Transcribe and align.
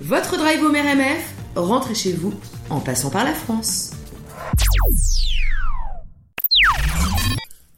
Votre 0.00 0.36
drive 0.38 0.64
home 0.64 0.76
RMF, 0.76 1.34
rentrez 1.54 1.94
chez 1.94 2.12
vous 2.12 2.32
en 2.70 2.80
passant 2.80 3.10
par 3.10 3.24
la 3.24 3.34
France. 3.34 3.90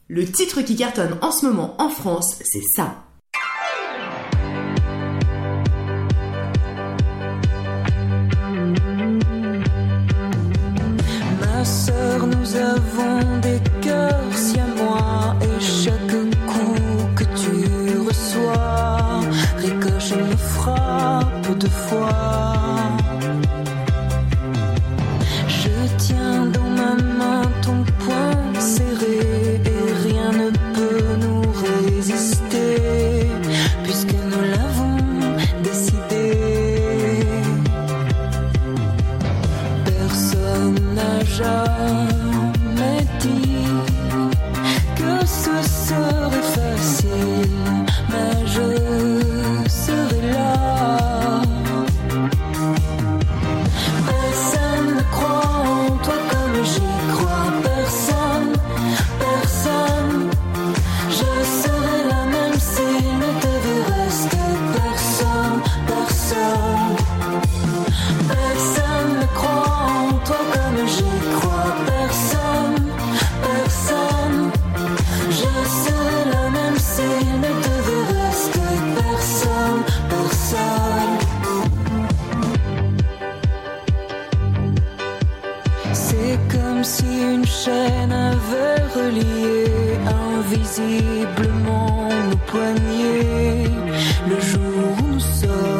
Le 0.07 0.25
titre 0.25 0.61
qui 0.61 0.75
cartonne 0.75 1.17
en 1.21 1.31
ce 1.31 1.45
moment 1.45 1.75
en 1.81 1.89
France, 1.89 2.37
c'est 2.43 2.61
ça. 2.61 3.03
Jour 95.21 95.70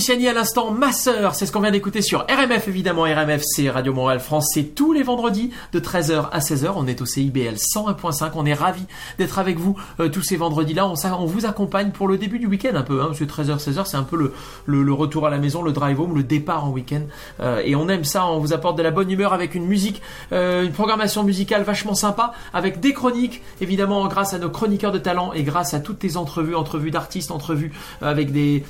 Finish 0.00 0.09
À 0.28 0.32
l'instant, 0.34 0.70
ma 0.70 0.92
sœur, 0.92 1.34
c'est 1.34 1.46
ce 1.46 1.50
qu'on 1.50 1.60
vient 1.60 1.70
d'écouter 1.70 2.02
sur 2.02 2.20
RMF 2.20 2.68
évidemment. 2.68 3.02
RMF 3.02 3.42
c'est 3.42 3.70
Radio 3.70 3.94
Montréal 3.94 4.20
France, 4.20 4.50
c'est 4.52 4.74
tous 4.74 4.92
les 4.92 5.02
vendredis 5.02 5.50
de 5.72 5.80
13h 5.80 6.28
à 6.30 6.40
16h. 6.40 6.72
On 6.76 6.86
est 6.86 7.00
au 7.00 7.06
CIBL 7.06 7.54
101.5. 7.54 8.32
On 8.34 8.44
est 8.44 8.54
ravis 8.54 8.84
d'être 9.18 9.38
avec 9.38 9.58
vous 9.58 9.76
euh, 9.98 10.08
tous 10.08 10.22
ces 10.22 10.36
vendredis-là. 10.36 10.86
On, 10.86 11.24
vous 11.24 11.46
accompagne 11.46 11.90
pour 11.90 12.06
le 12.06 12.18
début 12.18 12.38
du 12.38 12.46
week-end 12.46 12.74
un 12.74 12.82
peu, 12.82 13.00
hein, 13.00 13.06
parce 13.06 13.18
que 13.18 13.24
13h, 13.24 13.58
16h 13.58 13.86
c'est 13.86 13.96
un 13.96 14.02
peu 14.02 14.32
le, 14.66 14.92
retour 14.92 15.26
à 15.26 15.30
la 15.30 15.38
maison, 15.38 15.62
le 15.62 15.72
drive 15.72 15.98
home, 16.00 16.14
le 16.14 16.22
départ 16.22 16.64
en 16.64 16.70
week-end. 16.70 17.02
Euh, 17.40 17.62
et 17.64 17.74
on 17.74 17.88
aime 17.88 18.04
ça, 18.04 18.26
on 18.26 18.38
vous 18.38 18.52
apporte 18.52 18.76
de 18.76 18.82
la 18.82 18.90
bonne 18.90 19.10
humeur 19.10 19.32
avec 19.32 19.54
une 19.54 19.66
musique, 19.66 20.02
euh, 20.32 20.64
une 20.64 20.72
programmation 20.72 21.24
musicale 21.24 21.62
vachement 21.62 21.94
sympa, 21.94 22.34
avec 22.52 22.78
des 22.78 22.92
chroniques, 22.92 23.42
évidemment 23.60 24.06
grâce 24.06 24.34
à 24.34 24.38
nos 24.38 24.50
chroniqueurs 24.50 24.92
de 24.92 24.98
talent 24.98 25.32
et 25.32 25.42
grâce 25.42 25.72
à 25.74 25.80
toutes 25.80 25.98
tes 25.98 26.16
entrevues, 26.16 26.54
entrevues 26.54 26.90
d'artistes, 26.90 27.30
entrevues 27.30 27.72
avec 28.02 28.32
des 28.32 28.62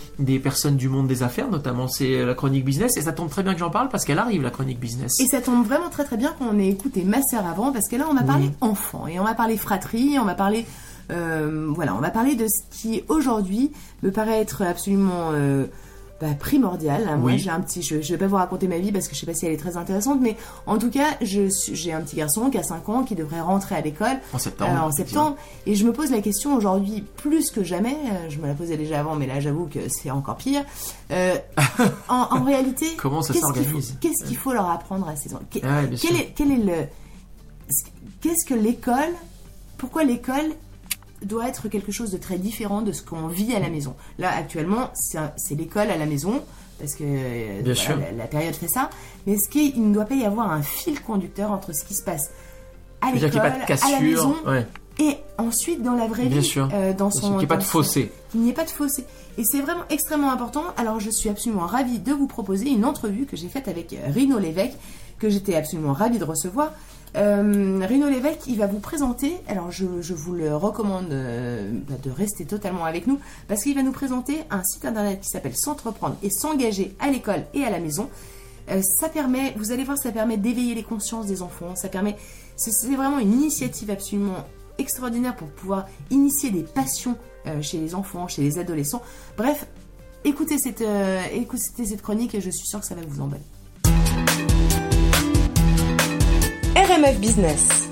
personnes 0.43 0.77
du 0.77 0.89
monde 0.89 1.07
des 1.07 1.23
affaires, 1.23 1.40
notamment 1.49 1.89
c'est 1.89 2.25
la 2.25 2.35
chronique 2.35 2.65
business. 2.65 2.97
Et 2.97 3.03
ça 3.03 3.13
tombe 3.13 3.31
très 3.31 3.43
bien 3.43 3.55
que 3.55 3.61
j'en 3.61 3.71
parle 3.71 3.89
parce 3.89 4.05
qu'elle 4.05 4.19
arrive, 4.19 4.43
la 4.43 4.51
chronique 4.51 4.81
business. 4.81 5.13
Et 5.21 5.27
ça 5.27 5.41
tombe 5.41 5.65
vraiment 5.65 5.89
très 5.89 6.05
très 6.05 6.17
bien 6.17 6.33
qu'on 6.33 6.59
ait 6.59 6.69
écouté 6.69 7.05
ma 7.05 7.23
sœur 7.23 7.47
avant, 7.47 7.73
parce 7.73 7.89
que 7.89 7.97
là 7.97 8.07
on 8.11 8.15
va 8.15 8.23
parler 8.23 8.51
enfant, 8.61 9.07
et 9.07 9.21
on 9.21 9.25
va 9.25 9.35
parler 9.35 9.57
fratrie, 9.57 10.19
on 10.19 10.25
va 10.25 10.35
parler... 10.35 10.67
euh, 11.11 11.71
voilà, 11.75 11.95
on 11.95 12.01
va 12.01 12.11
parler 12.11 12.37
de 12.37 12.47
ce 12.47 12.63
qui 12.71 13.03
aujourd'hui 13.09 13.73
me 14.03 14.11
paraît 14.11 14.41
être 14.41 14.63
absolument 14.63 15.31
euh, 15.33 15.67
bah, 16.21 16.29
primordial. 16.39 17.07
hein. 17.09 17.17
Moi 17.17 17.33
Oui. 17.33 17.39
j'ai 17.39 17.51
un 17.51 17.61
petit... 17.61 17.83
Je, 17.83 18.01
je 18.03 18.13
vais 18.13 18.19
pas 18.19 18.27
vous 18.27 18.37
raconter 18.37 18.69
ma 18.69 18.79
vie 18.79 18.93
parce 18.93 19.09
que 19.09 19.15
je 19.15 19.21
sais 19.21 19.27
pas 19.27 19.35
si 19.35 19.47
elle 19.47 19.53
est 19.53 19.57
très 19.57 19.77
intéressante, 19.77 20.19
mais 20.21 20.37
en 20.67 20.77
tout 20.79 20.91
cas 20.91 21.17
je 21.23 21.49
j'ai 21.73 21.93
un 21.93 22.01
petit 22.03 22.17
garçon 22.17 22.51
qui 22.51 22.59
a 22.59 22.63
5 22.63 22.89
ans 22.91 23.03
qui 23.05 23.15
devrait 23.15 23.41
rentrer 23.41 23.75
à 23.77 23.81
l'école 23.81 24.19
En 24.35 24.39
septembre. 24.39 24.71
euh, 24.73 24.87
en 24.89 24.93
septembre. 24.93 25.37
Et 25.67 25.75
je 25.75 25.87
me 25.87 25.93
pose 25.93 26.11
la 26.11 26.21
question 26.21 26.55
aujourd'hui 26.57 27.03
plus 27.17 27.51
que 27.51 27.65
jamais, 27.65 27.97
euh, 28.13 28.29
je 28.29 28.39
me 28.39 28.47
la 28.47 28.55
posais 28.55 28.77
déjà 28.77 29.01
avant, 29.01 29.17
mais 29.17 29.27
là 29.27 29.41
j'avoue 29.41 29.67
que 29.67 29.89
c'est 29.89 30.11
encore 30.11 30.37
pire. 30.37 30.63
Euh, 31.11 31.35
en, 32.09 32.27
en 32.31 32.45
réalité, 32.45 32.87
Comment 32.99 33.23
ça 33.23 33.33
qu'est-ce 33.33 33.47
qu'il 33.53 33.63
s'organise 33.65 33.91
faut- 33.93 33.97
Qu'est-ce 34.01 34.25
qu'il 34.25 34.37
faut 34.37 34.53
leur 34.53 34.69
apprendre 34.71 35.09
à 35.09 35.17
ces 35.17 35.35
enfants 35.35 35.45
Ah 35.65 35.83
quel, 36.01 36.17
est, 36.17 36.33
quel 36.37 36.51
est 36.53 36.57
le. 36.57 36.87
Qu'est-ce 38.21 38.45
que 38.47 38.55
l'école. 38.55 39.15
Pourquoi 39.79 40.05
l'école 40.05 40.51
doit 41.23 41.49
être 41.49 41.69
quelque 41.69 41.93
chose 41.93 42.11
de 42.11 42.17
très 42.19 42.39
différent 42.39 42.83
de 42.83 42.93
ce 42.93 43.03
qu'on 43.03 43.27
vit 43.29 43.55
à 43.55 43.61
la 43.61 43.69
maison 43.71 43.95
Là, 44.19 44.31
actuellement, 44.37 44.91
c'est 44.95 45.55
l'école 45.55 45.91
à 45.91 45.97
la 45.97 46.07
maison. 46.07 46.43
Parce 46.79 46.95
que 46.95 47.05
euh, 47.05 47.61
Bien 47.63 47.75
voilà, 47.75 47.75
sûr. 47.75 47.97
La, 47.99 48.13
la 48.13 48.27
période 48.27 48.55
fait 48.55 48.69
ça. 48.69 48.89
Mais 49.27 49.35
est-ce 49.35 49.49
qu'il 49.51 49.87
ne 49.87 49.93
doit 49.93 50.07
pas 50.07 50.15
y 50.15 50.25
avoir 50.25 50.51
un 50.51 50.63
fil 50.63 51.01
conducteur 51.03 51.51
entre 51.53 51.75
ce 51.75 51.85
qui 51.85 51.95
se 51.95 52.03
passe 52.03 52.31
à 53.03 53.13
l'école, 53.13 53.41
à 53.41 53.91
la 53.91 54.01
maison. 54.01 54.35
Ouais, 54.47 54.67
et 54.99 55.17
ensuite 55.39 55.83
dans 55.83 55.95
la 55.95 56.07
vraie 56.07 56.27
bien 56.27 56.41
vie, 56.41 56.45
sûr. 56.47 56.69
euh, 56.75 56.93
dans 56.93 57.11
son, 57.11 57.21
Qu'il 57.29 57.37
n'y 57.39 57.45
ait 57.45 57.47
pas 57.47 57.57
de 57.57 57.63
fossé. 57.63 58.13
qu'il 58.31 58.41
n'y 58.43 58.51
ait 58.51 58.55
pas 58.55 58.65
de 58.65 58.71
fossé. 58.71 59.05
Et 59.39 59.45
c'est 59.45 59.61
vraiment 59.63 59.85
extrêmement 59.89 60.31
important. 60.31 60.65
Alors 60.77 61.01
je 61.01 61.09
suis 61.11 61.29
absolument 61.31 61.65
ravie 61.67 61.99
de 61.99 62.13
vous 62.13 62.27
proposer 62.27 62.69
une 62.69 62.85
entrevue 62.85 63.25
que 63.25 63.37
j'ai 63.37 63.49
faite 63.49 63.69
avec 63.69 63.93
euh, 63.95 63.97
Rino 64.15 64.39
Lévesque, 64.39 64.77
que 65.19 65.31
j'étais 65.31 65.55
absolument 65.55 65.93
ravie 65.95 66.19
de 66.19 66.25
recevoir. 66.25 66.73
Euh, 67.17 67.85
Rino 67.87 68.09
Lévesque, 68.09 68.47
il 68.47 68.59
va 68.59 68.67
vous 68.67 68.79
présenter, 68.79 69.37
alors 69.49 69.71
je, 69.71 69.85
vous 69.85 70.33
le 70.33 70.55
recommande 70.55 71.11
euh, 71.11 71.71
bah, 71.89 71.97
de 72.03 72.11
rester 72.11 72.45
totalement 72.45 72.85
avec 72.85 73.07
nous, 73.07 73.19
parce 73.49 73.63
qu'il 73.63 73.75
va 73.75 73.83
nous 73.83 73.93
présenter 73.93 74.39
un 74.51 74.63
site 74.63 74.85
internet 74.85 75.21
qui 75.21 75.29
s'appelle 75.29 75.57
S'entreprendre 75.57 76.17
et 76.23 76.31
s'engager 76.31 76.95
à 77.01 77.11
l'école 77.11 77.45
et 77.55 77.65
à 77.65 77.71
la 77.71 77.81
maison. 77.81 78.09
Euh, 78.71 78.81
ça 78.83 79.09
permet, 79.09 79.55
vous 79.57 79.73
allez 79.73 79.83
voir, 79.83 79.99
ça 79.99 80.13
permet 80.13 80.37
d'éveiller 80.37 80.75
les 80.75 80.85
consciences 80.85 81.27
des 81.27 81.43
enfants. 81.43 81.75
Ça 81.75 81.89
permet, 81.89 82.17
c'est 82.57 82.95
vraiment 82.95 83.19
une 83.19 83.33
initiative 83.33 83.91
absolument 83.91 84.47
extraordinaire 84.79 85.35
pour 85.35 85.49
pouvoir 85.49 85.89
initier 86.11 86.51
des 86.51 86.63
passions 86.63 87.17
euh, 87.47 87.61
chez 87.61 87.79
les 87.79 87.95
enfants, 87.95 88.29
chez 88.29 88.43
les 88.43 88.59
adolescents. 88.59 89.03
Bref, 89.37 89.67
écoutez 90.25 90.59
cette, 90.59 90.85
écoutez 91.33 91.87
cette 91.87 92.03
chronique 92.03 92.37
et 92.37 92.41
je 92.41 92.51
suis 92.51 92.69
sûre 92.69 92.81
que 92.81 92.87
ça 92.87 92.95
va 92.95 93.03
vous 93.03 93.21
emballer. 93.21 93.43
Business. 97.01 97.89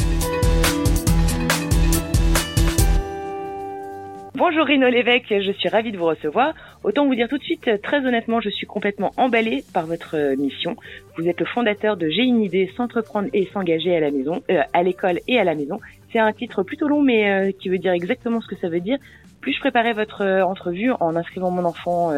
Bonjour 4.35 4.67
Rino 4.67 4.87
Lévesque, 4.89 5.31
je 5.31 5.51
suis 5.53 5.71
ravie 5.71 5.93
de 5.93 5.97
vous 5.97 6.05
recevoir. 6.05 6.53
Autant 6.85 7.07
vous 7.07 7.15
dire 7.15 7.27
tout 7.27 7.39
de 7.39 7.43
suite, 7.43 7.71
très 7.83 8.05
honnêtement, 8.05 8.43
je 8.43 8.51
suis 8.51 8.67
complètement 8.67 9.13
emballée 9.17 9.65
par 9.73 9.87
votre 9.87 10.15
euh, 10.15 10.37
mission. 10.37 10.77
Vous 11.17 11.27
êtes 11.27 11.41
le 11.41 11.47
fondateur 11.47 11.97
de 11.97 12.11
J'ai 12.11 12.23
une 12.23 12.43
idée, 12.43 12.71
s'entreprendre 12.77 13.31
et 13.33 13.49
s'engager 13.53 13.97
à 13.97 14.01
la 14.01 14.11
maison, 14.11 14.43
euh, 14.51 14.61
à 14.75 14.83
l'école 14.83 15.21
et 15.27 15.39
à 15.39 15.45
la 15.45 15.55
maison. 15.55 15.81
C'est 16.13 16.19
un 16.19 16.33
titre 16.33 16.63
plutôt 16.63 16.87
long, 16.87 17.01
mais 17.01 17.31
euh, 17.31 17.53
qui 17.59 17.71
veut 17.71 17.79
dire 17.79 17.93
exactement 17.93 18.43
ce 18.43 18.47
que 18.47 18.57
ça 18.61 18.69
veut 18.69 18.81
dire. 18.81 18.99
Plus 19.41 19.55
je 19.55 19.61
préparais 19.61 19.95
votre 19.95 20.23
entrevue 20.43 20.93
en 21.01 21.17
inscrivant 21.17 21.51
mon 21.51 21.65
enfant 21.65 22.11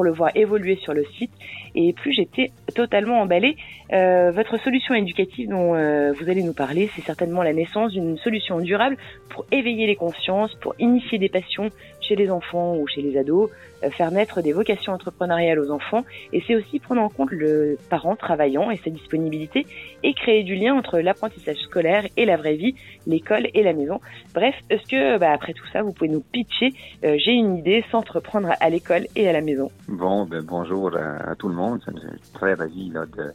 pour 0.00 0.04
le 0.06 0.12
voir 0.12 0.30
évoluer 0.34 0.76
sur 0.76 0.94
le 0.94 1.04
site, 1.18 1.30
et 1.74 1.92
plus 1.92 2.14
j'étais 2.14 2.52
totalement 2.74 3.20
emballée. 3.20 3.56
Euh, 3.92 4.30
votre 4.30 4.56
solution 4.58 4.94
éducative 4.94 5.50
dont 5.50 5.74
euh, 5.74 6.12
vous 6.12 6.30
allez 6.30 6.42
nous 6.42 6.54
parler, 6.54 6.88
c'est 6.96 7.02
certainement 7.02 7.42
la 7.42 7.52
naissance 7.52 7.92
d'une 7.92 8.16
solution 8.16 8.60
durable 8.60 8.96
pour 9.28 9.44
éveiller 9.52 9.86
les 9.86 9.96
consciences, 9.96 10.54
pour 10.54 10.74
initier 10.78 11.18
des 11.18 11.28
passions 11.28 11.68
chez 12.00 12.16
les 12.16 12.30
enfants 12.30 12.76
ou 12.76 12.86
chez 12.86 13.02
les 13.02 13.18
ados, 13.18 13.50
euh, 13.84 13.90
faire 13.90 14.10
naître 14.10 14.40
des 14.40 14.52
vocations 14.52 14.94
entrepreneuriales 14.94 15.58
aux 15.58 15.70
enfants, 15.70 16.02
et 16.32 16.42
c'est 16.46 16.54
aussi 16.54 16.78
prendre 16.78 17.02
en 17.02 17.10
compte 17.10 17.30
le 17.30 17.76
parent 17.90 18.16
travaillant 18.16 18.70
et 18.70 18.78
sa 18.78 18.88
disponibilité, 18.88 19.66
et 20.02 20.14
créer 20.14 20.44
du 20.44 20.54
lien 20.54 20.74
entre 20.74 20.98
l'apprentissage 21.00 21.58
scolaire 21.58 22.06
et 22.16 22.24
la 22.24 22.38
vraie 22.38 22.56
vie, 22.56 22.74
l'école 23.06 23.48
et 23.52 23.62
la 23.62 23.74
maison. 23.74 24.00
Bref, 24.32 24.54
est-ce 24.70 24.88
que 24.88 25.18
bah, 25.18 25.32
après 25.32 25.52
tout 25.52 25.66
ça, 25.74 25.82
vous 25.82 25.92
pouvez 25.92 26.08
nous 26.08 26.24
pitcher 26.32 26.72
J'ai 27.02 27.32
une 27.32 27.58
idée, 27.58 27.84
s'entreprendre 27.90 28.48
à 28.58 28.70
l'école 28.70 29.06
et 29.14 29.28
à 29.28 29.32
la 29.32 29.42
maison. 29.42 29.70
Bon, 29.90 30.24
ben, 30.24 30.40
bonjour 30.40 30.96
à, 30.96 31.34
tout 31.34 31.48
le 31.48 31.56
monde. 31.56 31.80
Me 31.92 31.98
fait 31.98 32.32
très 32.32 32.54
ravi 32.54 32.92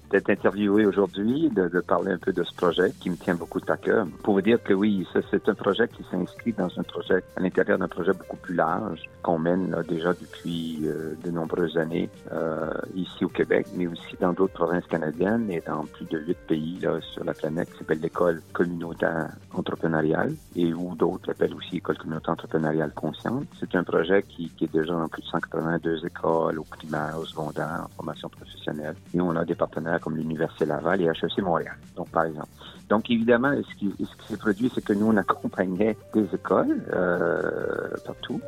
d'être 0.10 0.30
interviewé 0.30 0.86
aujourd'hui, 0.86 1.50
de, 1.50 1.68
parler 1.81 2.13
un 2.13 2.18
peu 2.18 2.31
de 2.31 2.44
ce 2.44 2.56
projet 2.56 2.94
qui 3.02 3.10
me 3.10 3.18
tient 3.18 3.36
beaucoup 3.36 3.60
à 3.68 3.75
cœur. 3.75 4.07
Pour 4.24 4.36
vous 4.36 4.42
dire 4.42 4.63
que 4.63 4.74
oui, 4.74 5.06
c'est 5.31 5.50
un 5.50 5.54
projet 5.54 5.90
qui 5.90 6.06
s'inscrit 6.10 6.54
dans 6.54 6.69
un 6.80 6.84
projet, 6.84 7.22
à 7.36 7.42
l'intérieur 7.42 7.78
d'un 7.78 7.90
projet 7.90 8.13
beaucoup 8.13 8.38
plus 8.38 8.56
large 8.56 9.02
qu'on 9.22 9.38
mène 9.38 9.72
là, 9.72 9.84
déjà 9.84 10.13
depuis 10.13 10.80
euh, 10.86 11.16
de 11.25 11.30
nombreuses 11.30 11.78
années 11.78 12.10
euh, 12.31 12.72
ici 12.96 13.25
au 13.25 13.30
Québec, 13.30 13.68
mais 13.75 13.88
aussi 13.88 14.16
dans 14.22 14.31
d'autres 14.31 14.54
provinces 14.54 14.88
canadiennes 14.88 15.52
et 15.52 15.62
dans 15.68 15.84
plus 15.84 16.06
de 16.06 16.19
huit 16.19 16.38
pays 16.48 16.80
là, 16.81 17.02
sur 17.02 17.25
la 17.25 17.34
planète 17.34 17.69
qui 17.74 17.80
s'appelle 17.80 18.00
l'école 18.00 18.42
communautaire 18.54 19.28
entrepreneuriale 19.54 20.34
et 20.56 20.74
où 20.74 20.96
d'autres 20.96 21.28
l'appellent 21.28 21.56
aussi 21.56 21.78
école 21.78 21.98
communautaire 21.98 22.31
entrepreneuriale 22.34 22.94
consciente. 22.94 23.46
C'est 23.60 23.75
un 23.75 23.84
projet 23.84 24.24
qui, 24.24 24.50
qui 24.52 24.63
est 24.63 24.74
déjà 24.74 24.94
dans 24.94 25.10
plus 25.10 25.22
de 25.22 25.28
182 25.28 26.06
écoles 26.06 26.44
au 26.53 26.63
primaire, 26.63 27.18
au 27.19 27.25
secondaire, 27.25 27.86
en 27.86 27.89
formation 27.95 28.30
professionnelle. 28.30 28.95
Et 29.13 29.21
on 29.21 29.36
a 29.36 29.45
des 29.45 29.56
partenaires 29.56 30.00
comme 30.00 30.15
l'Université 30.15 30.65
Laval 30.65 31.01
et 31.01 31.06
HEC 31.06 31.39
Montréal, 31.39 31.77
donc 31.95 32.09
par 32.09 32.25
exemple. 32.25 32.50
Donc 32.89 33.09
évidemment, 33.09 33.53
ce 33.56 33.75
qui, 33.75 33.94
s'est 34.27 34.38
produit, 34.38 34.71
c'est 34.74 34.83
que 34.83 34.94
nous, 34.94 35.07
on 35.07 35.18
accompagnait 35.18 35.97
des 36.13 36.25
écoles 36.33 36.83
euh, 36.94 37.89
partout. 38.06 38.42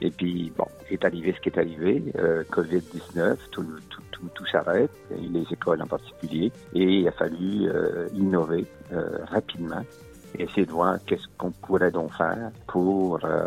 Et 0.00 0.10
puis, 0.10 0.52
bon, 0.56 0.66
est 0.90 1.04
arrivé 1.04 1.32
ce 1.32 1.40
qui 1.40 1.48
est 1.48 1.58
arrivé, 1.58 2.02
euh, 2.18 2.42
COVID-19, 2.50 3.36
tout, 3.52 3.64
tout, 3.88 4.02
tout, 4.10 4.28
tout 4.34 4.46
s'arrête, 4.46 4.90
les 5.10 5.44
écoles 5.50 5.80
en 5.80 5.86
particulier, 5.86 6.50
et 6.74 6.82
il 6.82 7.08
a 7.08 7.12
fallu 7.12 7.68
euh, 7.68 8.08
innover 8.12 8.66
rapidement 9.30 9.82
et 10.38 10.44
essayer 10.44 10.66
de 10.66 10.72
voir 10.72 10.96
qu'est-ce 11.06 11.26
qu'on 11.38 11.50
pourrait 11.50 11.90
donc 11.90 12.12
faire 12.14 12.50
pour, 12.66 13.18
euh, 13.24 13.44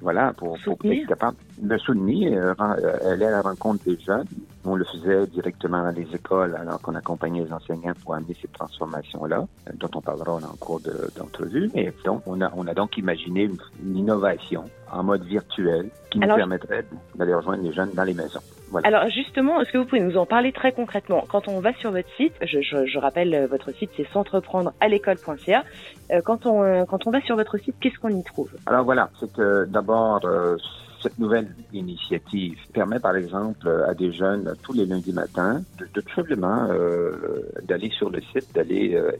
voilà, 0.00 0.32
pour, 0.32 0.58
pour 0.64 0.76
être 0.84 1.06
capable 1.08 1.36
de 1.58 1.76
soutenir, 1.78 2.54
euh, 2.60 3.12
aller 3.12 3.24
à 3.26 3.30
la 3.30 3.40
rencontre 3.42 3.84
des 3.84 3.98
jeunes. 3.98 4.26
On 4.66 4.76
le 4.76 4.84
faisait 4.84 5.26
directement 5.26 5.82
dans 5.82 5.90
les 5.90 6.06
écoles 6.14 6.56
alors 6.58 6.80
qu'on 6.80 6.94
accompagnait 6.94 7.44
les 7.44 7.52
enseignants 7.52 7.92
pour 8.02 8.14
amener 8.14 8.34
ces 8.40 8.48
transformations-là, 8.48 9.46
dont 9.74 9.90
on 9.94 10.00
parlera 10.00 10.34
en 10.34 10.40
cours 10.58 10.80
de- 10.80 11.10
d'entrevue. 11.16 11.70
Mais 11.74 11.92
donc, 12.04 12.22
on 12.26 12.40
a, 12.40 12.50
on 12.56 12.66
a 12.66 12.74
donc 12.74 12.96
imaginé 12.96 13.42
une, 13.44 13.56
une 13.82 13.96
innovation 13.98 14.64
en 14.90 15.02
mode 15.02 15.24
virtuel 15.24 15.90
qui 16.10 16.18
nous 16.18 16.24
Alors- 16.24 16.36
permettrait 16.36 16.84
d'aller 17.14 17.34
rejoindre 17.34 17.62
les 17.62 17.72
jeunes 17.72 17.90
dans 17.94 18.04
les 18.04 18.14
maisons. 18.14 18.40
Voilà. 18.74 18.88
Alors 18.88 19.08
justement, 19.08 19.60
est-ce 19.60 19.70
que 19.70 19.78
vous 19.78 19.84
pouvez 19.84 20.00
nous 20.00 20.16
en 20.16 20.26
parler 20.26 20.50
très 20.50 20.72
concrètement 20.72 21.24
Quand 21.28 21.46
on 21.46 21.60
va 21.60 21.72
sur 21.74 21.92
votre 21.92 22.08
site, 22.16 22.32
je, 22.42 22.60
je, 22.60 22.86
je 22.86 22.98
rappelle 22.98 23.32
euh, 23.32 23.46
votre 23.46 23.70
site, 23.70 23.90
c'est 23.96 24.06
s'entreprendre 24.08 24.72
à 24.80 24.88
l'école.ca. 24.88 25.62
Euh, 26.10 26.20
quand 26.24 26.44
on 26.44 26.64
euh, 26.64 26.84
quand 26.84 27.06
on 27.06 27.12
va 27.12 27.20
sur 27.20 27.36
votre 27.36 27.56
site, 27.58 27.76
qu'est-ce 27.80 27.98
qu'on 28.00 28.08
y 28.08 28.24
trouve 28.24 28.50
Alors 28.66 28.84
voilà, 28.84 29.10
c'est 29.20 29.32
que 29.32 29.64
d'abord, 29.66 30.18
euh, 30.24 30.56
cette 31.00 31.16
nouvelle 31.20 31.54
initiative 31.72 32.58
permet 32.72 32.98
par 32.98 33.14
exemple 33.14 33.68
à 33.88 33.94
des 33.94 34.12
jeunes 34.12 34.54
tous 34.64 34.72
les 34.72 34.86
lundis 34.86 35.12
matins 35.12 35.62
de, 35.78 35.86
de 35.94 36.00
tout 36.00 36.14
simplement 36.16 36.66
euh, 36.70 37.48
d'aller 37.62 37.90
sur 37.90 38.10
le 38.10 38.20
site, 38.32 38.52
d'aller 38.56 38.96
euh, 38.96 39.12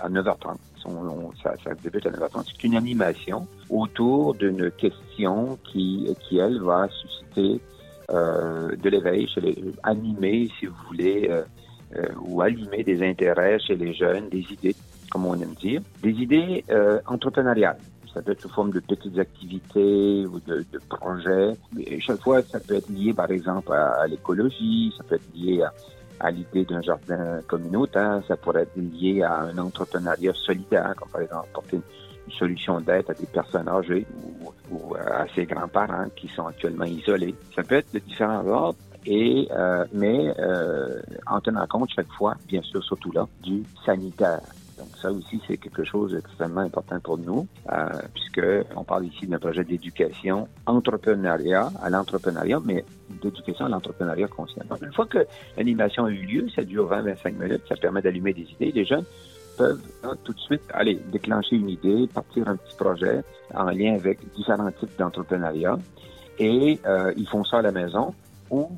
à 0.00 0.08
9h30. 0.08 0.54
On- 0.84 0.90
on- 0.90 1.32
ça, 1.42 1.54
ça 1.64 1.70
débute 1.82 2.06
à 2.06 2.10
9h30. 2.10 2.44
C'est 2.46 2.64
une 2.68 2.76
animation 2.76 3.48
autour 3.68 4.34
d'une 4.34 4.70
question 4.70 5.58
qui, 5.72 6.08
qui 6.20 6.38
elle, 6.38 6.60
va 6.60 6.86
susciter 6.88 7.60
de 8.12 8.88
l'éveil, 8.88 9.28
animer, 9.82 10.48
si 10.58 10.66
vous 10.66 10.76
voulez, 10.88 11.28
euh, 11.30 11.42
euh, 11.96 12.06
ou 12.22 12.40
allumer 12.40 12.82
des 12.82 13.06
intérêts 13.06 13.58
chez 13.58 13.74
les 13.74 13.92
jeunes, 13.92 14.28
des 14.30 14.44
idées, 14.50 14.74
comme 15.10 15.26
on 15.26 15.34
aime 15.34 15.54
dire, 15.60 15.82
des 16.02 16.12
idées 16.12 16.64
euh, 16.70 16.98
entrepreneuriales. 17.06 17.76
Ça 18.14 18.22
peut 18.22 18.32
être 18.32 18.40
sous 18.40 18.48
forme 18.48 18.70
de 18.72 18.80
petites 18.80 19.18
activités 19.18 20.24
ou 20.26 20.40
de, 20.40 20.64
projets. 20.88 21.52
Et 21.78 22.00
chaque 22.00 22.20
fois, 22.20 22.40
ça 22.42 22.60
peut 22.60 22.76
être 22.76 22.88
lié, 22.88 23.12
par 23.12 23.30
exemple, 23.30 23.72
à, 23.72 24.06
l'écologie, 24.06 24.94
ça 24.96 25.04
peut 25.04 25.16
être 25.16 25.34
lié 25.34 25.62
à, 25.62 25.72
à 26.20 26.30
l'idée 26.30 26.64
d'un 26.64 26.80
jardin 26.80 27.40
communautaire, 27.46 28.22
ça 28.26 28.36
pourrait 28.36 28.62
être 28.62 28.76
lié 28.76 29.22
à 29.22 29.40
un 29.40 29.58
entrepreneuriat 29.58 30.32
solidaire, 30.34 30.94
comme 30.96 31.08
par 31.08 31.20
exemple 31.20 31.48
apporter 31.50 31.80
une, 32.26 32.32
solution 32.32 32.80
d'aide 32.80 33.04
à 33.08 33.14
des 33.14 33.26
personnes 33.26 33.68
âgées 33.68 34.06
ou, 34.40 34.52
ou 34.70 34.94
à 34.94 35.26
ses 35.34 35.44
grands-parents 35.44 36.06
qui 36.16 36.28
sont 36.28 36.46
actuellement 36.46 36.84
isolés. 36.84 37.34
Ça 37.54 37.62
peut 37.62 37.76
être 37.76 37.92
de 37.92 37.98
différents 37.98 38.46
ordres. 38.46 38.78
Et 39.04 39.48
euh, 39.50 39.84
mais 39.92 40.32
euh, 40.38 41.00
en 41.26 41.40
tenant 41.40 41.66
compte 41.66 41.90
chaque 41.94 42.10
fois, 42.12 42.36
bien 42.46 42.62
sûr, 42.62 42.82
surtout 42.84 43.10
là, 43.12 43.26
du 43.42 43.64
sanitaire. 43.84 44.40
Donc 44.78 44.88
ça 45.00 45.10
aussi, 45.12 45.40
c'est 45.46 45.56
quelque 45.56 45.84
chose 45.84 46.12
d'extrêmement 46.12 46.60
important 46.60 46.98
pour 47.00 47.18
nous, 47.18 47.46
euh, 47.72 47.88
puisque 48.14 48.42
on 48.76 48.84
parle 48.84 49.06
ici 49.06 49.26
d'un 49.26 49.38
projet 49.38 49.64
d'éducation, 49.64 50.48
entrepreneuriat 50.66 51.70
à 51.82 51.90
l'entrepreneuriat, 51.90 52.60
mais 52.64 52.84
d'éducation 53.22 53.66
à 53.66 53.68
l'entrepreneuriat 53.68 54.28
conscient. 54.28 54.62
Donc, 54.68 54.82
une 54.82 54.92
fois 54.92 55.06
que 55.06 55.26
l'animation 55.56 56.06
a 56.06 56.10
eu 56.10 56.24
lieu, 56.24 56.48
ça 56.54 56.62
dure 56.62 56.90
20-25 56.90 57.32
minutes, 57.34 57.62
ça 57.68 57.76
permet 57.76 58.02
d'allumer 58.02 58.32
des 58.32 58.42
idées. 58.50 58.72
Les 58.72 58.84
jeunes 58.84 59.04
peuvent 59.56 59.82
hein, 60.04 60.14
tout 60.24 60.32
de 60.32 60.40
suite 60.40 60.62
aller 60.72 60.94
déclencher 61.10 61.56
une 61.56 61.70
idée, 61.70 62.08
partir 62.12 62.48
un 62.48 62.56
petit 62.56 62.76
projet 62.76 63.22
en 63.54 63.70
lien 63.70 63.94
avec 63.94 64.18
différents 64.34 64.70
types 64.72 64.98
d'entrepreneuriat. 64.98 65.78
Et 66.38 66.80
euh, 66.86 67.12
ils 67.16 67.28
font 67.28 67.44
ça 67.44 67.58
à 67.58 67.62
la 67.62 67.72
maison 67.72 68.14
ou, 68.50 68.70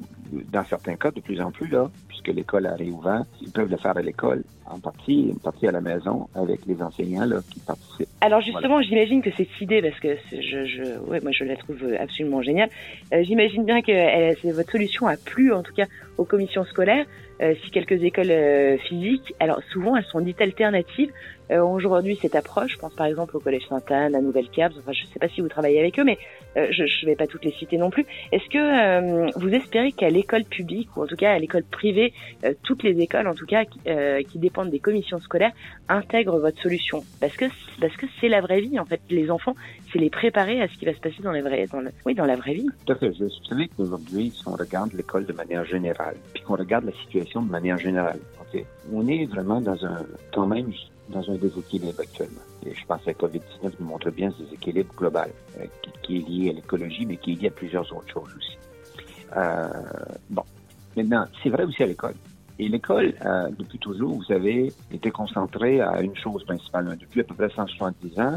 dans 0.52 0.64
certains 0.64 0.96
cas, 0.96 1.10
de 1.10 1.20
plus 1.20 1.40
en 1.40 1.50
plus, 1.50 1.68
là, 1.68 1.90
puisque 2.24 2.36
l'école 2.36 2.66
a 2.66 2.74
réouvert, 2.74 3.24
ils 3.40 3.50
peuvent 3.50 3.70
le 3.70 3.76
faire 3.76 3.96
à 3.96 4.02
l'école, 4.02 4.42
en 4.66 4.78
partie, 4.78 5.28
une 5.30 5.38
partie 5.38 5.66
à 5.66 5.72
la 5.72 5.80
maison, 5.80 6.28
avec 6.34 6.60
les 6.66 6.80
enseignants 6.82 7.24
là, 7.24 7.40
qui 7.52 7.60
participent. 7.60 8.08
Alors 8.20 8.40
justement, 8.40 8.80
j'imagine 8.82 9.22
que 9.22 9.30
cette 9.36 9.60
idée, 9.60 9.82
parce 9.82 9.98
que 10.00 10.16
je, 10.32 10.64
je, 10.64 10.98
ouais, 11.08 11.20
moi 11.20 11.30
je 11.32 11.44
la 11.44 11.56
trouve 11.56 11.84
absolument 11.98 12.42
géniale. 12.42 12.70
euh, 13.12 13.22
j'imagine 13.24 13.64
bien 13.64 13.82
que 13.82 13.92
elle- 13.92 14.36
c'est- 14.40 14.50
votre 14.52 14.70
solution 14.72 15.06
a 15.06 15.16
plu, 15.16 15.52
en 15.52 15.62
tout 15.62 15.74
cas, 15.74 15.86
aux 16.18 16.24
commissions 16.24 16.64
scolaires. 16.64 17.06
Euh, 17.42 17.52
si 17.64 17.70
quelques 17.72 18.00
écoles 18.04 18.30
euh, 18.30 18.78
physiques, 18.78 19.34
alors 19.40 19.60
souvent 19.72 19.96
elles 19.96 20.04
sont 20.04 20.20
dites 20.20 20.40
alternatives, 20.40 21.10
euh, 21.50 21.60
aujourd'hui 21.64 22.16
cette 22.22 22.36
approche. 22.36 22.74
Je 22.74 22.78
pense 22.78 22.94
par 22.94 23.06
exemple 23.06 23.36
au 23.36 23.40
Collège 23.40 23.66
Sainte-Anne, 23.68 24.14
à 24.14 24.20
Nouvelle-Cabs. 24.20 24.72
Enfin, 24.78 24.92
je 24.92 25.02
ne 25.02 25.08
sais 25.08 25.18
pas 25.18 25.28
si 25.28 25.40
vous 25.40 25.48
travaillez 25.48 25.80
avec 25.80 25.98
eux, 25.98 26.04
mais 26.04 26.16
euh, 26.56 26.68
je 26.70 26.84
ne 26.84 27.06
vais 27.10 27.16
pas 27.16 27.26
toutes 27.26 27.44
les 27.44 27.50
citer 27.50 27.76
non 27.76 27.90
plus. 27.90 28.06
Est-ce 28.30 28.48
que 28.48 28.56
euh, 28.58 29.30
vous 29.34 29.48
espérez 29.52 29.90
qu'à 29.90 30.10
l'école 30.10 30.44
publique 30.44 30.96
ou 30.96 31.02
en 31.02 31.06
tout 31.08 31.16
cas 31.16 31.32
à 31.32 31.38
l'école 31.40 31.64
privée, 31.64 32.12
euh, 32.44 32.54
toutes 32.62 32.82
les 32.82 33.00
écoles, 33.00 33.26
en 33.26 33.34
tout 33.34 33.46
cas 33.46 33.64
euh, 33.86 34.22
qui 34.22 34.38
dépendent 34.38 34.70
des 34.70 34.80
commissions 34.80 35.20
scolaires, 35.20 35.52
intègrent 35.88 36.38
votre 36.38 36.60
solution 36.60 37.04
Parce 37.20 37.36
que 37.36 37.46
parce 37.80 37.96
que 37.96 38.06
c'est 38.20 38.28
la 38.28 38.40
vraie 38.40 38.60
vie 38.60 38.78
en 38.78 38.84
fait. 38.84 39.00
Les 39.10 39.30
enfants, 39.30 39.54
c'est 39.92 39.98
les 39.98 40.10
préparer 40.10 40.62
à 40.62 40.68
ce 40.68 40.74
qui 40.74 40.84
va 40.84 40.94
se 40.94 41.00
passer 41.00 41.22
dans 41.22 41.32
les 41.32 41.42
vrais, 41.42 41.66
dans 41.66 41.82
oui, 42.06 42.14
dans 42.14 42.26
la 42.26 42.36
vraie 42.36 42.54
vie. 42.54 42.66
Tout 42.86 42.92
à 42.92 42.96
fait. 42.96 43.10
Vous 43.10 43.28
savez 43.48 43.68
qu'aujourd'hui, 43.68 44.32
si 44.34 44.46
on 44.46 44.52
regarde 44.52 44.92
l'école 44.92 45.26
de 45.26 45.32
manière 45.32 45.64
générale, 45.64 46.16
puis 46.32 46.42
qu'on 46.42 46.56
regarde 46.56 46.84
la 46.84 46.92
situation 46.92 47.42
de 47.42 47.50
manière 47.50 47.78
générale, 47.78 48.18
ok, 48.40 48.64
on 48.92 49.06
est 49.08 49.26
vraiment 49.26 49.60
dans 49.60 49.84
un, 49.84 50.04
quand 50.32 50.46
même, 50.46 50.72
dans 51.08 51.28
un 51.30 51.34
déséquilibre 51.36 52.00
actuellement. 52.00 52.42
Et 52.66 52.74
je 52.74 52.86
pense 52.86 53.02
que 53.02 53.06
la 53.06 53.14
COVID-19 53.14 53.72
nous 53.80 53.86
montre 53.86 54.10
bien 54.10 54.30
ce 54.30 54.42
déséquilibre 54.44 54.94
global 54.94 55.30
euh, 55.58 55.66
qui, 56.02 56.16
est 56.16 56.28
lié 56.28 56.50
à 56.50 56.52
l'écologie, 56.54 57.06
mais 57.06 57.16
qui 57.16 57.32
est 57.32 57.42
lié 57.42 57.48
à 57.48 57.50
plusieurs 57.50 57.90
autres 57.94 58.08
choses 58.08 58.34
aussi. 58.36 58.58
Bon. 60.30 60.44
Maintenant, 60.96 61.24
c'est 61.42 61.50
vrai 61.50 61.64
aussi 61.64 61.82
à 61.82 61.86
l'école. 61.86 62.14
Et 62.58 62.68
l'école, 62.68 63.14
euh, 63.24 63.50
depuis 63.58 63.78
toujours, 63.78 64.16
vous 64.16 64.32
avez 64.32 64.72
été 64.92 65.10
concentrée 65.10 65.80
à 65.80 66.00
une 66.02 66.16
chose 66.16 66.44
principalement, 66.44 66.94
depuis 66.98 67.20
à 67.20 67.24
peu 67.24 67.34
près 67.34 67.50
170 67.50 68.20
ans, 68.20 68.36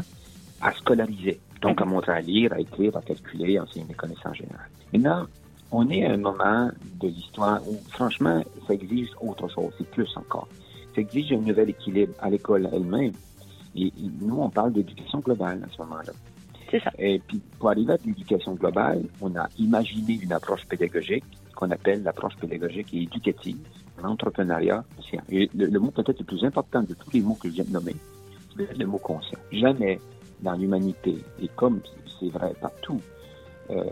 à 0.60 0.72
scolariser. 0.72 1.40
Donc, 1.62 1.80
à 1.80 1.84
montrer 1.84 2.12
à 2.12 2.20
lire, 2.20 2.52
à 2.52 2.60
écrire, 2.60 2.96
à 2.96 3.02
calculer, 3.02 3.58
à 3.58 3.62
enseigner 3.62 3.86
les 3.88 3.94
connaissances 3.94 4.36
générales. 4.36 4.70
Maintenant, 4.92 5.26
on 5.70 5.88
est 5.90 6.04
à 6.04 6.12
un 6.12 6.16
moment 6.16 6.70
de 7.00 7.08
l'histoire 7.08 7.60
où, 7.68 7.76
franchement, 7.90 8.42
ça 8.66 8.74
exige 8.74 9.08
autre 9.20 9.48
chose, 9.48 9.72
c'est 9.78 9.88
plus 9.90 10.08
encore. 10.16 10.48
Ça 10.94 11.00
exige 11.00 11.32
un 11.32 11.38
nouvel 11.38 11.70
équilibre 11.70 12.14
à 12.20 12.30
l'école 12.30 12.68
elle-même. 12.72 13.12
Et, 13.76 13.86
et 13.86 13.92
nous, 14.20 14.40
on 14.40 14.50
parle 14.50 14.72
d'éducation 14.72 15.20
globale 15.20 15.62
à 15.64 15.72
ce 15.72 15.80
moment-là. 15.82 16.12
C'est 16.70 16.82
ça. 16.82 16.90
Et 16.98 17.20
puis, 17.20 17.40
pour 17.58 17.70
arriver 17.70 17.92
à 17.92 17.98
l'éducation 18.04 18.54
globale, 18.54 19.02
on 19.20 19.34
a 19.36 19.48
imaginé 19.58 20.18
une 20.22 20.32
approche 20.32 20.66
pédagogique 20.66 21.24
qu'on 21.58 21.72
appelle 21.72 22.04
l'approche 22.04 22.36
pédagogique 22.36 22.94
et 22.94 23.02
éducative, 23.02 23.58
l'entrepreneuriat 24.00 24.84
conscient. 24.94 25.22
Et 25.28 25.50
le, 25.56 25.76
mot 25.80 25.90
peut-être 25.90 26.20
le 26.20 26.24
plus 26.24 26.44
important 26.44 26.82
de 26.82 26.94
tous 26.94 27.10
les 27.12 27.20
mots 27.20 27.34
que 27.34 27.48
je 27.48 27.54
viens 27.54 27.64
de 27.64 27.72
nommer, 27.72 27.96
le 28.56 28.86
mot 28.86 28.98
conscient. 28.98 29.40
Jamais 29.50 29.98
dans 30.40 30.52
l'humanité, 30.52 31.18
et 31.42 31.48
comme 31.56 31.80
c'est 32.20 32.28
vrai 32.28 32.54
partout, 32.60 33.00
euh, 33.70 33.82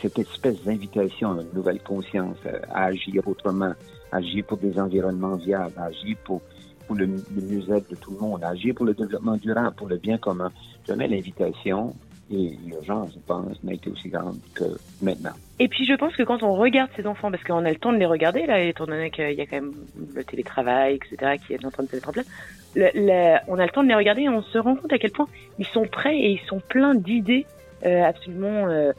cette 0.00 0.16
espèce 0.20 0.62
d'invitation 0.62 1.36
à 1.36 1.42
une 1.42 1.52
nouvelle 1.54 1.82
conscience, 1.82 2.38
à 2.70 2.84
agir 2.84 3.26
autrement, 3.26 3.74
à 4.12 4.18
agir 4.18 4.44
pour 4.44 4.58
des 4.58 4.78
environnements 4.78 5.34
viables, 5.34 5.74
à 5.76 5.86
agir 5.86 6.16
pour, 6.22 6.40
pour 6.86 6.94
le, 6.94 7.06
le 7.06 7.42
mieux-être 7.42 7.90
de 7.90 7.96
tout 7.96 8.12
le 8.12 8.18
monde, 8.18 8.44
à 8.44 8.50
agir 8.50 8.76
pour 8.76 8.86
le 8.86 8.94
développement 8.94 9.36
durable, 9.36 9.74
pour 9.74 9.88
le 9.88 9.96
bien 9.96 10.18
commun. 10.18 10.52
Jamais 10.86 11.08
l'invitation 11.08 11.96
et 12.32 12.50
l'urgence, 12.66 13.12
je 13.14 13.20
pense, 13.26 13.62
n'a 13.62 13.72
été 13.74 13.88
aussi 13.90 14.08
grande 14.08 14.38
que 14.54 14.64
maintenant. 15.00 15.30
Et 15.60 15.68
puis 15.68 15.84
je 15.84 15.94
pense 15.94 16.14
que 16.16 16.22
quand 16.24 16.42
on 16.42 16.54
regarde 16.54 16.90
ces 16.96 17.06
enfants, 17.06 17.30
parce 17.30 17.42
qu'on 17.44 17.64
a 17.64 17.70
le 17.70 17.76
temps 17.76 17.92
de 17.92 17.98
les 17.98 18.06
regarder 18.06 18.46
là, 18.46 18.60
étant 18.62 18.86
donné 18.86 19.10
qu'il 19.10 19.32
y 19.32 19.40
a 19.40 19.46
quand 19.46 19.56
même 19.60 19.74
le 20.14 20.24
télétravail, 20.24 20.96
etc., 20.96 21.36
qui 21.46 21.54
est 21.54 21.64
en 21.64 21.70
train 21.70 21.84
de 21.84 21.88
se 21.88 21.96
mettre 21.96 22.08
en 22.08 22.12
place, 22.12 22.26
le- 22.74 22.90
le- 22.94 23.36
on 23.48 23.58
a 23.58 23.64
le 23.64 23.70
temps 23.70 23.82
de 23.84 23.88
les 23.88 23.94
regarder 23.94 24.22
et 24.22 24.28
on 24.28 24.42
se 24.42 24.58
rend 24.58 24.74
compte 24.76 24.92
à 24.92 24.98
quel 24.98 25.12
point 25.12 25.26
ils 25.58 25.66
sont 25.66 25.86
prêts 25.86 26.16
et 26.16 26.30
ils 26.32 26.46
sont 26.48 26.60
pleins 26.68 26.94
d'idées 26.94 27.46
euh, 27.84 28.02
absolument 28.02 28.68
euh, 28.68 28.92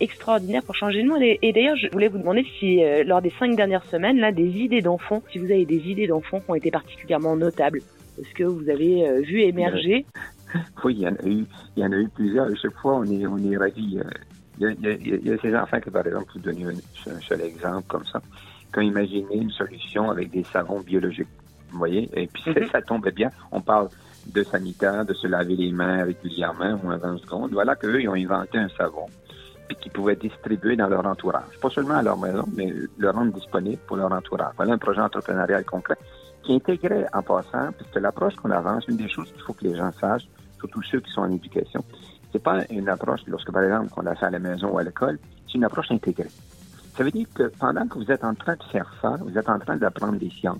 extraordinaires 0.00 0.62
pour 0.62 0.74
changer 0.74 1.02
le 1.02 1.08
monde. 1.08 1.22
Et, 1.22 1.38
et 1.42 1.52
d'ailleurs, 1.52 1.76
je 1.76 1.88
voulais 1.92 2.08
vous 2.08 2.18
demander 2.18 2.44
si 2.58 2.82
euh, 2.84 3.04
lors 3.04 3.22
des 3.22 3.32
cinq 3.38 3.56
dernières 3.56 3.84
semaines, 3.84 4.18
là, 4.18 4.32
des 4.32 4.48
idées 4.58 4.82
d'enfants, 4.82 5.22
si 5.32 5.38
vous 5.38 5.46
avez 5.50 5.64
des 5.64 5.88
idées 5.88 6.06
d'enfants 6.06 6.40
qui 6.40 6.50
ont 6.50 6.54
été 6.54 6.70
particulièrement 6.70 7.36
notables, 7.36 7.80
est-ce 8.20 8.34
que 8.34 8.44
vous 8.44 8.68
avez 8.70 9.20
vu 9.22 9.42
émerger 9.42 10.06
Oui, 10.84 10.94
il 10.94 11.02
y 11.02 11.08
en 11.08 11.14
a 11.14 11.26
eu, 11.26 11.46
il 11.76 11.82
y 11.82 11.86
en 11.86 11.92
a 11.92 11.96
eu 11.96 12.08
plusieurs. 12.08 12.46
À 12.46 12.54
chaque 12.54 12.76
fois, 12.78 12.96
on 12.96 13.04
est, 13.10 13.26
on 13.26 13.38
est 13.50 13.56
ravis. 13.56 14.00
Il 14.58 14.62
y, 14.62 14.66
a, 14.66 14.70
il 14.70 15.26
y 15.34 15.38
ces 15.40 15.54
enfants 15.54 15.80
que, 15.80 15.90
par 15.90 16.06
exemple, 16.06 16.26
pour 16.32 16.40
donner 16.40 16.64
un, 16.64 17.12
un 17.12 17.20
seul 17.20 17.42
exemple 17.42 17.86
comme 17.88 18.04
ça, 18.06 18.20
qui 18.72 18.78
ont 18.78 18.82
imaginé 18.82 19.36
une 19.36 19.50
solution 19.50 20.10
avec 20.10 20.30
des 20.30 20.44
savons 20.52 20.80
biologiques. 20.80 21.28
Vous 21.70 21.78
voyez? 21.78 22.08
Et 22.14 22.26
puis, 22.26 22.42
ça- 22.44 22.60
Mhm. 22.60 22.68
ça 22.70 22.82
tombait 22.82 23.10
bien. 23.10 23.30
On 23.52 23.60
parle 23.60 23.88
de 24.26 24.42
sanitaire, 24.44 25.04
de 25.04 25.14
se 25.14 25.26
laver 25.26 25.56
les 25.56 25.72
mains 25.72 26.04
régulièrement 26.04 26.80
ou 26.82 26.90
en 26.90 26.96
20 26.98 27.18
secondes. 27.18 27.52
Voilà 27.52 27.76
qu'eux, 27.76 28.00
ils 28.00 28.08
ont 28.08 28.14
inventé 28.14 28.58
un 28.58 28.68
savon 28.70 29.06
puis 29.68 29.76
qu'ils 29.78 29.90
pouvaient 29.92 30.14
distribuer 30.14 30.76
dans 30.76 30.86
leur 30.88 31.04
entourage. 31.04 31.58
Pas 31.60 31.70
seulement 31.70 31.96
à 31.96 32.02
leur 32.02 32.16
maison, 32.16 32.44
mais 32.54 32.72
le 32.98 33.10
rendre 33.10 33.32
disponible 33.32 33.80
pour 33.88 33.96
leur 33.96 34.12
entourage. 34.12 34.52
Voilà 34.56 34.74
un 34.74 34.78
projet 34.78 35.00
entrepreneurial 35.00 35.64
concret 35.64 35.96
qui 36.44 36.54
intégrait 36.54 37.06
en 37.12 37.20
passant, 37.22 37.72
puisque 37.76 37.96
l'approche 37.96 38.36
qu'on 38.36 38.52
avance, 38.52 38.86
une 38.86 38.96
des 38.96 39.08
choses 39.08 39.28
qu'il 39.32 39.40
faut 39.42 39.54
que 39.54 39.64
les 39.64 39.74
gens 39.76 39.90
sachent, 40.00 40.28
surtout 40.58 40.82
ceux 40.82 41.00
qui 41.00 41.10
sont 41.10 41.22
en 41.22 41.30
éducation, 41.30 41.84
c'est 42.32 42.42
pas 42.42 42.64
une 42.70 42.88
approche, 42.88 43.20
lorsque 43.26 43.50
par 43.50 43.62
exemple 43.62 43.88
qu'on 43.90 44.06
a 44.06 44.14
fait 44.14 44.26
à 44.26 44.30
la 44.30 44.38
maison 44.38 44.68
ou 44.70 44.78
à 44.78 44.82
l'école, 44.82 45.18
c'est 45.46 45.54
une 45.54 45.64
approche 45.64 45.90
intégrée. 45.90 46.28
Ça 46.96 47.04
veut 47.04 47.10
dire 47.10 47.26
que 47.34 47.44
pendant 47.58 47.86
que 47.86 47.98
vous 47.98 48.10
êtes 48.10 48.24
en 48.24 48.34
train 48.34 48.54
de 48.56 48.62
faire 48.64 48.90
ça, 49.00 49.16
vous 49.20 49.36
êtes 49.36 49.48
en 49.48 49.58
train 49.58 49.76
d'apprendre 49.76 50.18
des 50.18 50.30
sciences. 50.30 50.58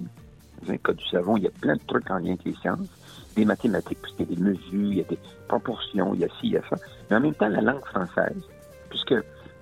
Dans 0.63 0.73
un 0.73 0.77
cas 0.77 0.93
du 0.93 1.05
savon, 1.07 1.37
il 1.37 1.45
y 1.45 1.47
a 1.47 1.51
plein 1.51 1.75
de 1.75 1.81
trucs 1.87 2.11
en 2.11 2.19
lien 2.19 2.29
avec 2.31 2.45
les 2.45 2.55
sciences, 2.55 2.89
des 3.35 3.45
mathématiques, 3.45 4.01
puisqu'il 4.03 4.29
y 4.29 4.33
a 4.33 4.37
des 4.37 4.43
mesures, 4.43 4.93
il 4.93 4.99
y 4.99 5.01
a 5.01 5.05
des 5.05 5.19
proportions, 5.49 6.15
il 6.15 6.21
y 6.21 6.25
a 6.25 6.29
ci, 6.29 6.35
il 6.45 6.53
y 6.53 6.57
a 6.57 6.63
ça. 6.69 6.77
Mais 7.11 7.17
en 7.17 7.21
même 7.21 7.35
temps, 7.35 7.49
la 7.49 7.61
langue 7.61 7.85
française, 7.85 8.43
puisque 8.89 9.15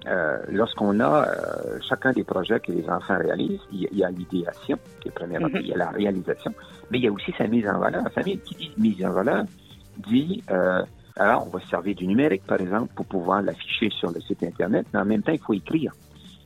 euh, 0.06 0.38
lorsqu'on 0.50 1.00
a 1.00 1.26
euh, 1.28 1.78
chacun 1.88 2.12
des 2.12 2.24
projets 2.24 2.60
que 2.60 2.72
les 2.72 2.88
enfants 2.88 3.18
réalisent, 3.18 3.60
il 3.72 3.88
y 3.92 4.04
a, 4.04 4.10
l'idéation, 4.10 4.78
qui 5.00 5.08
est 5.08 5.12
premièrement, 5.12 5.48
Mhm. 5.48 5.60
il 5.60 5.66
y 5.68 5.72
a 5.72 5.76
la 5.78 5.90
réalisation, 5.90 6.52
mais 6.90 6.98
il 6.98 7.04
y 7.04 7.08
a 7.08 7.12
aussi 7.12 7.32
sa 7.38 7.46
mise 7.46 7.66
en 7.68 7.78
valeur. 7.78 8.04
Sa 8.14 8.22
mise, 8.22 8.40
qui 8.44 8.54
dit 8.54 8.72
mise 8.76 9.04
en 9.04 9.12
valeur 9.12 9.44
dit, 9.98 10.42
euh, 10.50 10.82
alors 11.16 11.46
on 11.46 11.50
va 11.50 11.60
se 11.60 11.68
servir 11.68 11.94
du 11.94 12.06
numérique, 12.06 12.44
par 12.46 12.60
exemple, 12.60 12.92
pour 12.94 13.06
pouvoir 13.06 13.42
l'afficher 13.42 13.90
sur 13.90 14.10
le 14.10 14.20
site 14.20 14.42
Internet, 14.42 14.86
mais 14.92 15.00
en 15.00 15.04
même 15.04 15.22
temps, 15.22 15.32
il 15.32 15.40
faut 15.40 15.54
écrire. 15.54 15.92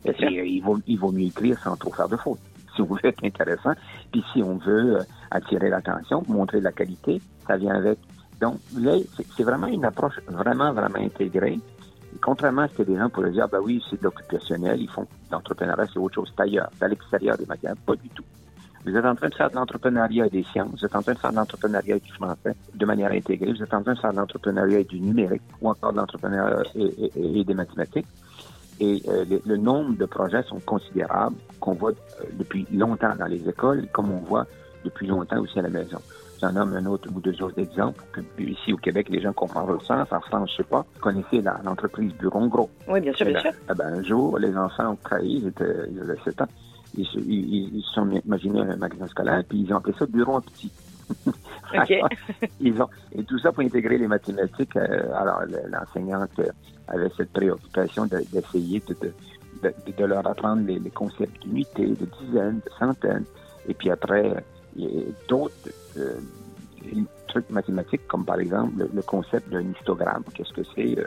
Et 0.04 0.14
il, 0.20 0.60
vaut, 0.60 0.78
il 0.86 0.98
vaut 0.98 1.12
mieux 1.12 1.26
écrire 1.26 1.58
sans 1.58 1.76
trop 1.76 1.92
faire 1.92 2.08
de 2.08 2.16
fautes. 2.16 2.40
Si 2.76 2.82
on 2.82 2.94
veut 2.94 3.00
être 3.02 3.24
intéressant, 3.24 3.72
puis 4.12 4.22
si 4.32 4.40
on 4.40 4.56
veut 4.56 4.98
euh, 4.98 5.02
attirer 5.32 5.68
l'attention, 5.68 6.22
montrer 6.28 6.60
la 6.60 6.70
qualité, 6.70 7.20
ça 7.44 7.56
vient 7.56 7.74
avec. 7.74 7.98
Donc, 8.40 8.60
là, 8.78 8.92
c'est 9.36 9.42
vraiment 9.42 9.66
une 9.66 9.84
approche 9.84 10.20
vraiment, 10.28 10.72
vraiment 10.72 11.00
intégrée. 11.00 11.58
Et 12.14 12.18
contrairement 12.20 12.62
à 12.62 12.68
ce 12.68 12.74
que 12.74 12.82
des 12.84 12.96
gens 12.96 13.08
pourraient 13.08 13.32
dire, 13.32 13.48
ben 13.48 13.58
oui, 13.64 13.82
c'est 13.90 13.98
de 13.98 14.04
l'occupationnel, 14.04 14.80
ils 14.80 14.88
font 14.88 15.08
l'entrepreneuriat, 15.32 15.86
c'est 15.92 15.98
autre 15.98 16.14
chose, 16.14 16.32
c'est 16.36 16.42
ailleurs, 16.44 16.70
c'est 16.78 16.84
à 16.84 16.88
l'extérieur 16.88 17.36
des 17.36 17.46
matières. 17.46 17.74
Pas 17.84 17.96
du 17.96 18.08
tout. 18.10 18.24
Vous 18.88 18.96
êtes 18.96 19.04
en 19.04 19.14
train 19.14 19.28
de 19.28 19.34
faire 19.34 19.50
de 19.50 19.56
l'entrepreneuriat 19.56 20.26
et 20.26 20.30
des 20.30 20.42
sciences, 20.44 20.70
vous 20.72 20.84
êtes 20.84 20.94
en 20.96 21.02
train 21.02 21.12
de 21.12 21.18
faire 21.18 21.30
de 21.30 21.36
l'entrepreneuriat 21.36 21.96
et 21.96 22.00
du 22.00 22.12
français 22.12 22.54
de 22.74 22.86
manière 22.86 23.12
intégrée, 23.12 23.52
vous 23.52 23.62
êtes 23.62 23.74
en 23.74 23.82
train 23.82 23.92
de 23.94 23.98
faire 23.98 24.12
de 24.12 24.16
l'entrepreneuriat 24.18 24.78
et 24.80 24.84
du 24.84 25.00
numérique, 25.00 25.42
ou 25.60 25.68
encore 25.68 25.92
de 25.92 25.98
l'entrepreneuriat 25.98 26.62
et, 26.74 26.84
et- 27.16 27.40
et 27.40 27.44
des 27.44 27.54
mathématiques. 27.54 28.06
Et 28.80 29.02
euh, 29.08 29.24
le, 29.28 29.42
le 29.44 29.56
nombre 29.56 29.96
de 29.96 30.04
projets 30.06 30.42
sont 30.44 30.60
considérables 30.60 31.36
qu'on 31.60 31.74
voit 31.74 31.90
euh, 31.90 32.24
depuis 32.38 32.66
longtemps 32.72 33.14
dans 33.18 33.26
les 33.26 33.46
écoles, 33.48 33.86
comme 33.92 34.10
on 34.10 34.18
voit 34.20 34.46
depuis 34.84 35.06
longtemps 35.08 35.40
aussi 35.40 35.58
à 35.58 35.62
la 35.62 35.68
maison. 35.68 35.98
J'en 36.40 36.52
nomme 36.52 36.72
un 36.74 36.86
autre 36.86 37.08
ou 37.12 37.20
deux 37.20 37.42
autres 37.42 37.58
exemples. 37.58 38.00
Que, 38.12 38.20
ici 38.40 38.72
au 38.72 38.76
Québec, 38.76 39.08
les 39.10 39.20
gens 39.20 39.32
comprennent 39.32 39.66
le 39.66 39.80
sens. 39.80 40.06
En 40.12 40.20
France, 40.20 40.52
je 40.52 40.58
sais 40.58 40.68
pas. 40.68 40.86
Vous 40.94 41.00
connaissez 41.00 41.42
l'entreprise 41.64 42.12
Bureau 42.14 42.46
Gros. 42.46 42.70
Oui, 42.88 43.00
bien 43.00 43.12
sûr, 43.12 43.26
bien 43.26 43.40
sûr. 43.40 43.50
Eh 43.68 43.74
ben, 43.74 43.94
un 43.98 44.02
jour, 44.04 44.38
les 44.38 44.56
enfants 44.56 44.92
ont 44.92 44.96
trahi, 45.02 45.38
ils, 45.42 45.48
étaient, 45.48 45.88
ils 45.90 46.00
avaient 46.00 46.16
7 46.24 46.40
ans. 46.42 46.48
Ils 46.94 47.06
se 47.06 47.18
ils, 47.18 47.74
ils 47.76 47.82
se 47.82 47.92
sont 47.92 48.10
imaginés 48.24 48.60
un 48.60 48.76
magasin 48.76 49.08
scolaire, 49.08 49.42
puis 49.48 49.60
ils 49.60 49.72
ont 49.72 49.76
appelé 49.76 49.94
ça 49.98 50.06
Bureau 50.06 50.36
en 50.36 50.40
petit. 50.42 50.72
Ils 52.60 52.80
ont, 52.82 52.88
et 53.12 53.24
tout 53.24 53.38
ça 53.38 53.52
pour 53.52 53.62
intégrer 53.62 53.98
les 53.98 54.08
mathématiques. 54.08 54.76
euh, 54.76 55.12
alors, 55.14 55.42
le- 55.46 55.68
l'enseignante 55.70 56.30
euh, 56.38 56.50
avait 56.88 57.10
cette 57.16 57.32
préoccupation 57.32 58.06
de- 58.06 58.24
d'essayer 58.32 58.82
de, 58.88 58.94
de, 59.00 59.12
de, 59.62 59.92
de 59.96 60.04
leur 60.04 60.26
apprendre 60.26 60.66
les, 60.66 60.78
les 60.78 60.90
concepts 60.90 61.40
d'unité, 61.42 61.86
de 61.86 62.06
dizaines, 62.20 62.56
de 62.64 62.70
centaines. 62.78 63.24
Et 63.68 63.74
puis 63.74 63.90
après, 63.90 64.44
il 64.76 64.84
y 64.84 64.98
a 65.02 65.04
d'autres 65.28 65.54
euh, 65.96 66.20
trucs 67.28 67.48
mathématiques, 67.50 68.06
comme 68.08 68.24
par 68.24 68.40
exemple 68.40 68.72
le, 68.78 68.90
le 68.92 69.02
concept 69.02 69.48
d'un 69.50 69.62
histogramme. 69.72 70.24
Qu'est-ce 70.34 70.52
que 70.52 70.62
c'est? 70.74 70.98
euh, 70.98 71.06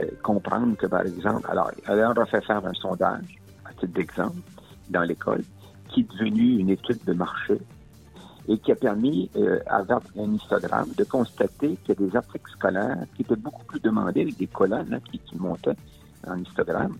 euh, 0.00 0.06
comprendre 0.22 0.76
que, 0.76 0.86
par 0.86 1.02
exemple, 1.02 1.46
alors, 1.48 1.70
elle 1.86 2.00
a 2.00 2.26
fait 2.26 2.40
faire 2.44 2.64
un 2.66 2.72
sondage, 2.74 3.36
à 3.64 3.72
titre 3.74 3.92
d'exemple, 3.94 4.40
dans 4.90 5.02
l'école, 5.02 5.42
qui 5.88 6.00
est 6.00 6.12
devenu 6.12 6.58
une 6.58 6.70
étude 6.70 7.02
de 7.04 7.12
marché 7.12 7.58
et 8.48 8.58
qui 8.58 8.72
a 8.72 8.74
permis, 8.74 9.30
euh, 9.36 9.58
avec 9.66 10.04
un 10.18 10.32
histogramme, 10.34 10.90
de 10.96 11.04
constater 11.04 11.76
qu'il 11.82 11.88
y 11.88 11.92
a 11.92 12.06
des 12.08 12.16
articles 12.16 12.50
scolaires 12.50 13.04
qui 13.16 13.22
étaient 13.22 13.36
beaucoup 13.36 13.64
plus 13.64 13.80
demandés 13.80 14.22
avec 14.22 14.36
des 14.36 14.46
colonnes 14.46 14.92
hein, 14.92 15.00
qui, 15.10 15.18
qui 15.18 15.36
montaient 15.36 15.76
en 16.26 16.36
histogramme 16.38 16.96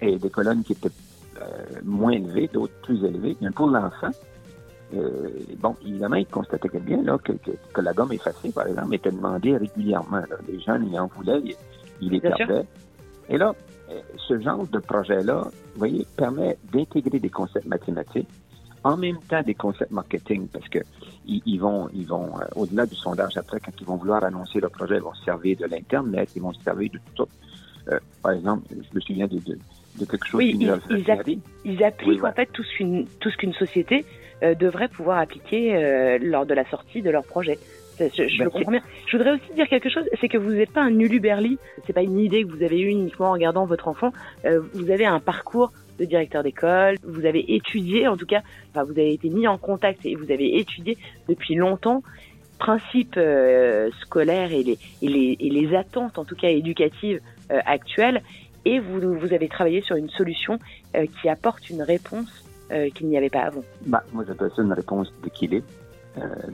et 0.00 0.16
des 0.16 0.30
colonnes 0.30 0.62
qui 0.62 0.72
étaient 0.72 0.90
euh, 1.40 1.80
moins 1.84 2.12
élevées, 2.12 2.48
d'autres 2.52 2.72
plus 2.82 3.04
élevées. 3.04 3.36
Mais 3.40 3.50
pour 3.50 3.68
l'enfant, 3.68 4.10
euh, 4.94 5.28
bon, 5.58 5.76
évidemment, 5.84 6.16
il 6.16 6.26
constatait 6.26 6.68
que 6.68 6.78
bien 6.78 7.02
là, 7.02 7.18
que, 7.18 7.32
que, 7.32 7.50
que 7.72 7.80
la 7.80 7.92
gomme 7.92 8.12
effacée, 8.12 8.50
par 8.50 8.66
exemple, 8.66 8.94
était 8.94 9.10
demandée 9.10 9.56
régulièrement. 9.56 10.18
là. 10.18 10.36
Les 10.48 10.58
jeunes, 10.60 10.88
ils 10.90 10.98
en 10.98 11.06
voulaient, 11.06 11.40
ils, 11.44 11.56
ils 12.00 12.10
les 12.10 12.20
Bien 12.20 12.34
sûr. 12.36 12.64
Et 13.28 13.36
là, 13.38 13.54
euh, 13.90 14.00
ce 14.26 14.40
genre 14.40 14.66
de 14.66 14.78
projet-là, 14.78 15.44
vous 15.44 15.78
voyez, 15.78 16.06
permet 16.16 16.56
d'intégrer 16.72 17.18
des 17.20 17.28
concepts 17.30 17.66
mathématiques, 17.66 18.28
en 18.84 18.96
même 18.96 19.18
temps 19.28 19.42
des 19.42 19.54
concepts 19.54 19.90
marketing, 19.90 20.48
parce 20.48 20.68
que 20.68 20.78
ils, 21.26 21.42
ils 21.46 21.58
vont, 21.58 21.88
ils 21.92 22.06
vont 22.06 22.38
euh, 22.38 22.44
au-delà 22.56 22.86
du 22.86 22.94
sondage 22.96 23.36
après, 23.36 23.60
quand 23.60 23.72
ils 23.80 23.86
vont 23.86 23.96
vouloir 23.96 24.24
annoncer 24.24 24.60
le 24.60 24.68
projet, 24.68 24.96
ils 24.96 25.02
vont 25.02 25.14
se 25.14 25.24
servir 25.24 25.56
de 25.58 25.66
l'internet, 25.66 26.28
ils 26.34 26.42
vont 26.42 26.52
se 26.52 26.62
servir 26.62 26.90
de 26.92 26.98
tout. 27.14 27.26
Euh, 27.90 27.98
par 28.22 28.32
exemple, 28.32 28.64
je 28.70 28.94
me 28.94 29.00
souviens 29.00 29.26
de, 29.26 29.38
de, 29.38 29.58
de 29.98 30.04
quelque 30.04 30.26
chose 30.26 30.38
Oui, 30.38 30.56
qui 30.58 30.64
ils- 30.64 30.70
app- 30.70 31.18
appliquent 31.20 31.42
Oui, 32.06 32.20
ouais. 32.20 32.28
en 32.28 32.32
fait 32.32 32.46
tout 32.52 32.62
ce 32.62 32.76
qu'une 32.76 33.06
tout 33.20 33.30
ce 33.30 33.36
qu'une 33.36 33.54
société 33.54 34.04
euh, 34.42 34.54
devrait 34.54 34.88
pouvoir 34.88 35.18
appliquer 35.18 35.74
euh, 35.74 36.18
lors 36.20 36.46
de 36.46 36.54
la 36.54 36.68
sortie 36.70 37.02
de 37.02 37.10
leur 37.10 37.24
projet. 37.24 37.58
Je, 37.98 38.28
je 38.28 38.38
Ben, 38.38 38.44
le 38.44 38.50
comprends 38.50 38.70
bien. 38.72 38.82
Je 39.06 39.16
voudrais 39.16 39.32
aussi 39.32 39.52
dire 39.54 39.68
quelque 39.68 39.88
chose, 39.88 40.04
c'est 40.20 40.28
que 40.28 40.38
vous 40.38 40.50
n'êtes 40.52 40.72
pas 40.72 40.82
un 40.82 40.98
uluberli, 40.98 41.58
c'est 41.86 41.92
pas 41.92 42.02
une 42.02 42.18
idée 42.18 42.44
que 42.44 42.50
vous 42.50 42.62
avez 42.62 42.80
eue 42.80 42.88
uniquement 42.88 43.28
en 43.28 43.32
regardant 43.32 43.66
votre 43.66 43.88
enfant. 43.88 44.12
Euh, 44.44 44.60
vous 44.74 44.90
avez 44.90 45.06
un 45.06 45.20
parcours 45.20 45.72
de 45.98 46.04
directeur 46.04 46.42
d'école, 46.42 46.96
vous 47.02 47.26
avez 47.26 47.54
étudié, 47.54 48.06
en 48.06 48.16
tout 48.16 48.26
cas, 48.26 48.42
enfin, 48.70 48.84
vous 48.84 48.92
avez 48.92 49.12
été 49.12 49.28
mis 49.28 49.48
en 49.48 49.58
contact 49.58 50.06
et 50.06 50.14
vous 50.14 50.30
avez 50.30 50.58
étudié 50.58 50.96
depuis 51.28 51.54
longtemps. 51.56 52.02
Principes 52.58 53.16
euh, 53.16 53.90
scolaires 54.00 54.52
et 54.52 54.62
les, 54.62 54.78
et, 55.02 55.08
les, 55.08 55.36
et 55.40 55.50
les 55.50 55.76
attentes, 55.76 56.18
en 56.18 56.24
tout 56.24 56.36
cas 56.36 56.48
éducatives 56.48 57.20
euh, 57.50 57.58
actuelles, 57.66 58.22
et 58.64 58.80
vous, 58.80 59.00
vous 59.18 59.32
avez 59.32 59.48
travaillé 59.48 59.80
sur 59.80 59.96
une 59.96 60.10
solution 60.10 60.58
qui 61.20 61.28
apporte 61.28 61.70
une 61.70 61.82
réponse 61.82 62.44
qu'il 62.94 63.06
n'y 63.08 63.16
avait 63.16 63.30
pas 63.30 63.42
avant. 63.42 63.62
Bah, 63.86 64.02
moi, 64.12 64.24
j'appelle 64.26 64.50
ça 64.54 64.60
une 64.60 64.72
réponse 64.72 65.10
d'équilibre 65.22 65.64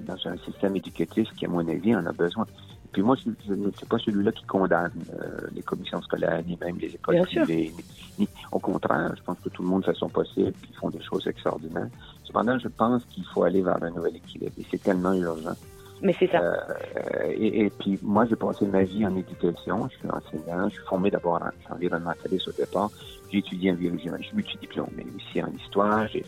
dans 0.06 0.16
un 0.26 0.36
système 0.38 0.76
éducatif 0.76 1.28
qui, 1.36 1.46
à 1.46 1.48
mon 1.48 1.66
avis, 1.68 1.94
en 1.94 2.04
a 2.06 2.12
besoin. 2.12 2.46
Puis 2.92 3.02
moi, 3.02 3.16
je, 3.16 3.30
je 3.46 3.54
ne 3.54 3.70
suis 3.72 3.86
pas 3.86 3.98
celui-là 3.98 4.30
qui 4.32 4.44
condamne 4.44 4.92
euh, 5.20 5.48
les 5.52 5.62
commissions 5.62 6.00
scolaires, 6.02 6.42
ni 6.46 6.56
même 6.60 6.78
les 6.78 6.88
écoles 6.88 7.16
Bien 7.16 7.24
privées. 7.24 7.74
Ni, 7.76 7.84
ni- 8.18 8.28
au 8.52 8.60
contraire, 8.60 9.12
je 9.16 9.22
pense 9.22 9.38
que 9.40 9.48
tout 9.48 9.62
le 9.62 9.68
monde 9.68 9.84
fait 9.84 9.94
son 9.94 10.08
possible, 10.08 10.52
puis 10.60 10.70
ils 10.72 10.76
font 10.76 10.90
des 10.90 11.02
choses 11.02 11.26
extraordinaires. 11.26 11.88
Cependant, 12.22 12.56
je 12.58 12.68
pense 12.68 13.04
qu'il 13.06 13.24
faut 13.34 13.42
aller 13.42 13.62
vers 13.62 13.82
un 13.82 13.90
nouvel 13.90 14.16
équilibre, 14.16 14.52
et 14.58 14.66
c'est 14.70 14.82
tellement 14.82 15.12
urgent. 15.12 15.54
Mais 16.02 16.14
c'est 16.18 16.30
ça. 16.30 16.40
Euh, 16.42 17.30
et, 17.30 17.64
et 17.66 17.70
puis, 17.70 17.98
moi, 18.02 18.26
j'ai 18.26 18.36
passé 18.36 18.66
ma 18.66 18.82
vie 18.82 19.06
en 19.06 19.16
éducation. 19.16 19.88
Je 19.88 19.96
suis 19.96 20.08
enseignant. 20.10 20.68
Je 20.68 20.74
suis 20.74 20.84
formé 20.86 21.10
d'abord 21.10 21.40
en 21.42 21.74
environnementaliste 21.74 22.48
au 22.48 22.52
départ. 22.52 22.90
J'ai 23.30 23.38
étudié 23.38 23.72
en 23.72 23.74
biologie. 23.74 24.10
Je 24.18 24.24
suis 24.24 24.36
multidiplômé 24.36 25.06
aussi 25.16 25.42
en 25.42 25.48
histoire. 25.52 26.06
J'ai 26.08 26.24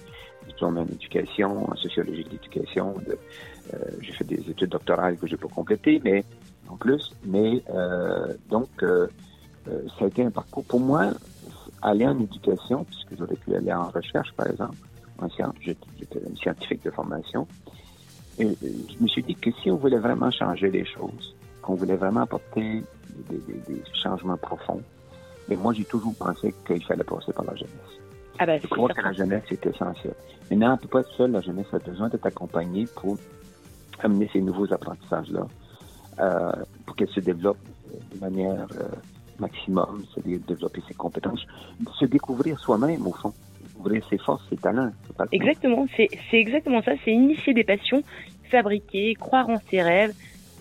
diplômé 0.47 0.81
en 0.81 0.87
éducation, 0.87 1.71
en 1.71 1.76
sociologie 1.76 2.25
de 2.25 2.31
l'éducation. 2.31 2.95
Euh, 3.75 3.79
j'ai 4.00 4.12
fait 4.12 4.25
des 4.25 4.43
études 4.50 4.71
doctorales 4.71 5.17
que 5.19 5.26
j'ai 5.26 5.37
pas 5.37 5.49
complétées, 5.49 6.00
mais 6.05 6.25
en 6.69 6.76
plus. 6.76 7.11
Mais 7.25 7.62
euh, 7.71 8.35
donc, 8.49 8.69
euh, 8.83 9.09
euh, 9.69 9.83
ça 9.99 10.05
a 10.05 10.09
été 10.09 10.23
un 10.25 10.31
parcours 10.31 10.65
pour 10.65 10.81
moi. 10.81 11.12
Aller 11.83 12.07
en 12.07 12.19
éducation, 12.21 12.85
puisque 12.85 13.17
j'aurais 13.19 13.37
pu 13.37 13.55
aller 13.55 13.73
en 13.73 13.88
recherche, 13.91 14.33
par 14.37 14.47
exemple, 14.49 14.76
en 15.19 15.29
sciences. 15.31 15.55
J'étais 15.61 16.21
un 16.31 16.35
scientifique 16.37 16.85
de 16.85 16.91
formation. 16.91 17.47
Je 18.38 18.45
me 19.00 19.07
suis 19.09 19.23
dit 19.23 19.35
que 19.35 19.50
si 19.62 19.71
on 19.71 19.76
voulait 19.76 19.99
vraiment 19.99 20.31
changer 20.31 20.71
les 20.71 20.85
choses, 20.85 21.35
qu'on 21.62 21.75
voulait 21.75 21.97
vraiment 21.97 22.21
apporter 22.23 22.83
des, 23.31 23.38
des- 23.38 23.61
des 23.75 23.83
changements 24.03 24.37
profonds, 24.37 24.83
mais 25.49 25.57
moi 25.57 25.73
j'ai 25.73 25.85
toujours 25.85 26.15
pensé 26.17 26.55
qu'il 26.67 26.85
fallait 26.85 27.05
passer 27.05 27.33
par 27.33 27.45
la 27.45 27.55
jeunesse. 27.55 28.00
Ah 28.38 28.47
bah 28.47 28.57
Je 28.57 28.62
c'est 28.62 28.69
crois 28.69 28.88
que 28.88 29.00
la 29.00 29.12
jeunesse 29.12 29.45
est 29.50 29.66
essentielle. 29.66 30.14
Maintenant, 30.50 30.69
on 30.69 30.73
ne 30.73 30.76
peut 30.76 30.88
pas 30.88 31.00
être 31.00 31.12
seul, 31.16 31.31
la 31.33 31.40
jeunesse 31.40 31.66
a 31.73 31.78
besoin 31.78 32.09
d'être 32.09 32.26
accompagnée 32.26 32.87
pour 32.97 33.16
amener 34.00 34.28
ces 34.33 34.40
nouveaux 34.40 34.73
apprentissages-là, 34.73 35.47
euh, 36.21 36.52
pour 36.85 36.97
qu'elle 36.97 37.09
se 37.09 37.21
développe 37.21 37.59
de 38.14 38.21
manière 38.21 38.66
euh, 38.78 38.88
maximum, 39.38 40.05
c'est-à-dire 40.12 40.40
développer 40.47 40.83
ses 40.87 40.95
compétences, 40.95 41.45
se 41.99 42.05
découvrir 42.05 42.59
soi-même 42.61 43.07
au 43.07 43.12
fond, 43.12 43.33
découvrir 43.69 44.07
ses 44.09 44.19
forces, 44.19 44.43
ses 44.50 44.57
talents. 44.57 44.90
Exactement, 45.33 45.87
c'est 45.97 46.09
exactement 46.33 46.83
ça, 46.83 46.93
c'est 47.05 47.12
initier 47.12 47.55
des 47.55 47.64
passions, 47.64 48.02
fabriquer, 48.50 49.14
croire 49.14 49.49
en 49.49 49.59
ses 49.71 49.83
rêves. 49.83 50.14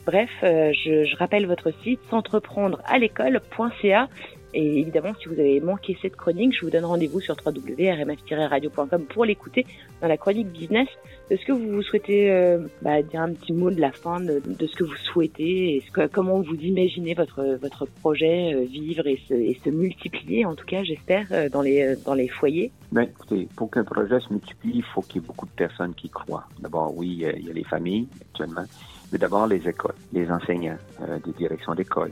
Bref, 0.06 0.30
euh, 0.44 0.72
je, 0.74 1.16
rappelle 1.18 1.48
votre 1.48 1.72
site 1.84 2.00
s'entreprendre 2.10 2.80
à 2.86 3.00
l'école.ca 3.00 4.08
et 4.54 4.80
évidemment 4.80 5.14
si 5.20 5.28
vous 5.28 5.40
avez 5.40 5.60
manqué 5.60 5.98
cette 6.02 6.16
chronique, 6.16 6.56
je 6.56 6.64
vous 6.64 6.72
donne 6.72 6.86
rendez-vous 6.86 7.20
sur 7.20 7.36
www.rmf-radio.com 7.44 9.02
pour 9.10 9.26
l'écouter 9.26 9.66
dans 10.02 10.08
la 10.08 10.16
chronique 10.16 10.48
business. 10.50 10.88
Est-ce 11.30 11.44
que 11.44 11.52
vous 11.52 11.82
souhaitez 11.82 12.32
euh, 12.32 12.60
bah, 12.84 13.02
dire 13.02 13.22
un 13.22 13.34
petit 13.34 13.52
mot 13.52 13.72
de 13.72 13.82
la 13.82 13.92
fin 13.92 14.20
de, 14.20 14.42
ce 14.60 14.76
que 14.76 14.84
vous 14.84 14.96
souhaitez? 15.12 15.78
Et 15.78 15.84
comment 16.14 16.40
vous 16.40 16.56
imaginez 16.56 17.16
votre 17.16 17.58
votre 17.60 17.88
projet 17.88 18.54
euh, 18.54 18.66
vivre 18.66 19.08
et 19.08 19.18
se, 19.28 19.70
multiplier 19.72 20.46
en 20.46 20.54
tout 20.54 20.66
cas 20.66 20.84
j'espère 20.84 21.50
dans 21.52 21.64
les 21.64 21.96
dans 22.06 22.14
les 22.14 22.28
foyers? 22.28 22.72
Ben, 22.92 23.02
écoutez, 23.02 23.48
pour 23.56 23.72
qu'un 23.72 23.84
projet 23.84 24.20
se 24.20 24.32
multiplie, 24.32 24.74
il 24.76 24.84
faut 24.84 25.02
qu'il 25.02 25.22
y 25.22 25.26
ait 25.26 25.28
beaucoup 25.28 25.48
de 25.48 25.52
personnes 25.52 25.96
qui 25.96 26.10
croient. 26.10 26.46
D'abord, 26.60 26.96
oui, 26.96 27.08
il 27.36 27.46
y 27.46 27.50
a 27.50 27.54
les 27.54 27.64
familles 27.64 28.08
actuellement, 28.22 28.66
mais 29.12 29.18
d'abord 29.18 29.48
les 29.48 29.68
écoles, 29.68 29.96
les 30.14 30.30
enseignants, 30.30 30.78
euh, 31.02 31.20
des 31.20 31.32
directions 31.32 31.76
d'école, 31.76 32.12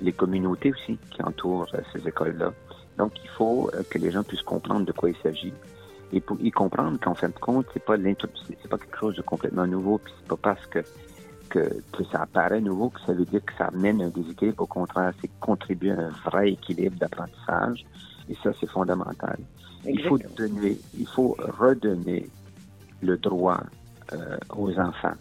les 0.00 0.12
communautés 0.12 0.72
aussi 0.72 0.98
qui 1.10 1.22
entourent 1.22 1.66
euh, 1.74 1.80
ces 1.92 2.06
écoles-là. 2.06 2.52
Donc, 2.98 3.12
il 3.22 3.30
faut 3.30 3.70
euh, 3.74 3.82
que 3.88 3.98
les 3.98 4.10
gens 4.10 4.22
puissent 4.22 4.42
comprendre 4.42 4.84
de 4.84 4.92
quoi 4.92 5.10
il 5.10 5.16
s'agit 5.22 5.54
et 6.12 6.20
pour 6.20 6.38
y 6.40 6.50
comprendre 6.50 6.98
qu'en 7.00 7.14
fin 7.14 7.28
de 7.28 7.38
compte, 7.38 7.66
c'est 7.72 7.84
pas 7.84 7.96
c'est 7.96 8.68
pas 8.68 8.76
quelque 8.76 8.98
chose 8.98 9.16
de 9.16 9.22
complètement 9.22 9.66
nouveau, 9.66 9.98
puis 9.98 10.12
c'est 10.18 10.28
pas 10.28 10.36
parce 10.36 10.66
que 10.66 10.80
que, 11.48 11.82
que 11.92 12.04
ça 12.10 12.22
apparaît 12.22 12.60
nouveau 12.62 12.88
que 12.88 13.00
ça 13.06 13.12
veut 13.12 13.26
dire 13.26 13.44
que 13.44 13.52
ça 13.58 13.66
amène 13.66 14.00
un 14.00 14.08
déséquilibre. 14.08 14.62
Au 14.62 14.66
contraire, 14.66 15.12
c'est 15.20 15.30
contribuer 15.38 15.90
à 15.90 16.00
un 16.00 16.10
vrai 16.24 16.52
équilibre 16.52 16.96
d'apprentissage. 16.98 17.84
Et 18.30 18.34
ça, 18.42 18.52
c'est 18.58 18.70
fondamental. 18.70 19.38
Il 19.84 20.02
faut 20.02 20.18
donner, 20.36 20.78
il 20.98 21.06
faut 21.06 21.36
redonner 21.58 22.26
le 23.02 23.18
droit 23.18 23.60
euh, 24.12 24.38
aux 24.56 24.78
enfants 24.78 25.14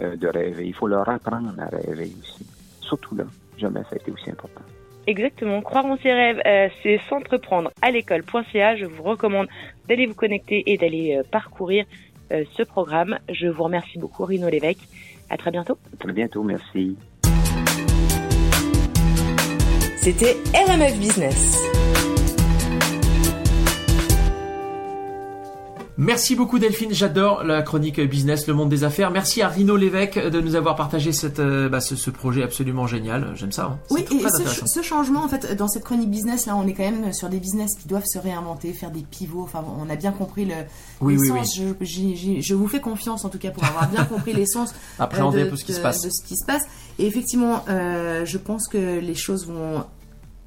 de 0.00 0.28
rêver. 0.28 0.66
Il 0.66 0.74
faut 0.74 0.86
leur 0.86 1.08
apprendre 1.08 1.52
à 1.58 1.66
rêver 1.66 2.12
aussi. 2.20 2.46
Surtout 2.80 3.16
là, 3.16 3.24
jamais 3.56 3.80
ça 3.82 3.90
a 3.92 3.96
été 3.96 4.10
aussi 4.10 4.30
important. 4.30 4.62
Exactement. 5.08 5.62
Croire 5.62 5.86
en 5.86 5.96
ses 5.96 6.12
rêves, 6.12 6.42
euh, 6.44 6.68
c'est 6.82 7.00
s'entreprendre 7.08 7.70
à 7.80 7.90
l'école.ca. 7.90 8.76
Je 8.76 8.84
vous 8.84 9.02
recommande 9.02 9.48
d'aller 9.88 10.04
vous 10.04 10.14
connecter 10.14 10.70
et 10.70 10.76
d'aller 10.76 11.16
euh, 11.16 11.22
parcourir 11.30 11.86
euh, 12.30 12.44
ce 12.54 12.62
programme. 12.62 13.18
Je 13.30 13.46
vous 13.46 13.62
remercie 13.62 13.98
beaucoup, 13.98 14.26
Rino 14.26 14.50
Lévesque. 14.50 14.86
À 15.30 15.38
très 15.38 15.50
bientôt. 15.50 15.78
À 15.94 15.96
très 15.96 16.12
bientôt, 16.12 16.42
merci. 16.42 16.98
C'était 19.96 20.36
RMF 20.54 20.98
Business. 20.98 22.17
Merci 26.00 26.36
beaucoup 26.36 26.60
Delphine, 26.60 26.92
j'adore 26.92 27.42
la 27.42 27.60
chronique 27.62 28.00
business, 28.00 28.46
le 28.46 28.54
monde 28.54 28.68
des 28.68 28.84
affaires. 28.84 29.10
Merci 29.10 29.42
à 29.42 29.48
Rino 29.48 29.76
Lévesque 29.76 30.16
de 30.16 30.40
nous 30.40 30.54
avoir 30.54 30.76
partagé 30.76 31.10
cette, 31.10 31.40
euh, 31.40 31.68
bah, 31.68 31.80
ce, 31.80 31.96
ce 31.96 32.10
projet 32.10 32.44
absolument 32.44 32.86
génial. 32.86 33.32
J'aime 33.34 33.50
ça. 33.50 33.64
hein. 33.64 33.78
Oui, 33.90 34.04
et 34.12 34.20
ce, 34.68 34.80
changement, 34.80 35.24
en 35.24 35.28
fait, 35.28 35.56
dans 35.56 35.66
cette 35.66 35.82
chronique 35.82 36.08
business, 36.08 36.46
là, 36.46 36.54
on 36.54 36.68
est 36.68 36.72
quand 36.72 36.88
même 36.88 37.12
sur 37.12 37.28
des 37.28 37.40
business 37.40 37.74
qui 37.74 37.88
doivent 37.88 38.06
se 38.06 38.20
réinventer, 38.20 38.72
faire 38.74 38.92
des 38.92 39.02
pivots. 39.02 39.42
Enfin, 39.42 39.64
on 39.76 39.90
a 39.90 39.96
bien 39.96 40.12
compris 40.12 40.44
le 40.44 40.54
Oui, 41.00 41.16
oui, 41.18 41.30
l'essence. 41.32 41.56
Je, 41.80 42.54
vous 42.54 42.68
fais 42.68 42.80
confiance, 42.80 43.24
en 43.24 43.28
tout 43.28 43.38
cas, 43.38 43.50
pour 43.50 43.64
avoir 43.64 43.88
bien 43.88 44.04
compris 44.08 44.32
l'essence 44.34 44.72
euh, 45.00 45.04
un 45.18 45.30
de, 45.32 45.46
peu 45.46 45.56
ce 45.56 45.64
qui 45.64 45.72
de- 45.72 45.78
se 45.78 45.82
passe. 45.82 46.02
de 46.02 46.10
ce 46.10 46.22
qui 46.22 46.36
se 46.36 46.46
passe. 46.46 46.62
Et 47.00 47.06
effectivement, 47.06 47.64
euh, 47.68 48.24
je 48.24 48.38
pense 48.38 48.68
que 48.68 49.00
les 49.00 49.14
choses 49.16 49.48
vont 49.48 49.84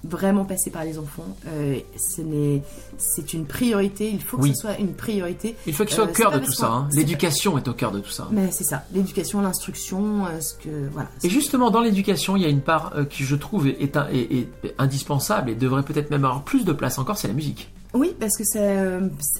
vraiment 0.03 0.45
passer 0.45 0.71
par 0.71 0.83
les 0.83 0.97
enfants. 0.97 1.27
Euh, 1.47 1.77
ce 1.97 2.21
n'est, 2.21 2.63
c'est 2.97 3.33
une 3.33 3.45
priorité. 3.45 4.09
Il 4.09 4.21
faut 4.21 4.37
que 4.37 4.43
Oui. 4.43 4.55
ce 4.55 4.61
soit 4.61 4.77
une 4.79 4.93
priorité. 4.93 5.55
Il 5.67 5.73
faut 5.73 5.85
qu'il 5.85 5.95
soit 5.95 6.05
Euh, 6.05 6.09
au 6.09 6.13
cœur 6.13 6.31
de 6.31 6.39
tout 6.39 6.51
ça. 6.51 6.67
hein. 6.67 6.89
L'éducation 6.93 7.57
est 7.57 7.67
au 7.67 7.73
cœur 7.73 7.91
de 7.91 7.99
tout 7.99 8.09
ça. 8.09 8.27
Mais 8.31 8.49
c'est 8.51 8.63
ça, 8.63 8.83
l'éducation, 8.93 9.41
l'instruction, 9.41 10.25
euh, 10.25 10.39
ce 10.39 10.55
que 10.55 10.69
voilà. 10.91 11.09
Et 11.23 11.29
justement, 11.29 11.69
dans 11.71 11.81
l'éducation, 11.81 12.35
il 12.35 12.43
y 12.43 12.45
a 12.45 12.49
une 12.49 12.61
part 12.61 12.93
qui, 13.09 13.23
je 13.23 13.35
trouve, 13.35 13.67
est, 13.67 13.81
est 13.81 13.97
un- 13.97 14.07
est- 14.09 14.31
est 14.63 14.75
indispensable 14.77 15.49
et 15.51 15.55
devrait 15.55 15.83
peut-être 15.83 16.09
même 16.09 16.25
avoir 16.25 16.43
plus 16.43 16.65
de 16.65 16.73
place 16.73 16.97
encore, 16.97 17.17
c'est 17.17 17.27
la 17.27 17.33
musique. 17.33 17.71
Oui, 17.93 18.15
parce 18.19 18.37
que 18.37 18.43
ça. 18.43 18.59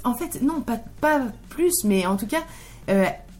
En 0.03 0.13
fait, 0.13 0.41
non, 0.41 0.61
pas, 0.61 0.79
pas 0.99 1.21
plus, 1.49 1.83
mais 1.85 2.05
en 2.05 2.17
tout 2.17 2.27
cas, 2.27 2.41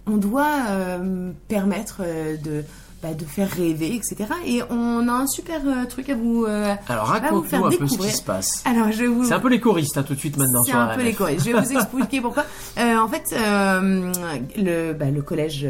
on 0.07 0.17
doit 0.17 0.65
euh, 0.69 1.31
permettre 1.47 1.97
euh, 2.03 2.35
de, 2.37 2.63
bah, 3.01 3.13
de 3.13 3.25
faire 3.25 3.49
rêver, 3.49 3.95
etc. 3.95 4.15
Et 4.45 4.61
on 4.69 5.07
a 5.07 5.11
un 5.11 5.27
super 5.27 5.61
euh, 5.65 5.85
truc 5.89 6.09
à 6.09 6.15
vous. 6.15 6.45
euh, 6.47 6.75
Alors 6.87 7.05
raconte-nous 7.07 7.65
un 7.65 7.69
peu 7.69 7.75
ce 7.75 7.81
découvrir. 7.83 8.11
qui 8.11 8.17
se 8.17 8.21
passe. 8.23 8.63
Alors, 8.65 8.91
je 8.91 9.05
vous. 9.05 9.23
C'est 9.25 9.33
un 9.33 9.39
peu 9.39 9.49
les 9.49 9.59
choristes 9.59 9.97
hein, 9.97 10.03
tout 10.03 10.13
de 10.13 10.19
suite 10.19 10.37
maintenant 10.37 10.63
C'est 10.63 10.73
un 10.73 10.95
peu 10.95 11.01
les 11.03 11.13
choristes. 11.13 11.45
Je 11.47 11.51
vais 11.51 11.59
vous 11.61 11.71
expliquer 11.77 12.21
pourquoi. 12.21 12.45
Euh, 12.77 12.97
en 12.97 13.07
fait, 13.07 13.23
euh, 13.33 14.11
le, 14.57 14.93
bah, 14.93 15.09
le 15.09 15.21
collège 15.21 15.67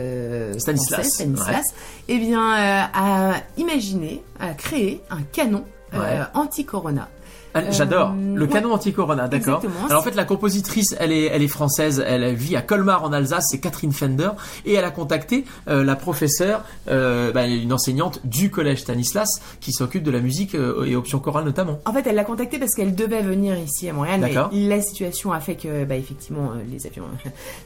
Stanislas, 0.58 1.00
français, 1.02 1.10
Stanislas 1.24 1.65
eh 2.10 2.17
bien, 2.20 2.52
a 2.94 3.34
imaginé, 3.58 4.22
a 4.39 4.54
créé 4.54 5.02
un 5.10 5.22
canon 5.32 5.63
Ouais. 5.94 6.20
anti-corona. 6.34 7.10
Ah, 7.53 7.69
J'adore 7.71 8.11
Euh, 8.11 8.35
le 8.35 8.45
ouais. 8.45 8.47
canon 8.51 8.73
anti-corona, 8.73 9.27
d'accord. 9.27 9.61
Alors 9.89 10.01
en 10.01 10.03
fait, 10.03 10.15
la 10.15 10.25
compositrice, 10.25 10.95
elle 10.99 11.11
est, 11.11 11.25
elle 11.25 11.41
est 11.41 11.47
française, 11.47 12.03
elle 12.05 12.33
vit 12.33 12.55
à 12.55 12.61
Colmar 12.61 13.03
en 13.03 13.13
Alsace, 13.13 13.47
c'est 13.51 13.59
Catherine 13.59 13.91
Fender, 13.91 14.29
et 14.65 14.73
elle 14.73 14.85
a 14.85 14.91
contacté 14.91 15.45
euh, 15.67 15.83
la 15.83 15.95
professeure, 15.95 16.63
euh, 16.89 17.31
bah, 17.31 17.45
une 17.47 17.73
enseignante 17.73 18.21
du 18.25 18.49
collège 18.49 18.79
Stanislas, 18.81 19.41
qui 19.59 19.71
s'occupe 19.71 20.03
de 20.03 20.11
la 20.11 20.19
musique 20.19 20.55
euh, 20.55 20.85
et 20.85 20.95
option 20.95 21.19
chorale 21.19 21.43
notamment. 21.45 21.79
En 21.85 21.93
fait, 21.93 22.05
elle 22.07 22.15
l'a 22.15 22.23
contacté 22.23 22.57
parce 22.59 22.73
qu'elle 22.73 22.95
devait 22.95 23.21
venir 23.21 23.57
ici 23.57 23.89
à 23.89 23.93
Montréal, 23.93 24.21
mais 24.21 24.67
la 24.67 24.81
situation 24.81 25.31
a 25.31 25.39
fait 25.39 25.55
que, 25.55 25.83
bah, 25.85 25.95
effectivement, 25.95 26.51
euh, 26.55 26.61
les 26.71 26.85
avions 26.87 27.03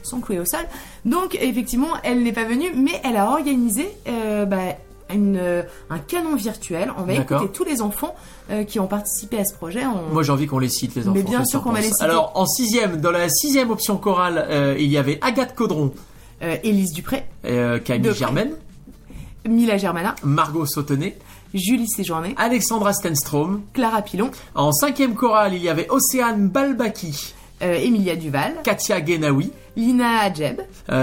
sont 0.02 0.20
cloués 0.20 0.40
au 0.40 0.44
sol. 0.44 0.60
Donc, 1.04 1.36
effectivement, 1.40 1.88
elle 2.02 2.22
n'est 2.22 2.32
pas 2.32 2.44
venue, 2.44 2.72
mais 2.74 3.00
elle 3.04 3.16
a 3.16 3.30
organisé 3.30 3.88
euh, 4.08 4.44
bah, 4.44 4.76
une, 5.14 5.36
euh, 5.36 5.62
un 5.90 5.98
canon 5.98 6.34
virtuel. 6.36 6.92
On 6.98 7.02
va 7.04 7.14
écouter 7.14 7.48
tous 7.52 7.64
les 7.64 7.80
enfants 7.82 8.14
euh, 8.50 8.64
qui 8.64 8.80
ont 8.80 8.86
participé 8.86 9.38
à 9.38 9.44
ce 9.44 9.54
projet. 9.54 9.84
On- 9.86 10.12
Moi, 10.12 10.22
j'ai 10.22 10.32
envie 10.32 10.46
qu'on 10.46 10.58
les 10.58 10.68
cite, 10.68 10.94
les 10.96 11.02
enfants. 11.02 11.12
Mais 11.14 11.22
bien 11.22 11.44
sûr 11.44 11.62
qu'on 11.62 11.72
va 11.72 11.80
les 11.80 11.88
citer. 11.88 12.04
Alors, 12.04 12.32
en 12.34 12.46
sixième, 12.46 13.00
dans 13.00 13.10
la 13.12 13.28
sixième 13.28 13.70
option 13.70 13.96
chorale, 13.98 14.44
euh, 14.48 14.76
il 14.78 14.86
y 14.90 14.98
avait 14.98 15.18
Agathe 15.22 15.54
Caudron, 15.54 15.92
euh, 16.42 16.56
Élise 16.64 16.92
Dupré, 16.92 17.24
Camille. 17.84 18.12
Germaine, 18.14 18.52
Mila 19.48 19.76
Germana, 19.78 20.14
Margot 20.24 20.66
Sautenet, 20.66 21.16
Julie 21.54 21.88
Séjourné, 21.88 22.34
Alexandra 22.36 22.92
Stenstrom. 22.92 23.62
Clara 23.72 24.02
Pilon, 24.02 24.30
En 24.54 24.72
cinquième 24.72 25.14
chorale, 25.14 25.54
il 25.54 25.62
y 25.62 25.68
avait 25.68 25.86
Océane 25.88 26.48
Balbaki, 26.48 27.32
Emilia 27.60 28.16
Duval, 28.16 28.56
Katia 28.64 29.04
Genaoui, 29.04 29.52
Lina 29.76 30.18
Adjeb, 30.22 30.60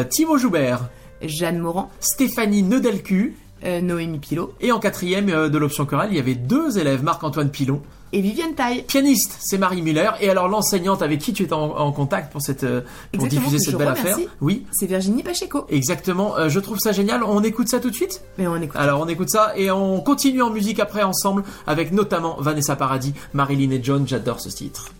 Timo 0.09 0.37
Joubert, 0.37 0.89
Jeanne 1.21 1.59
Morand, 1.59 1.89
Stéphanie 2.01 2.63
Neudelcu, 2.63 3.35
Noémie 3.82 4.19
Pilot 4.19 4.54
Et 4.62 4.71
en 4.71 4.80
quatrième 4.80 5.30
euh, 5.30 5.49
de 5.49 5.58
l'option 5.58 5.86
chorale, 5.86 6.10
il 6.12 6.17
y 6.17 6.19
avait 6.19 6.36
deux 6.36 6.78
élèves, 6.78 7.04
Marc-Antoine 7.04 7.49
Pilon. 7.49 7.82
et 8.12 8.21
Viviane 8.21 8.54
Taille. 8.56 8.84
Pianiste, 8.84 9.38
c'est 9.39 9.58
Marie 9.58 9.82
Muller. 9.82 10.10
Et 10.21 10.30
alors 10.30 10.47
l'enseignante 10.47 11.02
avec 11.02 11.19
qui 11.19 11.34
tu 11.34 11.43
étais 11.43 11.54
en, 11.54 11.63
en 11.78 11.91
contact 11.91 12.32
pour 12.32 12.41
cette 12.41 12.63
euh, 12.63 12.82
pour 13.13 13.28
diffuser 13.28 13.60
cette 13.60 13.76
belle 13.78 13.88
remercie. 13.89 14.08
affaire? 14.23 14.28
Oui, 14.41 14.65
C'est 14.71 14.86
Virginie 14.86 15.23
Pacheco. 15.23 15.65
exactement. 15.69 16.38
Euh, 16.38 16.49
je 16.49 16.60
trouve 16.60 16.78
ça 16.80 16.91
génial. 16.91 17.23
On 17.23 17.41
écoute 17.43 17.69
ça 17.69 17.80
tout 17.80 17.89
de 17.89 17.95
suite? 17.95 18.21
Mais 18.38 18.47
on 18.47 18.56
écoute. 18.58 18.76
Alors 18.80 18.99
on 19.02 19.08
écoute 19.08 19.30
ça 19.30 19.54
et 19.56 19.71
on 19.71 20.02
continue 20.02 20.41
en 20.41 20.49
musique 20.49 20.80
après 20.80 21.04
ensemble 21.04 21.43
avec 21.65 21.91
notamment 21.91 22.38
Vanessa 22.39 22.76
Paradis, 22.76 23.13
Marilyn 23.34 23.71
et 23.71 23.82
John. 23.84 24.08
J'adore 24.08 24.39
ce 24.41 24.49
titre. 24.49 24.91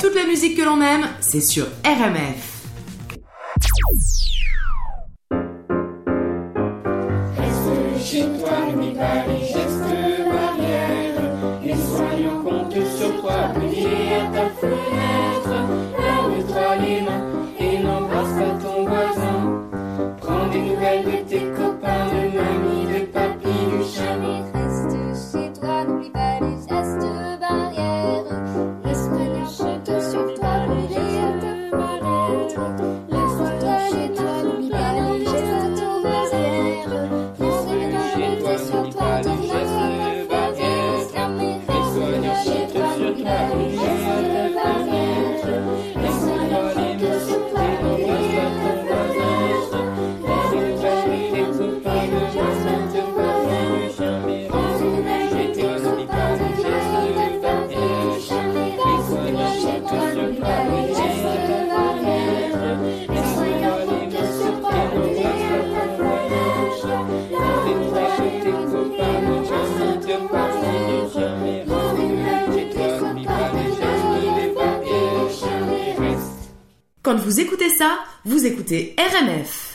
Toute 0.00 0.14
la 0.14 0.26
musique 0.26 0.56
que 0.56 0.62
l'on 0.64 0.80
aime, 0.80 1.06
c'est 1.20 1.40
sur 1.40 1.66
RMF. 1.84 2.54
Toi, 8.96 9.45
vous 77.36 77.42
écoutez 77.42 77.68
ça, 77.68 77.98
vous 78.24 78.46
écoutez 78.46 78.96
RMF. 78.96 79.65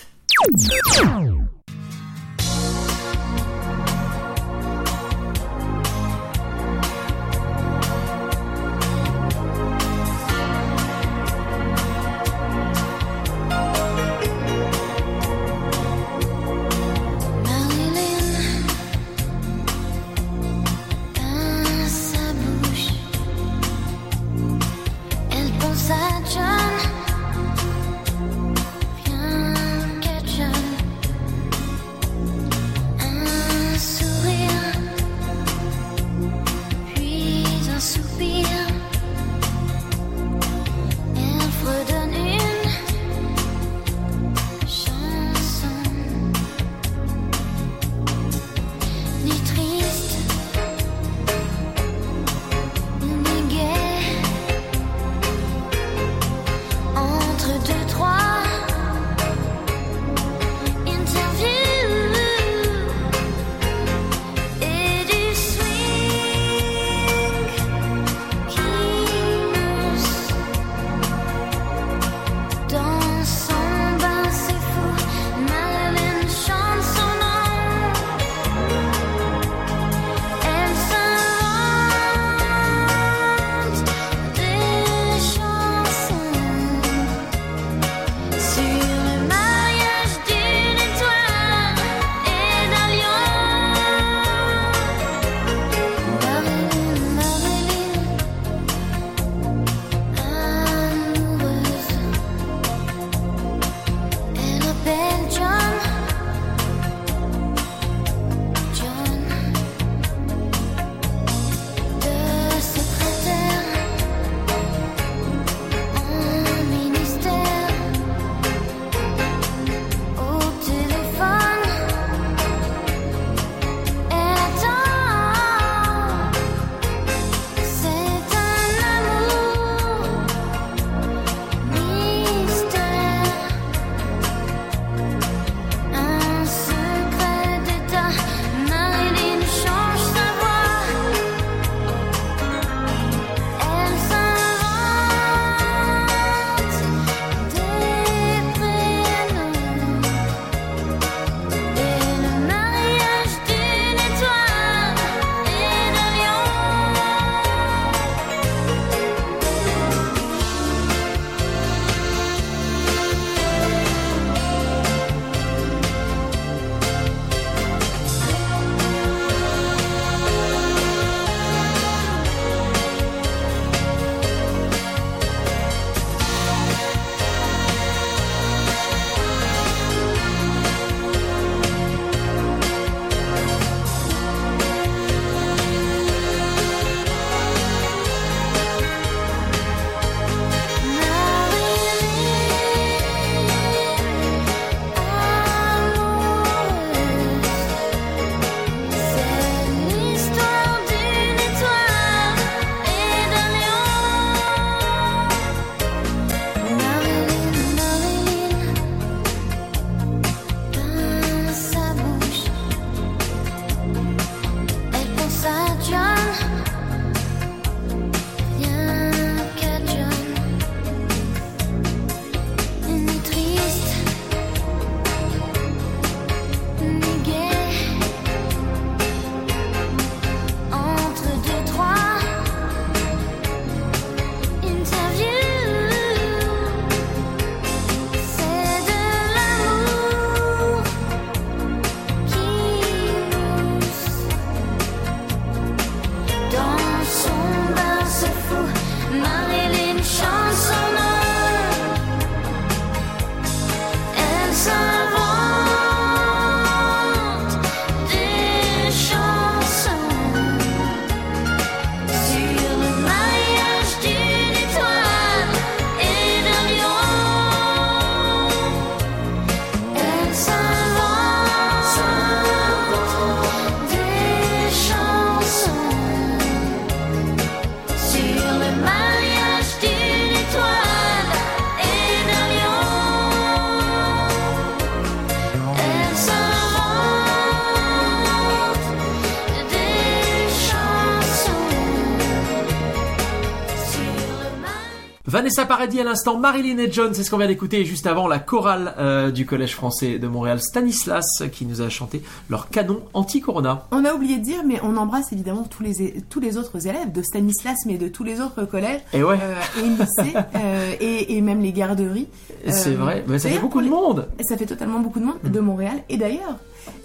Vanessa 295.32 295.66
Paradis 295.66 296.02
à 296.02 296.04
l'instant, 296.04 296.38
Marilyn 296.38 296.78
et 296.78 296.92
John, 296.92 297.14
c'est 297.14 297.24
ce 297.24 297.32
qu'on 297.32 297.38
vient 297.38 297.48
d'écouter. 297.48 297.80
Et 297.80 297.86
juste 297.86 298.06
avant, 298.06 298.28
la 298.28 298.38
chorale 298.38 298.94
euh, 298.98 299.32
du 299.32 299.46
Collège 299.46 299.76
français 299.76 300.20
de 300.20 300.28
Montréal, 300.28 300.60
Stanislas, 300.60 301.44
qui 301.54 301.66
nous 301.66 301.82
a 301.82 301.88
chanté 301.88 302.22
leur 302.50 302.68
canon 302.68 303.00
anti-corona. 303.14 303.88
On 303.92 304.04
a 304.04 304.14
oublié 304.14 304.40
de 304.40 304.44
dire, 304.44 304.64
mais 304.68 304.82
on 304.84 304.98
embrasse 304.98 305.32
évidemment 305.32 305.64
tous 305.64 305.84
les, 305.84 306.22
tous 306.30 306.42
les 306.42 306.58
autres 306.58 306.86
élèves 306.86 307.14
de 307.14 307.22
Stanislas, 307.22 307.78
mais 307.86 307.98
de 307.98 308.10
tous 308.10 308.26
les 308.26 308.42
autres 308.42 308.66
collèges 308.66 309.00
Et 309.14 309.24
ouais, 309.24 309.40
euh, 309.42 309.56
et 309.80 309.88
lycées, 309.88 310.34
euh, 310.56 310.96
et, 311.00 311.38
et 311.38 311.42
même 311.42 311.62
les 311.62 311.72
garderies. 311.72 312.28
c'est 312.68 312.90
euh, 312.90 312.98
vrai. 312.98 313.24
Mais 313.26 313.40
ça 313.40 313.48
fait 313.48 313.60
beaucoup 313.60 313.82
de 313.82 313.88
monde. 313.88 314.28
Ça 314.42 314.58
fait 314.58 314.66
totalement 314.66 315.00
beaucoup 315.00 315.22
de 315.22 315.26
monde 315.28 315.40
de 315.42 315.60
Montréal. 315.62 316.04
Et 316.10 316.18
d'ailleurs, 316.18 316.58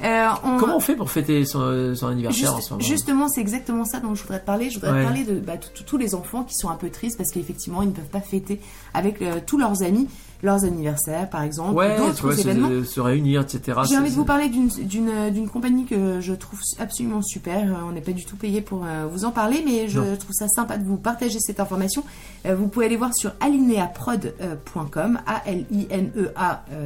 euh, 0.03 0.29
on- 0.45 0.59
Comment 0.59 0.77
on 0.77 0.81
fait 0.81 0.97
pour 0.97 1.11
fêter 1.11 1.45
son, 1.45 1.95
son 1.95 2.07
anniversaire 2.09 2.55
en 2.55 2.61
ce 2.61 2.71
moment 2.73 2.83
justement, 2.85 3.29
c'est 3.29 3.41
exactement 3.41 3.85
ça 3.85 4.01
dont 4.01 4.15
je 4.15 4.23
voudrais 4.23 4.41
te 4.41 4.47
parler. 4.47 4.71
Je 4.71 4.75
voudrais 4.79 4.93
Ouais. 4.93 5.01
te 5.03 5.05
parler 5.07 5.25
de 5.25 5.39
bah, 5.41 5.55
tous 5.87 5.97
les 5.97 6.15
enfants 6.15 6.45
qui 6.45 6.55
sont 6.55 6.69
un 6.71 6.75
peu 6.77 6.91
tristes 6.91 7.17
parce 7.17 7.31
qu'effectivement, 7.31 7.83
ils 7.83 7.89
ne 7.89 7.95
peuvent 7.95 8.05
pas 8.11 8.21
fêter 8.21 8.61
avec 8.95 9.23
euh, 9.23 9.41
tous 9.47 9.59
leurs 9.59 9.83
amis 9.83 10.09
leurs 10.47 10.65
anniversaires, 10.65 11.29
par 11.29 11.43
exemple, 11.43 11.73
ou 11.73 11.77
Ouais, 11.77 11.97
d'autres 11.99 12.33
se, 12.33 12.41
événements. 12.41 12.71
se 12.85 13.01
réunir, 13.01 13.43
etc. 13.43 13.81
J'ai 13.87 13.99
envie 13.99 14.09
de 14.11 14.15
vous 14.15 14.25
parler 14.25 14.49
d'une- 14.49 15.49
compagnie 15.53 15.85
que 15.85 16.21
je 16.23 16.33
trouve 16.33 16.61
absolument 16.79 17.21
super. 17.21 17.59
Euh, 17.75 17.89
On 17.89 17.93
n'est 17.93 18.01
pas 18.01 18.13
du 18.13 18.25
tout 18.25 18.37
payé 18.37 18.61
pour 18.63 18.85
euh, 18.87 19.07
vous 19.13 19.25
en 19.27 19.31
parler, 19.31 19.63
mais 19.67 19.89
je 19.89 20.01
Non. 20.01 20.17
trouve 20.17 20.33
ça 20.33 20.49
sympa 20.49 20.79
de 20.79 20.85
vous 20.85 20.97
partager 20.97 21.39
cette 21.41 21.61
information. 21.61 22.03
Euh, 22.47 22.55
vous 22.57 22.69
pouvez 22.69 22.87
aller 22.87 22.97
voir 22.97 23.15
sur 23.15 23.33
alineaprod.com, 23.41 25.19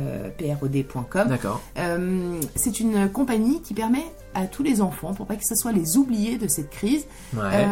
A-L-I-N-E-A-P-R-O-D.com. 0.01 1.29
D'accord. 1.29 1.61
Euh, 1.79 2.41
c'est 2.57 2.81
une 2.81 3.09
compagnie 3.11 3.61
qui 3.63 3.75
permet 3.75 4.05
à 4.35 4.47
tous 4.47 4.63
les 4.63 4.81
enfants, 4.81 5.13
pour 5.15 5.27
pas 5.27 5.37
que 5.37 5.45
ce 5.45 5.55
soit 5.55 5.73
les 5.73 5.97
oubliés 5.97 6.39
de 6.39 6.49
cette 6.49 6.71
crise, 6.71 7.05
Ouais. 7.37 7.67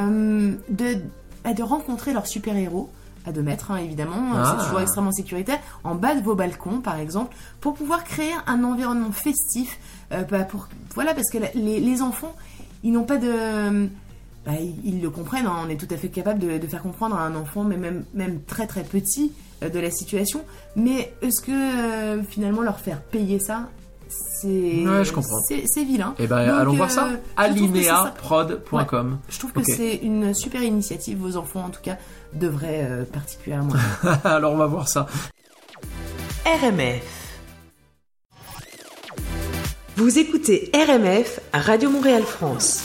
de, 0.71 0.97
bah, 1.45 1.55
de 1.55 1.63
rencontrer 1.63 2.13
leurs 2.13 2.27
super-héros 2.27 2.91
à 3.27 3.33
2 3.33 3.43
mètres, 3.43 3.71
hein, 3.71 3.77
évidemment, 3.77 4.33
Ah. 4.35 4.57
c'est 4.59 4.65
toujours 4.65 4.81
extrêmement 4.81 5.13
sécuritaire, 5.13 5.59
en 5.85 5.95
bas 5.95 6.15
de 6.15 6.23
vos 6.23 6.35
balcons, 6.35 6.81
par 6.81 6.99
exemple, 6.99 7.35
pour 7.61 7.75
pouvoir 7.75 8.05
créer 8.05 8.33
un 8.47 8.65
environnement 8.65 9.13
festif. 9.13 9.79
euh, 10.13 10.23
bah, 10.25 10.45
pour, 10.45 10.69
voilà, 10.95 11.13
parce 11.15 11.31
que 11.31 11.39
les, 11.55 11.81
les 11.81 12.03
enfants, 12.03 12.35
ils 12.83 12.93
n'ont 12.93 13.05
pas 13.05 13.19
de... 13.19 13.89
bah, 14.47 14.53
ils, 14.85 15.03
le 15.03 15.11
comprennent, 15.11 15.47
hein, 15.47 15.57
on 15.67 15.69
est 15.69 15.77
tout 15.77 15.93
à 15.93 15.97
fait 15.99 16.09
capable 16.09 16.39
de, 16.39 16.57
de 16.59 16.67
faire 16.67 16.81
comprendre 16.83 17.17
à 17.17 17.23
un 17.23 17.35
enfant, 17.35 17.65
mais 17.65 17.77
même, 17.77 18.05
même 18.15 18.41
très 18.47 18.67
très 18.67 18.83
petit, 18.85 19.33
euh, 19.63 19.69
de 19.69 19.79
la 19.79 19.91
situation. 19.91 20.43
Mais 20.77 21.13
est-ce 21.21 21.41
que 21.43 21.51
euh, 21.53 22.23
finalement 22.23 22.63
leur 22.63 22.79
faire 22.81 23.03
payer 23.03 23.39
ça, 23.41 23.69
c'est 24.09 24.87
Ouais, 24.87 25.05
je 25.05 25.13
comprends. 25.13 25.41
c'est 25.47 25.85
vilain. 25.85 26.15
Eh 26.19 26.27
ben, 26.27 26.47
Donc, 26.47 26.61
allons 26.61 26.73
euh, 26.73 26.77
voir 26.77 26.91
ça. 26.91 27.09
Alineaprod.com. 27.37 29.19
Je 29.29 29.39
trouve 29.39 29.53
que 29.53 29.63
c'est 29.65 29.97
une 29.97 30.33
super 30.35 30.63
initiative. 30.63 31.19
Vos 31.19 31.37
enfants, 31.37 31.65
en 31.67 31.71
tout 31.71 31.83
cas, 31.83 31.99
devraient 32.33 32.87
euh, 32.89 33.05
particulièrement. 33.05 33.75
Alors, 34.25 34.53
on 34.53 34.57
va 34.57 34.67
voir 34.67 34.89
ça. 34.89 35.07
RMF. 36.45 37.19
Vous 39.97 40.19
écoutez 40.19 40.71
RMF 40.75 41.41
à 41.53 41.61
Radio 41.61 41.91
Montréal 41.91 42.23
France. 42.23 42.83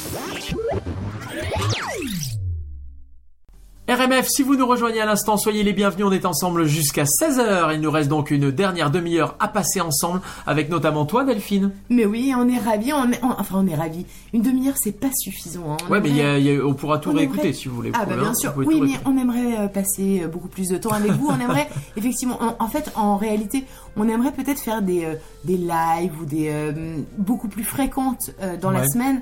RMF, 3.95 4.27
si 4.27 4.41
vous 4.43 4.55
nous 4.55 4.65
rejoignez 4.65 5.01
à 5.01 5.05
l'instant, 5.05 5.37
soyez 5.37 5.61
les 5.63 5.73
bienvenus. 5.73 6.05
On 6.07 6.11
est 6.11 6.25
ensemble 6.25 6.65
jusqu'à 6.65 7.03
16h. 7.03 7.73
Il 7.75 7.81
nous 7.81 7.91
reste 7.91 8.09
donc 8.09 8.31
une 8.31 8.49
dernière 8.49 8.89
demi-heure 8.89 9.35
à 9.39 9.47
passer 9.47 9.81
ensemble 9.81 10.21
avec 10.47 10.69
notamment 10.69 11.05
toi, 11.05 11.23
Delphine. 11.23 11.71
Mais 11.89 12.05
oui, 12.05 12.33
on 12.37 12.47
est 12.49 12.57
ravis. 12.57 12.91
On 12.93 13.11
est, 13.11 13.19
on- 13.23 13.31
enfin, 13.39 13.55
on 13.63 13.67
est 13.67 13.75
ravis. 13.75 14.05
Une 14.33 14.41
demi-heure, 14.41 14.73
c'est 14.77 14.91
pas 14.99 15.09
suffisant. 15.15 15.73
hein. 15.73 15.77
Ouais, 15.89 16.01
mais 16.01 16.09
il 16.09 16.15
y 16.15 16.19
aimerait- 16.21 16.33
a- 16.35 16.39
il 16.39 16.45
y 16.45 16.57
a- 16.59 16.65
on 16.65 16.73
pourra 16.73 16.97
tout 16.97 17.09
on 17.11 17.13
réécouter 17.13 17.41
aimerait- 17.41 17.53
si 17.53 17.67
vous 17.67 17.75
voulez. 17.75 17.91
Ah 17.93 18.05
bah 18.05 18.15
bien 18.15 18.29
hein, 18.29 18.33
sûr, 18.35 18.53
oui, 18.57 18.79
mais 18.81 18.99
on 19.05 19.17
aimerait 19.17 19.59
euh, 19.59 19.67
passer 19.67 20.21
euh, 20.23 20.27
beaucoup 20.27 20.47
plus 20.47 20.69
de 20.69 20.77
temps 20.77 20.91
avec 20.93 21.11
vous. 21.11 21.27
On 21.29 21.39
aimerait, 21.39 21.67
effectivement, 21.97 22.39
en, 22.41 22.63
en 22.63 22.67
fait, 22.67 22.91
en 22.95 23.17
réalité, 23.17 23.65
on 23.95 24.07
aimerait 24.07 24.31
peut-être 24.31 24.59
faire 24.59 24.81
des, 24.81 25.05
euh, 25.05 25.15
des 25.43 25.57
lives 25.57 26.13
ou 26.21 26.25
des 26.25 26.49
euh, 26.49 26.71
beaucoup 27.17 27.47
plus 27.47 27.63
fréquentes 27.63 28.31
euh, 28.41 28.57
dans 28.57 28.71
la 28.71 28.87
semaine. 28.87 29.21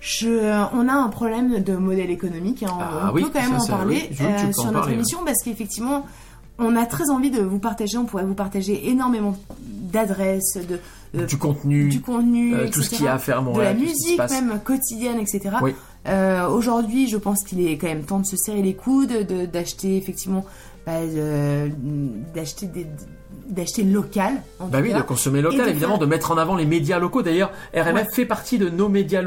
Je, 0.00 0.28
euh, 0.28 0.62
on 0.72 0.88
a 0.88 0.92
un 0.94 1.08
problème 1.08 1.62
de 1.62 1.76
modèle 1.76 2.10
économique. 2.10 2.62
hein. 2.62 2.70
Ah 2.80 3.08
on 3.10 3.14
oui, 3.14 3.22
peut 3.24 3.30
quand 3.34 3.42
même 3.50 3.58
ça, 3.60 3.74
en 3.74 3.76
parler 3.78 4.08
oui, 4.10 4.16
euh, 4.22 4.52
sur 4.52 4.64
notre 4.64 4.72
parler, 4.72 4.88
ouais. 4.88 4.94
émission 4.94 5.18
parce 5.24 5.42
qu'effectivement, 5.44 6.06
on 6.58 6.74
a 6.76 6.86
très 6.86 7.10
envie 7.10 7.30
de 7.30 7.40
vous 7.42 7.58
partager. 7.58 7.98
On 7.98 8.04
pourrait 8.06 8.24
vous 8.24 8.34
partager 8.34 8.88
énormément 8.88 9.36
d'adresses, 9.60 10.56
de, 10.56 10.78
de- 11.18 11.26
Du 11.26 11.36
contenu, 11.36 11.88
du 11.88 12.00
contenu, 12.00 12.54
euh, 12.54 12.66
tout 12.70 12.80
ce 12.80 12.86
etc. 12.86 12.96
qu'il 12.96 13.04
y 13.04 13.08
a 13.08 13.14
à 13.14 13.18
faire 13.18 13.42
de 13.42 13.60
la 13.60 13.74
musique 13.74 14.18
même 14.30 14.58
quotidienne, 14.64 15.18
etc. 15.18 15.56
Oui. 15.62 15.74
Euh, 16.08 16.48
Aujourd'hui, 16.48 17.08
je 17.08 17.16
pense 17.18 17.44
qu'il 17.44 17.60
est 17.66 17.76
quand 17.76 17.88
même 17.88 18.04
temps 18.04 18.20
de 18.20 18.26
se 18.26 18.36
serrer 18.36 18.62
les 18.62 18.74
coudes, 18.74 19.26
de- 19.26 19.44
d'acheter 19.46 19.96
effectivement, 19.98 20.46
bah, 20.86 20.92
d'acheter 22.34 22.66
des 22.66 22.86
d'acheter 23.50 23.82
local. 23.82 24.34
En 24.58 24.66
Bah 24.66 24.78
tout 24.78 24.84
oui, 24.84 24.90
cas. 24.92 24.98
de 24.98 25.02
consommer 25.02 25.42
local, 25.42 25.64
de 25.66 25.70
évidemment, 25.70 25.94
faire- 25.94 26.00
de 26.00 26.06
mettre 26.06 26.30
en 26.30 26.38
avant 26.38 26.56
les 26.56 26.66
médias 26.66 26.98
locaux. 26.98 27.22
D'ailleurs, 27.22 27.50
RMF 27.74 27.94
Ouais. 28.06 28.14
fait 28.14 28.24
partie 28.26 28.58
de 28.58 28.68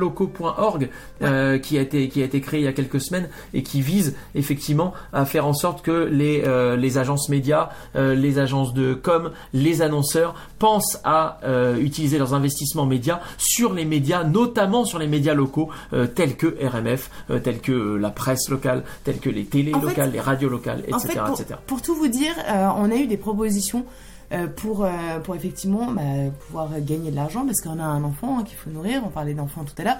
nosmedialocaux.org, 0.04 0.90
euh, 1.22 1.58
qui 1.60 1.78
a 1.78 1.82
été 1.82 2.08
qui 2.10 2.22
a 2.22 2.26
été 2.26 2.42
créé 2.42 2.62
il 2.62 2.64
y 2.64 2.68
a 2.68 2.74
quelques 2.74 3.02
semaines 3.02 3.30
et 3.54 3.64
qui 3.64 3.82
vise 3.82 4.16
effectivement 4.36 4.94
à 5.12 5.26
faire 5.26 5.46
en 5.48 5.54
sorte 5.54 5.82
que 5.84 6.08
les 6.12 6.44
euh, 6.46 6.76
les 6.76 6.98
agences 6.98 7.30
médias, 7.30 7.70
euh, 7.96 8.16
les 8.16 8.40
agences 8.40 8.74
de 8.74 8.94
com, 8.94 9.32
les 9.54 9.82
annonceurs 9.82 10.36
pensent 10.60 11.00
à 11.04 11.40
euh, 11.44 11.78
utiliser 11.78 12.18
leurs 12.18 12.34
investissements 12.34 12.86
médias 12.86 13.20
sur 13.38 13.74
les 13.74 13.86
médias, 13.86 14.24
notamment 14.24 14.86
sur 14.86 15.00
les 15.00 15.08
médias 15.08 15.34
locaux 15.34 15.70
euh, 15.94 16.08
tels 16.08 16.36
que 16.36 16.56
RMF, 16.66 17.10
euh, 17.30 17.40
tels 17.40 17.60
que 17.60 17.72
euh, 17.72 17.98
la 17.98 18.10
presse 18.10 18.50
locale, 18.50 18.84
tels 19.04 19.20
que 19.20 19.30
les 19.30 19.46
télés 19.46 19.74
En 19.74 19.80
fait- 19.82 19.88
locales, 19.88 20.12
les 20.12 20.20
radios 20.20 20.50
locales, 20.50 20.80
etc., 20.88 20.96
En 20.96 21.00
fait, 21.00 21.20
pour, 21.20 21.42
etc. 21.42 21.60
pour 21.68 21.82
tout 21.82 21.96
vous 21.96 22.08
dire, 22.08 22.34
euh, 22.50 22.68
on 22.78 22.92
a 22.92 22.96
eu 22.96 23.08
des 23.08 23.18
propositions 23.18 23.86
euh, 23.86 24.13
pour, 24.56 24.84
euh, 24.86 25.20
pour 25.24 25.36
effectivement 25.36 25.92
bah, 25.92 26.02
pouvoir 26.48 26.70
gagner 26.82 27.12
de 27.12 27.16
l'argent 27.16 27.46
parce 27.46 27.62
qu'on 27.62 27.80
a 27.80 27.84
un 27.84 28.04
enfant 28.04 28.40
hein, 28.40 28.44
qu'il 28.44 28.58
faut 28.58 28.70
nourrir. 28.70 29.02
On 29.06 29.10
parlait 29.10 29.34
d'enfants 29.34 29.64
tout 29.64 29.80
à 29.82 29.84
l'heure. 29.86 29.98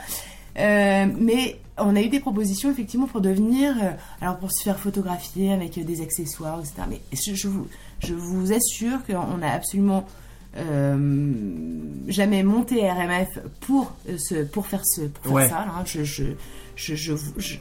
Euh, 0.60 1.08
mais 1.20 1.58
on 1.80 1.96
a 1.96 2.02
eu 2.02 2.10
des 2.10 2.20
propositions 2.20 2.70
effectivement 2.70 3.08
pour 3.08 3.22
devenir, 3.22 3.74
euh, 3.82 3.92
alors 4.22 4.38
pour 4.38 4.52
se 4.52 4.64
faire 4.64 4.78
photographier 4.80 5.52
avec 5.52 5.78
euh, 5.78 5.84
des 5.84 6.02
accessoires, 6.02 6.60
etc. 6.60 6.76
Mais 6.90 7.02
je, 7.12 7.34
je 7.34 7.48
vous, 7.48 7.68
je 8.00 8.14
vous 8.14 8.54
assure 8.54 9.00
qu'on 9.06 9.42
a 9.42 9.48
absolument 9.50 10.06
euh, 10.58 11.42
jamais 12.08 12.44
monté 12.44 12.88
RMF 12.90 13.40
pour 13.62 13.94
euh, 14.10 14.18
ce, 14.20 14.44
pour 14.44 14.68
faire 14.68 14.86
ce, 14.86 15.02
pour 15.02 15.24
faire 15.24 15.34
Ouais. 15.34 15.50
ça. 15.50 15.66
là. 15.66 15.84
Je, 15.86 16.24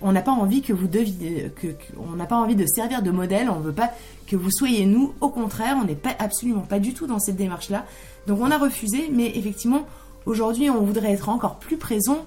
on 0.00 0.12
n'a 0.12 0.22
pas 0.22 0.32
envie 0.32 0.62
que 0.62 0.72
vous 0.72 0.88
que- 0.88 1.74
on 1.98 2.16
n'a 2.16 2.26
pas 2.26 2.36
envie 2.36 2.56
de 2.56 2.66
servir 2.66 3.02
de 3.02 3.10
modèle. 3.10 3.50
On 3.50 3.60
veut 3.60 3.72
pas 3.72 3.90
que 4.26 4.36
vous 4.36 4.50
soyez 4.50 4.86
nous. 4.86 5.14
Au 5.20 5.28
contraire, 5.28 5.76
on 5.80 5.84
n'est 5.84 5.94
pas 5.94 6.14
absolument 6.18 6.62
pas 6.62 6.78
du 6.78 6.94
tout 6.94 7.06
dans 7.06 7.18
cette 7.18 7.36
démarche-là. 7.36 7.84
Donc 8.26 8.40
on 8.40 8.50
a 8.50 8.58
refusé, 8.58 9.10
mais 9.12 9.32
effectivement, 9.36 9.86
aujourd'hui, 10.26 10.70
on 10.70 10.82
voudrait 10.82 11.12
être 11.12 11.28
encore 11.28 11.58
plus 11.58 11.76
présent. 11.76 12.24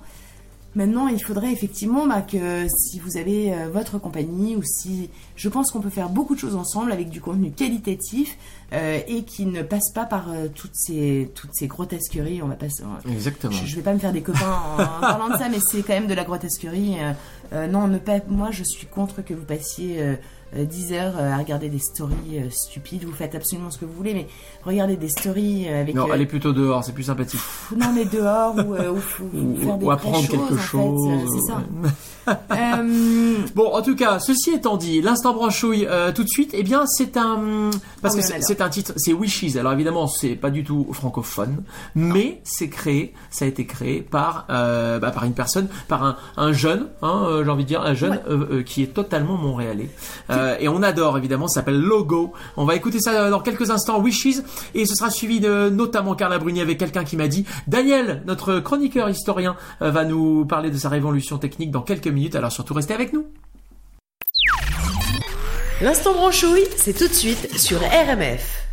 Maintenant, 0.76 1.08
il 1.08 1.24
faudrait 1.24 1.52
effectivement 1.54 2.06
bah, 2.06 2.22
que 2.22 2.68
si 2.68 3.00
vous 3.00 3.16
avez 3.18 3.54
euh, 3.54 3.70
votre 3.72 3.98
compagnie 3.98 4.56
ou 4.58 4.62
si 4.64 5.10
je 5.38 5.48
pense 5.48 5.72
qu'on 5.72 5.80
peut 5.80 5.90
faire 5.90 6.10
beaucoup 6.10 6.36
de 6.36 6.40
choses 6.40 6.56
ensemble 6.56 6.92
avec 6.92 7.10
du 7.10 7.22
contenu 7.22 7.52
qualitatif 7.52 8.38
euh, 8.74 9.00
et 9.08 9.24
qui 9.24 9.46
ne 9.46 9.62
passe 9.62 9.92
pas 9.94 10.04
par 10.06 10.30
euh, 10.32 10.48
toutes 10.54 10.76
ces 10.76 11.32
toutes 11.34 11.52
ces 11.54 11.68
grotesqueries. 11.68 12.42
On 12.44 12.48
va 12.48 12.56
pas 12.56 12.70
se- 12.70 12.84
Exactement. 13.10 13.54
je, 13.54 13.66
je 13.66 13.76
vais 13.78 13.82
pas 13.84 13.94
me 13.94 14.00
faire 14.00 14.12
des 14.14 14.22
copains 14.22 14.60
en, 14.78 14.82
en 14.84 14.86
parlant 15.02 15.30
de 15.30 15.38
ça, 15.38 15.48
mais 15.50 15.60
c'est 15.60 15.82
quand 15.82 15.94
même 15.94 16.08
de 16.08 16.14
la 16.14 16.24
grotesquerie. 16.26 16.96
Non, 17.70 17.88
ne 17.88 18.00
pas. 18.00 18.20
Moi, 18.28 18.50
je 18.52 18.64
suis 18.64 18.86
contre 18.88 19.24
que 19.24 19.34
vous 19.34 19.46
passiez 19.46 20.18
10 20.63 20.94
heures 20.94 21.13
euh, 21.18 21.34
à 21.34 21.38
regarder 21.38 21.68
des 21.70 21.80
stories 21.80 22.15
euh, 22.39 22.50
stupides. 22.50 23.04
Vous 23.04 23.12
faites 23.13 23.36
absolument 23.36 23.70
ce 23.72 23.78
que 23.78 23.86
vous 23.86 23.94
voulez, 23.94 24.13
mais 24.13 24.28
regardez 24.63 24.96
des 24.96 25.10
stories 25.10 25.68
euh, 25.68 25.82
avec. 25.82 25.96
Non, 25.96 26.08
euh, 26.08 26.13
allez 26.13 26.26
plutôt 26.26 26.54
dehors, 26.54 26.84
c'est 26.84 26.94
plus 26.94 27.04
sympathique. 27.04 27.39
non, 27.76 27.91
mais 27.94 28.06
dehors 28.06 28.56
ou, 28.56 28.74
euh, 28.76 28.91
ou, 28.91 28.98
ou- 29.38 29.52
ou 29.54 29.56
faire 29.58 29.78
des 29.78 29.89
apprendre 29.89 30.18
choses, 30.20 30.30
quelque 30.30 30.54
en 30.54 30.58
chose. 30.58 31.08
euh, 31.12 31.28
c'est 31.34 31.52
ça. 31.52 31.62
Euh, 32.52 33.36
Bon, 33.54 33.72
en 33.74 33.82
tout 33.82 33.96
cas, 33.96 34.20
ceci 34.20 34.52
étant 34.52 34.78
dit, 34.78 35.02
l'instant 35.02 35.34
branchouille 35.34 35.86
euh, 35.88 36.12
tout 36.12 36.24
de 36.24 36.28
suite, 36.30 36.52
eh 36.54 36.63
bien, 36.63 36.86
c'est 36.88 37.18
un 37.18 37.70
parce 38.02 38.15
que 38.15 38.22
c'est- 38.22 38.62
un 38.62 38.70
titre, 38.70 38.94
c'est 38.96 39.13
Wishes. 39.13 39.58
Alors 39.58 39.74
évidemment, 39.74 40.08
c'est 40.08 40.36
pas 40.36 40.50
du 40.50 40.63
tout 40.63 40.88
francophone, 40.91 41.63
mais 41.94 42.41
c'est 42.44 42.70
créé, 42.70 43.13
ça 43.30 43.46
a 43.46 43.48
été 43.48 43.65
créé 43.65 44.02
par 44.02 44.46
euh, 44.50 44.98
bah, 45.00 45.12
par 45.12 45.26
une 45.26 45.34
personne, 45.34 45.68
par 45.88 46.04
un, 46.04 46.15
un 46.38 46.52
jeune, 46.54 46.88
hein, 47.02 47.26
euh, 47.28 47.44
j'ai 47.44 47.50
envie 47.52 47.63
de 47.63 47.68
dire 47.68 47.82
un 47.82 47.94
jeune 47.94 48.12
Ouais. 48.13 48.22
euh, 48.30 48.48
euh, 48.52 48.63
qui 48.63 48.82
est 48.84 48.94
totalement 48.94 49.38
montréalais. 49.38 49.89
Euh, 50.45 50.55
et 50.60 50.67
on 50.67 50.81
adore 50.84 51.17
évidemment, 51.17 51.47
ça 51.47 51.55
s'appelle 51.55 51.79
Logo. 51.79 52.34
On 52.58 52.65
va 52.65 52.75
écouter 52.75 52.99
ça 52.99 53.29
dans 53.29 53.39
quelques 53.39 53.69
instants, 53.69 54.01
Wishes, 54.01 54.43
et 54.73 54.86
ce 54.86 54.95
sera 54.95 55.10
suivi 55.10 55.39
de 55.39 55.69
notamment 55.69 56.15
Carla 56.15 56.39
Bruni 56.39 56.62
avec 56.62 56.77
quelqu'un 56.77 57.03
qui 57.03 57.17
m'a 57.17 57.27
dit, 57.27 57.45
Daniel, 57.67 58.23
notre 58.25 58.60
chroniqueur 58.60 59.10
historien, 59.10 59.55
euh, 59.81 59.91
va 59.91 60.05
nous 60.05 60.45
parler 60.45 60.69
de 60.69 60.77
sa 60.77 60.89
révolution 60.89 61.38
technique 61.38 61.71
dans 61.71 61.81
quelques 61.81 62.08
minutes. 62.08 62.36
Alors 62.36 62.51
surtout 62.51 62.73
restez 62.73 62.93
avec 62.93 63.13
nous. 63.13 63.25
L'instant 65.81 66.13
branchouille, 66.13 66.67
c'est 66.77 66.97
tout 66.97 67.08
de 67.08 67.13
suite 67.13 67.58
sur 67.58 67.79
RMF. 67.79 68.64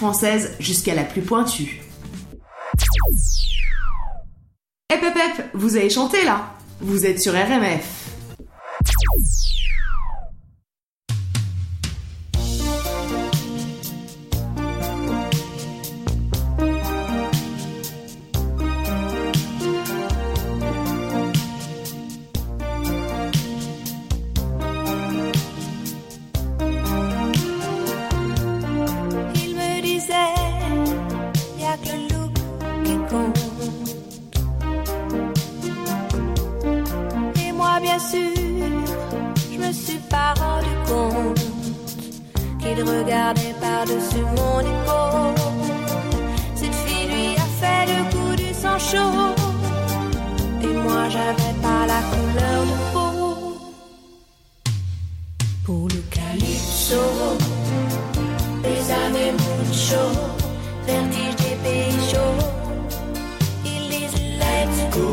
Française 0.00 0.56
jusqu'à 0.60 0.94
la 0.94 1.04
plus 1.04 1.20
pointue. 1.20 1.82
Hep 4.90 5.04
vous 5.52 5.76
avez 5.76 5.90
chanté 5.90 6.24
là 6.24 6.54
Vous 6.80 7.04
êtes 7.04 7.20
sur 7.20 7.34
RMF. 7.34 7.99
Et 48.92 48.96
moi, 50.66 51.08
j'avais 51.08 51.54
pas 51.62 51.86
la 51.86 52.00
couleur 52.10 52.60
de 52.66 52.76
peau. 52.92 53.58
Pour 55.64 55.86
le 55.86 56.02
calypso. 56.10 57.02
Bésame 58.64 59.36
mucho, 59.38 60.04
vertige 60.86 61.36
des 61.36 61.56
pays 61.62 62.00
chauds. 62.10 62.44
Ils 63.64 63.88
disent 63.90 64.20
let's 64.40 64.80
go. 64.96 65.08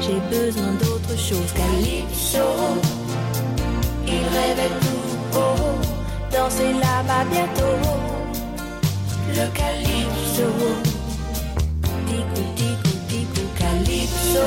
J'ai 0.00 0.20
besoin 0.34 0.72
d'autre 0.80 1.14
chose 1.18 1.52
calypso. 1.54 2.46
Il 4.06 4.24
rêvait 4.36 4.74
tout 4.80 5.38
haut, 5.38 5.76
danser 6.32 6.72
là-bas 6.72 7.24
bientôt. 7.30 7.78
Le 9.28 9.46
calypso. 9.54 9.91
C'est 14.32 14.40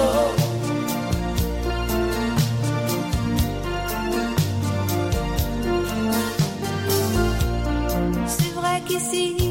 vrai 8.56 8.82
qu'ici, 8.88 9.45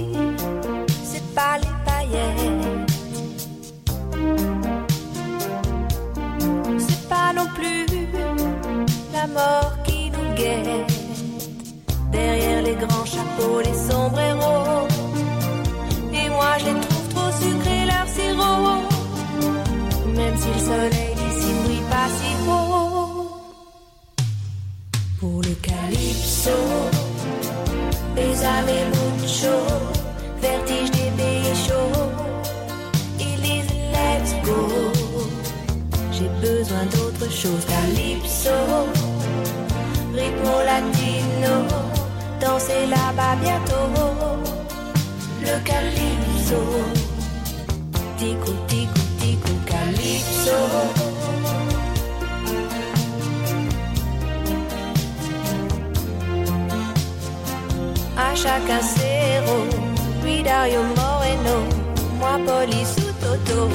soleil 20.67 21.15
d'ici 21.21 21.51
brille 21.65 21.87
pas 21.91 22.09
si 22.19 22.31
haut. 22.49 23.31
Pour 25.21 25.41
le 25.43 25.55
calypso. 25.69 26.59
Bésame 28.15 28.79
mucho, 28.95 29.57
vertige 30.41 30.91
des 30.99 31.11
pays 31.19 31.55
chauds. 31.67 32.11
Ils 33.19 33.41
disent 33.47 33.75
let's 33.95 34.33
go. 34.47 34.61
J'ai 36.13 36.31
besoin 36.47 36.85
d'autre 36.95 37.27
chose, 37.41 37.65
calypso, 37.75 38.57
rythmo 40.15 40.57
latino, 40.71 41.55
danser 42.41 42.87
là-bas 42.87 43.35
bientôt. 43.43 43.89
Le 45.43 45.55
calypso, 45.69 46.61
tico 48.19 48.53
tico. 48.69 49.04
À 58.17 58.35
chacun 58.35 58.83
ses 58.83 59.01
héros, 59.01 59.65
lui 60.23 60.43
Dario 60.43 60.83
Moreno, 60.83 61.57
moi 62.19 62.39
Poli 62.45 62.85
sous 62.85 63.13
Toto. 63.21 63.71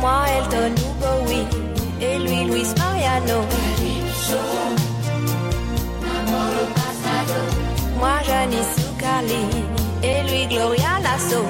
Moi 0.00 0.24
Elton 0.38 0.74
ou 0.82 0.92
Bowie, 1.00 1.46
et 2.00 2.18
lui 2.18 2.44
Luis 2.44 2.68
Mariano. 2.78 3.40
Moi 7.98 8.18
Janice 8.24 8.76
ou 8.78 9.02
Gloria 10.32 10.98
Lasso. 11.02 11.44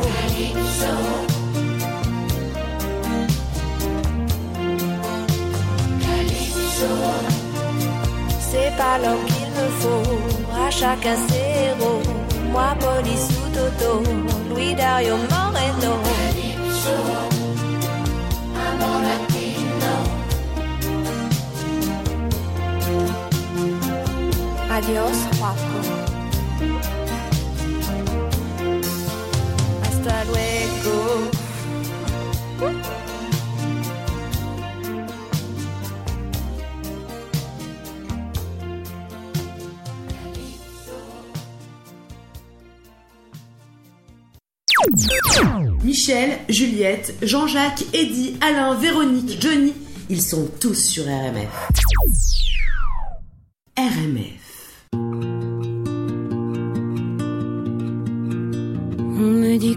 C'est 8.40 8.76
pas 8.76 8.98
l'homme 8.98 9.24
qu'il 9.26 9.48
me 9.58 9.68
faut, 9.80 10.66
à 10.66 10.70
chacun 10.70 11.16
ses 11.28 11.60
héros. 11.66 12.02
Moi, 12.50 12.74
police 12.80 13.28
ou 13.30 13.48
Toto, 13.54 14.02
Louis 14.50 14.74
Dario 14.74 15.16
Moreno. 15.30 15.94
Adios. 24.70 25.61
Michel, 45.82 46.38
Juliette, 46.48 47.14
Jean-Jacques, 47.22 47.82
Eddy, 47.92 48.36
Alain, 48.40 48.74
Véronique, 48.74 49.40
Johnny, 49.40 49.74
ils 50.08 50.22
sont 50.22 50.48
tous 50.60 50.74
sur 50.74 51.04
RMF. 51.04 51.68
RMF. 53.76 54.41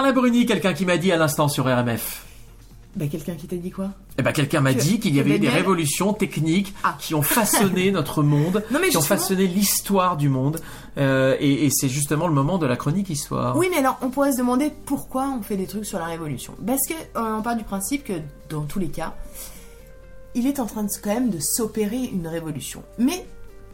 Carla 0.00 0.14
Bruni, 0.14 0.46
quelqu'un 0.46 0.72
qui 0.72 0.86
m'a 0.86 0.96
dit 0.96 1.12
à 1.12 1.18
l'instant 1.18 1.46
sur 1.48 1.66
RMF. 1.66 2.24
Bah, 2.96 3.04
quelqu'un 3.06 3.34
qui 3.34 3.46
t'a 3.46 3.56
dit 3.56 3.70
quoi? 3.70 3.90
Eh 4.18 4.22
ben, 4.22 4.32
quelqu'un 4.32 4.62
m'a 4.62 4.72
dit 4.72 4.98
qu'il 4.98 5.14
y 5.14 5.20
avait 5.20 5.28
eu 5.28 5.38
des 5.38 5.40
Daniel- 5.48 5.56
révolutions 5.60 6.14
techniques 6.14 6.72
Ah. 6.82 6.96
qui 6.98 7.14
ont 7.14 7.20
façonné 7.20 7.90
notre 7.92 8.22
monde, 8.22 8.64
Non, 8.70 8.78
mais 8.80 8.88
qui 8.88 8.96
ont 8.96 9.02
façonné 9.02 9.46
l'histoire 9.46 10.16
du 10.16 10.30
monde. 10.30 10.58
Euh, 10.96 11.36
et 11.38 11.66
et 11.66 11.70
c'est 11.70 11.90
justement 11.90 12.28
le 12.28 12.32
moment 12.32 12.56
de 12.56 12.64
la 12.64 12.76
chronique 12.76 13.10
histoire. 13.10 13.58
Oui, 13.58 13.68
mais 13.70 13.76
alors 13.76 13.98
on 14.00 14.08
pourrait 14.08 14.32
se 14.32 14.38
demander 14.38 14.72
pourquoi 14.86 15.28
on 15.38 15.42
fait 15.42 15.58
des 15.58 15.66
trucs 15.66 15.84
sur 15.84 15.98
la 15.98 16.06
révolution. 16.06 16.54
Parce 16.66 16.86
que 16.88 16.94
euh, 16.94 17.36
on 17.38 17.42
part 17.42 17.56
du 17.56 17.64
principe 17.64 18.02
que 18.04 18.14
dans 18.48 18.62
tous 18.62 18.78
les 18.78 18.88
cas, 18.88 19.14
il 20.34 20.46
est 20.46 20.60
en 20.60 20.64
train 20.66 20.84
de 20.84 20.88
quand 21.04 21.12
même 21.12 21.28
de 21.28 21.40
s'opérer 21.40 22.04
une 22.10 22.26
révolution. 22.26 22.82
Mais 22.98 23.26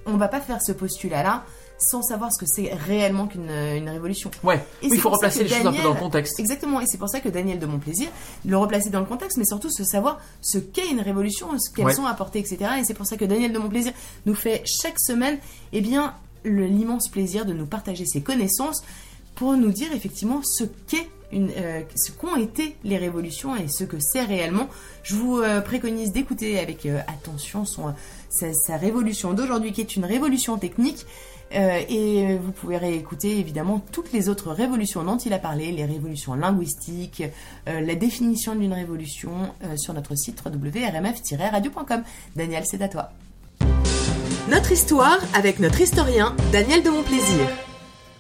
on 0.07 0.17
va 0.17 0.27
pas 0.27 0.41
faire 0.41 0.59
ce 0.61 0.73
postulat-là 0.73 1.45
sans 1.79 2.03
savoir 2.03 2.33
ce 2.33 2.39
que 2.39 2.47
c'est 2.47 2.73
réellement 2.73 3.27
qu'une 3.27 3.51
une 3.51 3.89
révolution. 3.89 4.31
Ouais, 4.43 4.57
Et 4.83 4.87
oui, 4.87 4.91
il 4.95 5.01
faut 5.01 5.11
replacer 5.11 5.43
les 5.43 5.49
choses 5.49 5.59
un 5.59 5.61
peu 5.61 5.67
Daniel- 5.67 5.83
dans 5.85 5.95
le 5.95 6.01
contexte. 6.01 6.41
Exactement, 6.41 6.81
et 6.81 6.87
c'est 6.87 6.99
pour 6.99 7.09
ça 7.09 7.21
que 7.21 7.29
Daniel 7.29 7.59
de 7.59 7.67
Montplaisir, 7.67 8.09
le 8.47 8.57
replacer 8.57 8.91
dans 8.91 9.01
le 9.01 9.07
contexte, 9.07 9.37
mais 9.39 9.45
surtout 9.45 9.71
se 9.71 9.85
savoir 9.85 10.19
ce 10.41 10.59
qu'est 10.59 10.89
une 10.91 11.01
révolution, 11.01 11.49
ce 11.59 11.71
qu'elles 11.71 11.87
Ouais. 11.87 11.95
sont 11.95 12.07
apportées, 12.07 12.39
etc. 12.39 12.59
Et 12.81 12.85
c'est 12.85 12.95
pour 12.95 13.07
ça 13.07 13.17
que 13.17 13.25
Daniel 13.25 13.53
de 13.53 13.59
Montplaisir 13.59 13.93
nous 14.25 14.35
fait 14.35 14.63
chaque 14.65 14.99
semaine, 14.99 15.39
eh 15.73 15.81
bien, 15.81 16.15
l'immense 16.45 17.09
plaisir 17.09 17.45
de 17.45 17.53
nous 17.53 17.67
partager 17.67 18.07
ses 18.07 18.21
connaissances 18.23 18.83
pour 19.35 19.55
nous 19.57 19.71
dire 19.71 19.89
effectivement 19.93 20.41
ce 20.45 20.65
qu'est 20.65 21.09
une, 21.33 21.51
euh, 21.57 21.83
ce 21.97 22.13
qu'ont 22.13 22.37
été 22.37 22.77
les 22.85 22.97
révolutions 22.97 23.57
et 23.57 23.67
ce 23.69 23.83
que 23.85 23.99
c'est 23.99 24.23
réellement. 24.23 24.69
Je 25.03 25.17
vous 25.17 25.39
euh, 25.41 25.61
préconise 25.61 26.13
d'écouter 26.13 26.59
avec 26.61 26.87
euh, 26.87 27.01
attention 27.09 27.65
son, 27.65 27.93
sa, 28.31 28.53
sa 28.55 28.77
révolution 28.77 29.33
d'aujourd'hui 29.33 29.73
qui 29.73 29.81
est 29.81 29.97
une 29.97 30.05
révolution 30.05 30.57
technique. 30.57 31.05
Euh, 31.55 31.81
et 31.89 32.37
vous 32.37 32.53
pouvez 32.53 32.77
réécouter 32.77 33.39
évidemment 33.39 33.85
toutes 33.93 34.13
les 34.13 34.29
autres 34.29 34.51
révolutions 34.51 35.05
dont 35.05 35.17
il 35.17 35.33
a 35.33 35.39
parlé, 35.39 35.71
les 35.73 35.85
révolutions 35.85 36.35
linguistiques, 36.35 37.23
euh, 37.69 37.81
la 37.81 37.95
définition 37.95 38.57
d'une 38.57 38.73
révolution 38.73 39.31
euh, 39.65 39.77
sur 39.77 39.95
notre 39.95 40.17
site 40.17 40.43
www.rmf-radio.com. 40.45 42.03
Daniel, 42.35 42.65
c'est 42.67 42.83
à 42.83 42.89
toi. 42.89 43.11
Notre 44.51 44.73
histoire 44.73 45.19
avec 45.35 45.59
notre 45.61 45.81
historien 45.81 46.35
Daniel 46.53 46.83
de 46.83 46.91
Montplaisir. 46.91 47.49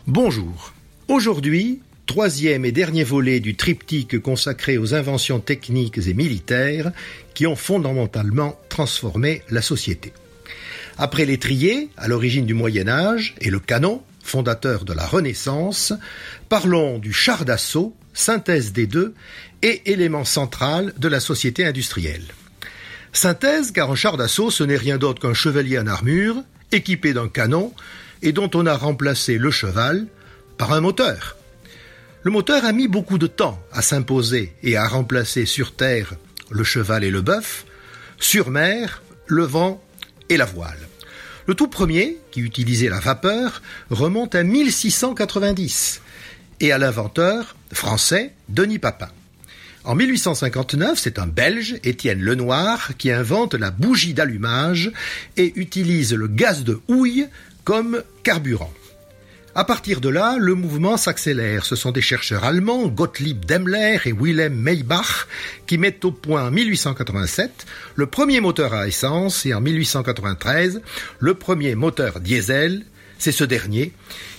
Bonjour. 0.06 0.72
Aujourd'hui, 1.08 1.80
troisième 2.06 2.64
et 2.64 2.72
dernier 2.72 3.04
volet 3.04 3.40
du 3.40 3.56
triptyque 3.56 4.20
consacré 4.20 4.78
aux 4.78 4.94
inventions 4.94 5.40
techniques 5.40 5.98
et 5.98 6.14
militaires 6.14 6.92
qui 7.34 7.46
ont 7.46 7.56
fondamentalement 7.56 8.56
transformé 8.68 9.42
la 9.50 9.62
société. 9.62 10.12
Après 10.98 11.26
l'étrier, 11.26 11.90
à 11.98 12.08
l'origine 12.08 12.46
du 12.46 12.54
Moyen 12.54 12.88
Âge, 12.88 13.34
et 13.40 13.50
le 13.50 13.60
canon, 13.60 14.02
fondateur 14.22 14.84
de 14.84 14.94
la 14.94 15.06
Renaissance, 15.06 15.92
parlons 16.48 16.98
du 16.98 17.12
char 17.12 17.44
d'assaut, 17.44 17.94
synthèse 18.14 18.72
des 18.72 18.86
deux, 18.86 19.14
et 19.62 19.92
élément 19.92 20.24
central 20.24 20.94
de 20.96 21.08
la 21.08 21.20
société 21.20 21.66
industrielle. 21.66 22.24
Synthèse, 23.12 23.72
car 23.72 23.90
un 23.90 23.94
char 23.94 24.16
d'assaut, 24.16 24.50
ce 24.50 24.64
n'est 24.64 24.76
rien 24.76 24.96
d'autre 24.96 25.20
qu'un 25.20 25.34
chevalier 25.34 25.78
en 25.78 25.86
armure, 25.86 26.42
équipé 26.72 27.12
d'un 27.12 27.28
canon, 27.28 27.74
et 28.22 28.32
dont 28.32 28.50
on 28.54 28.66
a 28.66 28.76
remplacé 28.76 29.36
le 29.36 29.50
cheval 29.50 30.06
par 30.56 30.72
un 30.72 30.80
moteur. 30.80 31.36
Le 32.22 32.30
moteur 32.30 32.64
a 32.64 32.72
mis 32.72 32.88
beaucoup 32.88 33.18
de 33.18 33.26
temps 33.26 33.62
à 33.70 33.82
s'imposer 33.82 34.54
et 34.62 34.76
à 34.76 34.88
remplacer 34.88 35.44
sur 35.46 35.76
terre 35.76 36.14
le 36.50 36.64
cheval 36.64 37.04
et 37.04 37.10
le 37.10 37.20
bœuf, 37.20 37.66
sur 38.18 38.50
mer 38.50 39.02
le 39.26 39.44
vent 39.44 39.82
et 40.28 40.36
la 40.36 40.44
voile. 40.44 40.88
Le 41.46 41.54
tout 41.54 41.68
premier, 41.68 42.18
qui 42.30 42.40
utilisait 42.40 42.88
la 42.88 42.98
vapeur, 42.98 43.62
remonte 43.90 44.34
à 44.34 44.42
1690 44.42 46.00
et 46.60 46.72
à 46.72 46.78
l'inventeur 46.78 47.56
français 47.72 48.32
Denis 48.48 48.78
Papin. 48.78 49.08
En 49.84 49.94
1859, 49.94 50.98
c'est 50.98 51.20
un 51.20 51.28
Belge, 51.28 51.76
Étienne 51.84 52.20
Lenoir, 52.20 52.96
qui 52.98 53.12
invente 53.12 53.54
la 53.54 53.70
bougie 53.70 54.14
d'allumage 54.14 54.90
et 55.36 55.52
utilise 55.54 56.12
le 56.12 56.26
gaz 56.26 56.64
de 56.64 56.80
houille 56.88 57.28
comme 57.62 58.02
carburant. 58.24 58.72
À 59.58 59.64
partir 59.64 60.02
de 60.02 60.10
là, 60.10 60.36
le 60.38 60.54
mouvement 60.54 60.98
s'accélère. 60.98 61.64
Ce 61.64 61.76
sont 61.76 61.90
des 61.90 62.02
chercheurs 62.02 62.44
allemands, 62.44 62.88
Gottlieb 62.88 63.42
Daimler 63.46 63.98
et 64.04 64.12
Wilhelm 64.12 64.54
Maybach, 64.54 65.26
qui 65.66 65.78
mettent 65.78 66.04
au 66.04 66.12
point 66.12 66.48
en 66.48 66.50
1887 66.50 67.64
le 67.94 68.04
premier 68.04 68.42
moteur 68.42 68.74
à 68.74 68.86
essence 68.86 69.46
et 69.46 69.54
en 69.54 69.62
1893 69.62 70.82
le 71.20 71.34
premier 71.34 71.74
moteur 71.74 72.20
diesel, 72.20 72.84
c'est 73.16 73.32
ce 73.32 73.44
dernier, 73.44 73.94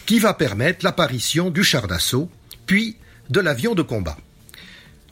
qui 0.06 0.20
va 0.20 0.36
permettre 0.36 0.86
l'apparition 0.86 1.50
du 1.50 1.64
char 1.64 1.88
d'assaut, 1.88 2.30
puis 2.68 2.96
de 3.32 3.40
l'avion 3.40 3.74
de 3.74 3.82
combat. 3.82 4.18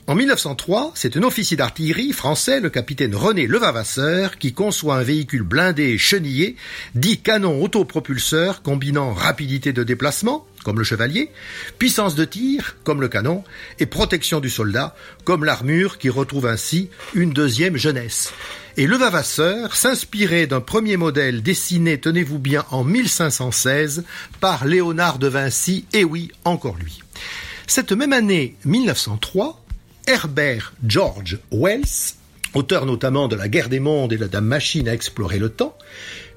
En 0.08 0.14
1903, 0.14 0.92
c'est 0.94 1.18
un 1.18 1.24
officier 1.24 1.58
d'artillerie 1.58 2.14
français, 2.14 2.60
le 2.60 2.70
capitaine 2.70 3.16
René 3.16 3.48
Levavasseur, 3.48 4.38
qui 4.38 4.54
conçoit 4.54 4.98
un 4.98 5.04
véhicule 5.04 5.42
blindé 5.42 5.98
chenillé, 5.98 6.58
dit 6.94 7.22
canon 7.22 7.60
autopropulseur 7.64 8.62
combinant 8.62 9.14
rapidité 9.14 9.74
de 9.74 9.84
déplacement, 9.84 10.46
comme 10.64 10.78
le 10.78 10.84
chevalier, 10.84 11.32
puissance 11.80 12.14
de 12.14 12.24
tir, 12.24 12.76
comme 12.84 13.02
le 13.02 13.08
canon, 13.08 13.44
et 13.80 13.88
protection 13.88 14.40
du 14.40 14.52
soldat, 14.52 14.96
comme 15.24 15.44
l'armure 15.44 15.98
qui 15.98 16.10
retrouve 16.10 16.46
ainsi 16.46 16.92
une 17.16 17.32
deuxième 17.32 17.76
jeunesse. 17.76 18.32
Et 18.78 18.86
Levavasseur 18.86 19.76
s'inspirait 19.76 20.46
d'un 20.46 20.62
premier 20.62 20.98
modèle 20.98 21.42
dessiné, 21.42 22.00
tenez-vous 22.00 22.38
bien, 22.38 22.64
en 22.70 22.84
1516 22.84 24.04
par 24.40 24.66
Léonard 24.66 25.18
de 25.18 25.28
Vinci, 25.28 25.86
et 25.94 26.04
oui, 26.04 26.32
encore 26.44 26.76
lui. 26.76 27.00
Cette 27.66 27.92
même 27.92 28.14
année 28.14 28.56
1903, 28.66 29.65
Herbert 30.08 30.74
George 30.86 31.40
Wells, 31.52 32.14
auteur 32.54 32.86
notamment 32.86 33.28
de 33.28 33.36
La 33.36 33.50
guerre 33.50 33.70
des 33.70 33.80
mondes 33.80 34.14
et 34.14 34.18
de 34.18 34.30
la 34.32 34.40
machine 34.42 34.88
à 34.88 34.94
explorer 34.94 35.40
le 35.40 35.50
temps, 35.50 35.76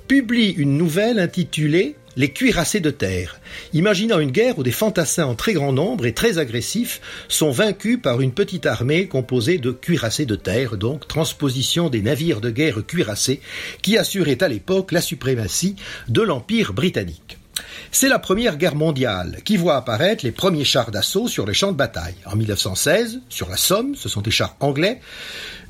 publie 0.06 0.52
une 0.52 0.78
nouvelle 0.78 1.18
intitulée 1.18 1.96
Les 2.16 2.32
cuirassés 2.32 2.80
de 2.80 2.90
terre, 2.90 3.38
imaginant 3.74 4.20
une 4.20 4.30
guerre 4.30 4.58
où 4.58 4.62
des 4.62 4.72
fantassins 4.72 5.26
en 5.26 5.34
très 5.34 5.52
grand 5.52 5.74
nombre 5.74 6.06
et 6.06 6.14
très 6.14 6.38
agressifs 6.38 7.02
sont 7.28 7.50
vaincus 7.50 7.98
par 8.02 8.22
une 8.22 8.32
petite 8.32 8.64
armée 8.64 9.06
composée 9.06 9.58
de 9.58 9.70
cuirassés 9.70 10.24
de 10.24 10.34
terre, 10.34 10.78
donc 10.78 11.06
transposition 11.06 11.90
des 11.90 12.00
navires 12.00 12.40
de 12.40 12.50
guerre 12.50 12.86
cuirassés 12.86 13.40
qui 13.82 13.98
assuraient 13.98 14.42
à 14.42 14.48
l'époque 14.48 14.92
la 14.92 15.02
suprématie 15.02 15.76
de 16.08 16.22
l'Empire 16.22 16.72
britannique. 16.72 17.37
C'est 17.90 18.08
la 18.08 18.18
Première 18.18 18.56
Guerre 18.56 18.74
mondiale 18.74 19.38
qui 19.44 19.56
voit 19.56 19.76
apparaître 19.76 20.24
les 20.24 20.32
premiers 20.32 20.64
chars 20.64 20.90
d'assaut 20.90 21.28
sur 21.28 21.46
les 21.46 21.54
champs 21.54 21.72
de 21.72 21.76
bataille. 21.76 22.14
En 22.26 22.36
1916, 22.36 23.20
sur 23.28 23.48
la 23.48 23.56
Somme, 23.56 23.94
ce 23.94 24.08
sont 24.08 24.20
des 24.20 24.30
chars 24.30 24.56
anglais, 24.60 25.00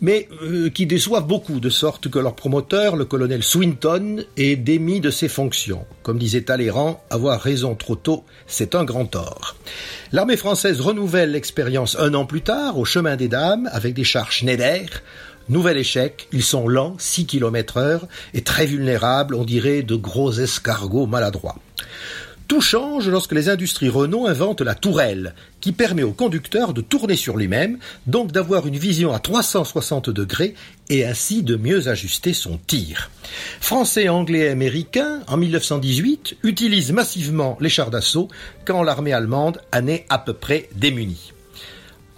mais 0.00 0.28
euh, 0.42 0.70
qui 0.70 0.86
déçoivent 0.86 1.26
beaucoup, 1.26 1.60
de 1.60 1.70
sorte 1.70 2.08
que 2.08 2.18
leur 2.18 2.34
promoteur, 2.34 2.96
le 2.96 3.04
colonel 3.04 3.42
Swinton, 3.42 4.24
est 4.36 4.56
démis 4.56 5.00
de 5.00 5.10
ses 5.10 5.28
fonctions. 5.28 5.84
Comme 6.02 6.18
disait 6.18 6.42
Talleyrand, 6.42 7.02
avoir 7.10 7.40
raison 7.40 7.74
trop 7.74 7.96
tôt, 7.96 8.24
c'est 8.46 8.74
un 8.74 8.84
grand 8.84 9.06
tort. 9.06 9.56
L'armée 10.12 10.36
française 10.36 10.80
renouvelle 10.80 11.32
l'expérience 11.32 11.96
un 11.98 12.14
an 12.14 12.24
plus 12.26 12.42
tard, 12.42 12.78
au 12.78 12.84
chemin 12.84 13.16
des 13.16 13.28
dames, 13.28 13.68
avec 13.72 13.94
des 13.94 14.04
chars 14.04 14.32
Schneider, 14.32 15.02
Nouvel 15.48 15.78
échec, 15.78 16.28
ils 16.32 16.42
sont 16.42 16.68
lents, 16.68 16.96
6 16.98 17.24
km 17.24 17.78
heure, 17.78 18.06
et 18.34 18.42
très 18.42 18.66
vulnérables, 18.66 19.34
on 19.34 19.44
dirait 19.44 19.82
de 19.82 19.96
gros 19.96 20.30
escargots 20.30 21.06
maladroits. 21.06 21.56
Tout 22.48 22.62
change 22.62 23.10
lorsque 23.10 23.32
les 23.32 23.50
industries 23.50 23.90
Renault 23.90 24.26
inventent 24.26 24.62
la 24.62 24.74
tourelle, 24.74 25.34
qui 25.60 25.72
permet 25.72 26.02
au 26.02 26.12
conducteur 26.12 26.72
de 26.72 26.80
tourner 26.80 27.14
sur 27.14 27.36
lui-même, 27.36 27.76
donc 28.06 28.32
d'avoir 28.32 28.66
une 28.66 28.78
vision 28.78 29.12
à 29.12 29.18
360 29.18 30.08
degrés 30.08 30.54
et 30.88 31.04
ainsi 31.04 31.42
de 31.42 31.56
mieux 31.56 31.88
ajuster 31.88 32.32
son 32.32 32.58
tir. 32.66 33.10
Français, 33.60 34.08
Anglais 34.08 34.46
et 34.46 34.48
Américains, 34.48 35.20
en 35.26 35.36
1918, 35.36 36.38
utilisent 36.42 36.92
massivement 36.92 37.58
les 37.60 37.68
chars 37.68 37.90
d'assaut 37.90 38.28
quand 38.64 38.82
l'armée 38.82 39.12
allemande 39.12 39.60
en 39.74 39.86
est 39.86 40.06
à 40.08 40.18
peu 40.18 40.32
près 40.32 40.70
démunie. 40.74 41.34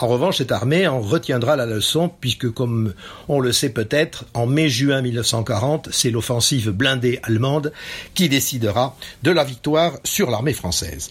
En 0.01 0.07
revanche, 0.07 0.39
cette 0.39 0.51
armée 0.51 0.87
en 0.87 1.03
retiendra 1.03 1.57
la 1.57 1.67
leçon 1.67 2.11
puisque, 2.23 2.51
comme 2.51 2.95
on 3.29 3.39
le 3.39 3.53
sait 3.53 3.69
peut-être, 3.69 4.25
en 4.33 4.47
mai-juin 4.47 5.03
1940, 5.03 5.91
c'est 5.93 6.11
l'offensive 6.11 6.71
blindée 6.71 7.21
allemande 7.23 7.71
qui 8.15 8.31
décidera 8.31 8.97
de 9.23 9.31
la 9.31 9.45
victoire 9.45 9.99
sur 10.05 10.31
l'armée 10.31 10.55
française. 10.55 11.11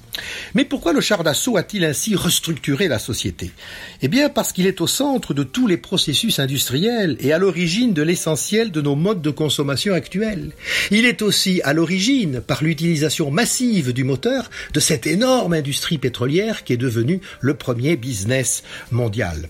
Mais 0.56 0.66
pourquoi 0.66 0.92
le 0.92 1.02
char 1.02 1.24
d'assaut 1.24 1.56
a-t-il 1.56 1.86
ainsi 1.86 2.16
restructuré 2.16 2.88
la 2.88 2.98
société? 2.98 3.52
Eh 4.02 4.08
bien 4.08 4.28
parce 4.28 4.54
qu'il 4.54 4.66
est 4.66 4.82
au 4.82 4.88
centre 4.88 5.36
de 5.36 5.44
tous 5.44 5.68
les 5.68 5.78
processus 5.78 6.40
industriels 6.40 7.16
et 7.20 7.32
à 7.32 7.38
l'origine 7.38 7.94
de 7.94 8.02
l'essentiel 8.02 8.72
de 8.72 8.82
nos 8.82 8.96
modes 8.96 9.22
de 9.22 9.30
consommation 9.30 9.94
actuels. 9.94 10.52
Il 10.90 11.06
est 11.06 11.22
aussi 11.22 11.62
à 11.64 11.74
l'origine, 11.74 12.42
par 12.42 12.64
l'utilisation 12.64 13.30
massive 13.30 13.94
du 13.94 14.04
moteur, 14.04 14.50
de 14.74 14.80
cette 14.80 15.06
énorme 15.06 15.54
industrie 15.54 16.00
pétrolière 16.00 16.64
qui 16.64 16.74
est 16.74 16.78
devenue 16.78 17.22
le 17.40 17.54
premier 17.54 17.96
business 17.96 18.64
mondial. 18.92 19.50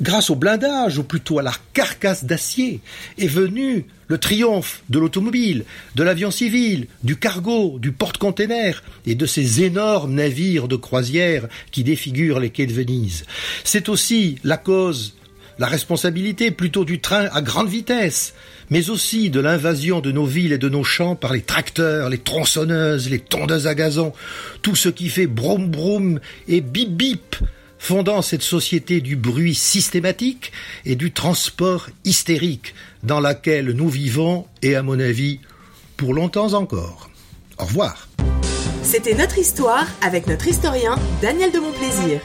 Grâce 0.00 0.30
au 0.30 0.34
blindage, 0.34 0.98
ou 0.98 1.04
plutôt 1.04 1.38
à 1.38 1.42
la 1.42 1.52
carcasse 1.74 2.24
d'acier, 2.24 2.80
est 3.18 3.28
venu 3.28 3.86
le 4.08 4.18
triomphe 4.18 4.82
de 4.90 4.98
l'automobile, 4.98 5.64
de 5.94 6.02
l'avion 6.02 6.30
civil, 6.30 6.88
du 7.04 7.16
cargo, 7.16 7.78
du 7.78 7.92
porte-container 7.92 8.82
et 9.06 9.14
de 9.14 9.26
ces 9.26 9.62
énormes 9.62 10.14
navires 10.14 10.66
de 10.66 10.76
croisière 10.76 11.46
qui 11.70 11.84
défigurent 11.84 12.40
les 12.40 12.50
quais 12.50 12.66
de 12.66 12.72
Venise. 12.72 13.24
C'est 13.62 13.88
aussi 13.88 14.38
la 14.42 14.56
cause, 14.56 15.14
la 15.58 15.66
responsabilité 15.66 16.50
plutôt 16.50 16.84
du 16.84 17.00
train 17.00 17.28
à 17.32 17.40
grande 17.40 17.68
vitesse, 17.68 18.34
mais 18.70 18.90
aussi 18.90 19.30
de 19.30 19.38
l'invasion 19.38 20.00
de 20.00 20.10
nos 20.10 20.26
villes 20.26 20.52
et 20.52 20.58
de 20.58 20.68
nos 20.68 20.84
champs 20.84 21.14
par 21.14 21.32
les 21.32 21.42
tracteurs, 21.42 22.08
les 22.08 22.18
tronçonneuses, 22.18 23.08
les 23.08 23.20
tondeuses 23.20 23.66
à 23.66 23.74
gazon, 23.74 24.12
tout 24.62 24.74
ce 24.74 24.88
qui 24.88 25.10
fait 25.10 25.26
broum 25.26 25.68
broum 25.68 26.18
et 26.48 26.60
bip 26.60 26.90
bip 26.90 27.36
fondant 27.86 28.22
cette 28.22 28.42
société 28.42 29.00
du 29.00 29.16
bruit 29.16 29.56
systématique 29.56 30.52
et 30.84 30.94
du 30.94 31.10
transport 31.10 31.88
hystérique 32.04 32.76
dans 33.02 33.18
laquelle 33.18 33.72
nous 33.72 33.88
vivons 33.88 34.46
et 34.62 34.76
à 34.76 34.84
mon 34.84 35.00
avis 35.00 35.40
pour 35.96 36.14
longtemps 36.14 36.52
encore. 36.52 37.10
Au 37.58 37.64
revoir. 37.64 38.06
C'était 38.84 39.14
notre 39.16 39.36
histoire 39.36 39.84
avec 40.00 40.28
notre 40.28 40.46
historien 40.46 40.94
Daniel 41.20 41.50
de 41.50 41.58
Montplaisir. 41.58 42.20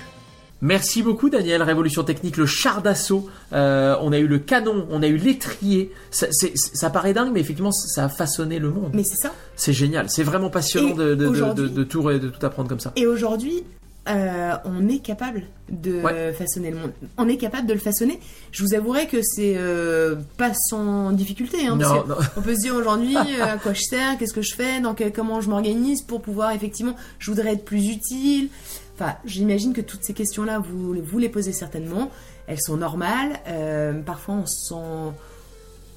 Merci 0.61 1.01
beaucoup 1.01 1.31
Daniel, 1.31 1.63
Révolution 1.63 2.03
Technique, 2.03 2.37
le 2.37 2.45
char 2.45 2.83
d'assaut, 2.83 3.27
euh, 3.53 3.95
on 4.01 4.11
a 4.11 4.19
eu 4.19 4.27
le 4.27 4.37
canon, 4.37 4.87
on 4.91 5.01
a 5.01 5.07
eu 5.07 5.17
l'étrier, 5.17 5.91
ça, 6.11 6.27
c'est- 6.29 6.55
ça 6.55 6.91
paraît 6.91 7.13
dingue 7.13 7.31
mais 7.33 7.39
effectivement 7.39 7.71
ça 7.71 8.05
a 8.05 8.09
façonné 8.09 8.59
le 8.59 8.69
monde. 8.69 8.91
Mais 8.93 9.03
c'est 9.03 9.17
ça. 9.17 9.33
C'est 9.55 9.73
génial, 9.73 10.07
c'est 10.11 10.23
vraiment 10.23 10.51
passionnant 10.51 10.93
de, 10.95 11.09
de, 11.09 11.15
de, 11.15 11.25
aujourd'hui- 11.27 11.63
de- 11.63 11.75
de 11.75 11.83
tout, 11.83 12.01
re- 12.03 12.19
de 12.19 12.29
tout 12.29 12.43
apprendre 12.45 12.69
comme 12.69 12.79
ça. 12.79 12.91
Et 12.95 13.07
aujourd'hui, 13.07 13.63
euh, 14.09 14.53
on 14.65 14.87
est 14.87 14.99
capable 14.99 15.43
de 15.69 16.01
Ouais. 16.01 16.33
façonner 16.33 16.71
le 16.71 16.77
monde. 16.77 16.91
On 17.17 17.27
est 17.27 17.37
capable 17.37 17.67
de 17.67 17.73
le 17.73 17.79
façonner. 17.79 18.19
Je 18.51 18.63
vous 18.63 18.73
avouerai 18.73 19.07
que 19.07 19.17
c'est 19.21 19.55
euh, 19.57 20.15
pas 20.37 20.51
sans 20.53 21.11
difficulté. 21.11 21.67
Hein, 21.67 21.75
Non, 21.75 22.05
non. 22.07 22.15
On 22.37 22.41
peut 22.41 22.55
se 22.55 22.61
dire 22.61 22.75
aujourd'hui 22.75 23.15
euh, 23.39 23.43
à 23.53 23.57
quoi 23.57 23.73
je 23.73 23.81
sers, 23.81 24.17
qu'est-ce 24.17 24.33
que 24.33 24.41
je 24.41 24.55
fais, 24.55 24.81
euh, 24.83 25.09
comment 25.13 25.41
je 25.41 25.49
m'organise 25.49 26.01
pour 26.01 26.21
pouvoir 26.21 26.51
effectivement, 26.51 26.95
je 27.19 27.31
voudrais 27.31 27.53
être 27.53 27.65
plus 27.65 27.87
utile. 27.89 28.49
Enfin, 28.95 29.13
j'imagine 29.25 29.73
que 29.73 29.81
toutes 29.81 30.03
ces 30.03 30.13
questions-là, 30.13 30.59
vous, 30.59 30.93
vous 31.03 31.19
les 31.19 31.29
posez 31.29 31.51
certainement. 31.51 32.09
Elles 32.47 32.61
sont 32.61 32.77
normales. 32.77 33.39
Euh, 33.47 33.93
parfois, 34.01 34.35
on 34.35 34.45
se 34.45 34.69
sent, 34.69 35.13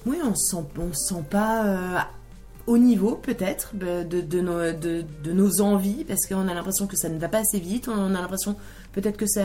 oui, 0.05 0.19
on 0.25 0.35
se 0.35 0.51
sent, 0.57 0.65
on 0.79 0.93
se 0.93 1.15
sent 1.15 1.25
pas 1.31 2.09
au 2.71 2.79
niveau 2.79 3.17
peut-être 3.17 3.75
de, 3.75 4.05
de, 4.05 4.21
de 4.21 4.41
nos, 4.41 4.73
de, 4.73 5.05
de 5.25 5.33
nos 5.33 5.61
envies 5.61 6.05
parce 6.05 6.25
qu'on 6.27 6.47
a 6.47 6.55
l'impression 6.55 6.87
que 6.87 6.97
ça 6.97 7.09
ne 7.09 7.19
va 7.19 7.29
pas 7.29 7.39
assez 7.39 7.59
vite. 7.59 7.89
On 7.89 8.15
a 8.15 8.21
l'impression 8.21 8.55
peut-être 8.93 9.17
que 9.17 9.27
ça, 9.27 9.41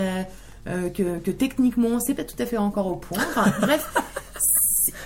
euh, 0.67 0.89
que, 0.91 1.17
que 1.17 1.31
techniquement, 1.31 1.99
c'est 1.99 2.13
pas 2.13 2.23
tout 2.23 2.35
à 2.37 2.45
fait 2.45 2.57
encore 2.57 2.85
au 2.85 2.97
point. 2.97 3.17
Enfin, 3.17 3.51
bref. 3.61 3.91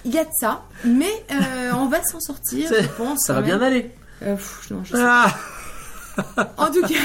Il 0.04 0.14
y 0.14 0.18
a 0.18 0.26
de 0.26 0.32
ça, 0.38 0.64
mais 0.84 1.12
euh, 1.32 1.72
on 1.76 1.88
va 1.88 2.04
s'en 2.04 2.20
sortir, 2.20 2.70
je 2.70 2.88
pense. 2.98 3.22
Ça 3.26 3.34
va 3.34 3.42
bien 3.42 3.62
aller. 3.62 3.90
Euh, 4.22 4.36
pff, 4.36 4.70
non, 4.72 4.84
je 4.84 4.96
sais 4.96 5.02
Ah 5.02 5.34
En 6.58 6.68
tout 6.72 6.82
cas, 6.82 6.96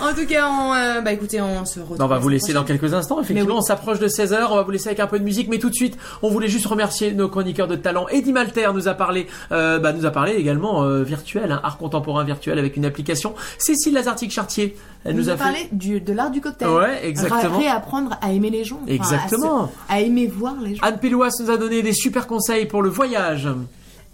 en 0.10 0.14
tout 0.14 0.26
cas, 0.26 0.48
on, 0.48 0.74
euh, 0.74 1.00
bah 1.00 1.12
écoutez, 1.12 1.40
on 1.40 1.64
se 1.64 1.80
retrouve. 1.80 1.98
Non, 1.98 2.04
on 2.04 2.08
va 2.08 2.18
vous 2.18 2.28
laisser 2.28 2.52
dans 2.52 2.64
quelques 2.64 2.94
instants. 2.94 3.20
Effectivement, 3.20 3.54
oui. 3.54 3.58
on 3.58 3.62
s'approche 3.62 3.98
de 3.98 4.08
16h. 4.08 4.46
On 4.50 4.56
va 4.56 4.62
vous 4.62 4.70
laisser 4.70 4.88
avec 4.88 5.00
un 5.00 5.06
peu 5.06 5.18
de 5.18 5.24
musique, 5.24 5.48
mais 5.48 5.58
tout 5.58 5.70
de 5.70 5.74
suite, 5.74 5.96
on 6.22 6.30
voulait 6.30 6.48
juste 6.48 6.66
remercier 6.66 7.12
nos 7.12 7.28
chroniqueurs 7.28 7.68
de 7.68 7.76
talent. 7.76 8.06
Eddie 8.08 8.32
Malter 8.32 8.68
nous 8.74 8.88
a 8.88 8.94
parlé, 8.94 9.26
euh, 9.52 9.78
bah, 9.78 9.92
nous 9.92 10.06
a 10.06 10.10
parlé 10.10 10.32
également 10.32 10.82
euh, 10.82 11.02
virtuel, 11.02 11.52
hein, 11.52 11.60
art 11.62 11.78
contemporain 11.78 12.24
virtuel 12.24 12.58
avec 12.58 12.76
une 12.76 12.84
application. 12.84 13.34
Cécile 13.58 13.94
Lazartic-Chartier, 13.94 14.76
elle 15.04 15.16
nous, 15.16 15.22
nous, 15.24 15.28
a 15.30 15.32
a 15.32 15.36
fait. 15.36 15.42
parlé 15.42 15.68
du, 15.72 16.00
de 16.00 16.12
l'art 16.12 16.30
du 16.30 16.40
cocktail. 16.40 16.68
Ouais, 16.68 17.06
exactement. 17.06 17.58
Réapprendre 17.58 18.16
à 18.20 18.32
aimer 18.32 18.50
les 18.50 18.64
gens. 18.64 18.80
à 18.86 18.90
Exactement. 18.90 19.68
se- 19.68 19.92
À, 19.92 20.00
aimer 20.00 20.26
voir 20.26 20.54
les 20.62 20.74
gens. 20.76 20.82
Anne 20.84 20.98
Péloas 20.98 21.30
nous 21.40 21.50
a 21.50 21.56
donné 21.56 21.82
des 21.82 21.92
super 21.92 22.26
conseils 22.26 22.66
pour 22.66 22.82
le 22.82 22.88
voyage. 22.90 23.48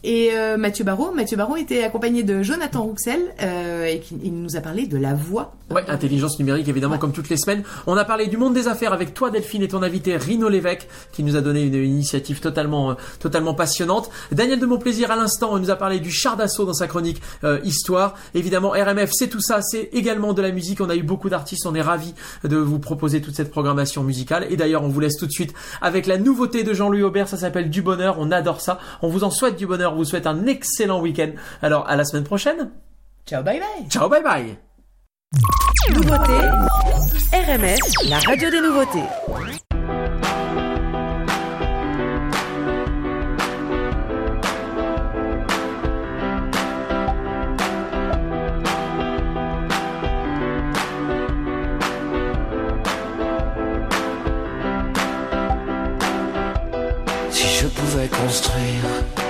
Et 0.08 0.30
euh, 0.34 0.56
Mathieu 0.56 0.84
Barrault, 0.84 1.10
Mathieu 1.10 1.36
Barrault 1.36 1.56
était 1.56 1.82
accompagné 1.82 2.22
de 2.22 2.40
Jonathan 2.40 2.84
Rouxel 2.84 3.20
euh, 3.42 3.86
et 3.86 3.98
qui, 3.98 4.16
il 4.22 4.40
nous 4.40 4.54
a 4.54 4.60
parlé 4.60 4.86
de 4.86 4.96
la 4.96 5.14
voix. 5.14 5.56
Ouais, 5.68 5.82
intelligence 5.88 6.38
numérique 6.38 6.68
évidemment 6.68 6.96
comme 6.96 7.10
toutes 7.10 7.28
les 7.28 7.36
semaines. 7.36 7.64
On 7.88 7.96
a 7.96 8.04
parlé 8.04 8.28
du 8.28 8.36
monde 8.36 8.54
des 8.54 8.68
affaires 8.68 8.92
avec 8.92 9.14
toi 9.14 9.30
Delphine 9.30 9.64
et 9.64 9.68
ton 9.68 9.82
invité 9.82 10.16
Rino 10.16 10.48
Lévesque 10.48 10.86
qui 11.10 11.24
nous 11.24 11.34
a 11.34 11.40
donné 11.40 11.64
une, 11.64 11.74
initiative 11.74 12.38
totalement 12.38 12.92
euh, 12.92 12.94
totalement 13.18 13.52
passionnante. 13.52 14.08
Daniel 14.30 14.60
de 14.60 14.66
Montplaisir 14.66 15.10
à 15.10 15.16
l'instant 15.16 15.58
nous 15.58 15.70
a 15.70 15.74
parlé 15.74 15.98
du 15.98 16.12
char 16.12 16.36
d'assaut 16.36 16.66
dans 16.66 16.72
sa 16.72 16.86
chronique 16.86 17.20
euh, 17.42 17.58
histoire. 17.64 18.14
Évidemment 18.34 18.70
RMF 18.70 19.10
c'est 19.12 19.26
tout 19.26 19.40
ça, 19.40 19.60
c'est 19.60 19.88
également 19.92 20.34
de 20.34 20.42
la 20.42 20.52
musique. 20.52 20.80
On 20.80 20.88
a 20.88 20.94
eu 20.94 21.02
beaucoup 21.02 21.30
d'artistes, 21.30 21.66
on 21.66 21.74
est 21.74 21.82
ravis 21.82 22.14
de 22.44 22.56
vous 22.56 22.78
proposer 22.78 23.20
toute 23.20 23.34
cette 23.34 23.50
programmation 23.50 24.04
musicale. 24.04 24.46
Et 24.50 24.56
d'ailleurs 24.56 24.84
on 24.84 24.88
vous 24.88 25.00
laisse 25.00 25.16
tout 25.16 25.26
de 25.26 25.32
suite 25.32 25.52
avec 25.82 26.06
la 26.06 26.16
nouveauté 26.16 26.62
de 26.62 26.74
Jean-Louis 26.74 27.02
Aubert, 27.02 27.26
ça 27.26 27.38
s'appelle 27.38 27.70
Du 27.70 27.82
Bonheur. 27.82 28.18
On 28.20 28.30
adore 28.30 28.60
ça. 28.60 28.78
On 29.02 29.08
vous 29.08 29.24
en 29.24 29.30
souhaite 29.30 29.56
du 29.56 29.66
bonheur, 29.66 29.95
on 29.96 30.00
vous 30.00 30.04
souhaite 30.04 30.26
un 30.26 30.46
excellent 30.46 31.00
week-end. 31.00 31.30
Alors 31.62 31.88
à 31.88 31.96
la 31.96 32.04
semaine 32.04 32.24
prochaine. 32.24 32.70
Ciao, 33.26 33.42
bye 33.42 33.58
bye. 33.58 33.88
Ciao, 33.88 34.08
bye 34.10 34.22
bye. 34.22 34.56
Nouveauté, 35.94 36.32
RMF, 37.32 37.78
la 38.08 38.18
radio 38.18 38.50
des 38.50 38.60
nouveautés. 38.60 38.98
Si 57.30 57.48
je 57.60 57.66
pouvais 57.68 58.08
construire 58.08 59.25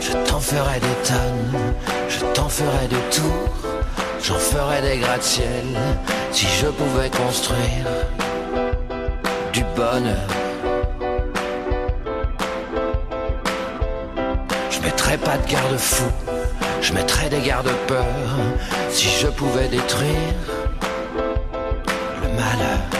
je 0.00 0.12
t'en 0.28 0.40
ferais 0.40 0.80
des 0.80 1.08
tonnes, 1.08 1.74
je 2.08 2.20
t'en 2.34 2.48
ferais 2.48 2.88
des 2.88 3.16
tours, 3.16 3.54
j'en 4.22 4.34
ferais 4.34 4.82
des 4.82 4.98
gratte-ciel. 4.98 5.66
Si 6.32 6.46
je 6.60 6.66
pouvais 6.66 7.10
construire 7.10 7.86
du 9.52 9.62
bonheur, 9.76 10.28
je 14.70 14.80
mettrais 14.80 15.18
pas 15.18 15.36
de 15.38 15.48
garde-fou, 15.48 16.10
je 16.80 16.92
mettrais 16.92 17.28
des 17.28 17.40
garde-peurs. 17.40 18.04
Si 18.90 19.08
je 19.08 19.28
pouvais 19.28 19.68
détruire 19.68 20.34
le 22.22 22.28
malheur. 22.30 22.93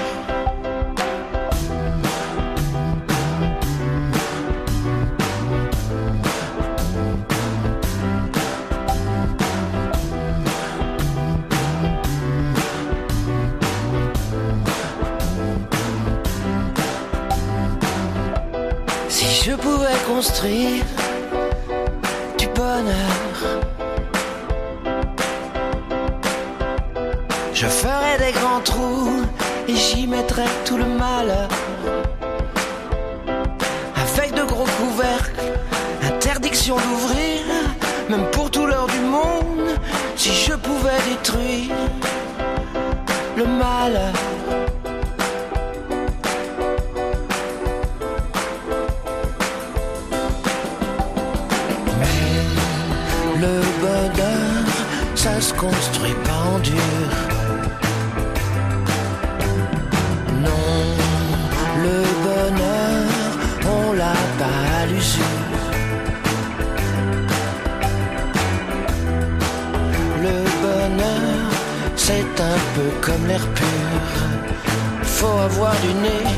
Du 22.38 22.46
bonheur, 22.48 23.36
je 27.52 27.66
ferais 27.66 28.16
des 28.18 28.32
grands 28.32 28.60
trous 28.60 29.22
et 29.68 29.76
j'y 29.76 30.06
mettrais 30.06 30.48
tout 30.64 30.78
le 30.78 30.86
malheur. 30.86 31.48
Construit 55.64 56.16
pas 56.26 56.42
en 56.52 56.58
dur. 56.58 57.10
Non, 60.46 60.76
le 61.86 61.98
bonheur, 62.26 63.04
on 63.76 63.92
l'a 64.00 64.18
pas 64.40 64.60
à 64.80 64.86
l'usure. 64.86 65.40
Le 70.26 70.36
bonheur, 70.64 71.44
c'est 71.96 72.34
un 72.52 72.60
peu 72.74 72.88
comme 73.00 73.24
l'air 73.26 73.46
pur. 73.58 74.06
Faut 75.16 75.38
avoir 75.50 75.74
du 75.84 75.92
nez 76.04 76.28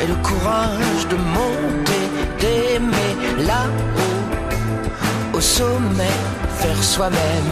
et 0.00 0.06
le 0.06 0.16
courage 0.28 1.02
de 1.12 1.16
monter, 1.36 2.04
d'aimer 2.40 3.12
là-haut 3.50 4.18
au 5.36 5.40
sommet, 5.40 6.18
faire 6.60 6.82
soi-même. 6.82 7.50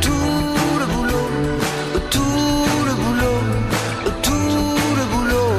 Tout 0.00 0.48
le 0.80 0.86
boulot, 0.92 1.30
tout 2.14 2.64
le 2.88 2.94
boulot, 3.02 3.40
tout 4.26 4.74
le 4.98 5.04
boulot, 5.12 5.52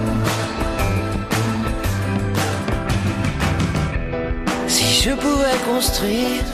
Si 4.66 4.86
je 5.02 5.12
pouvais 5.24 5.58
construire 5.70 6.44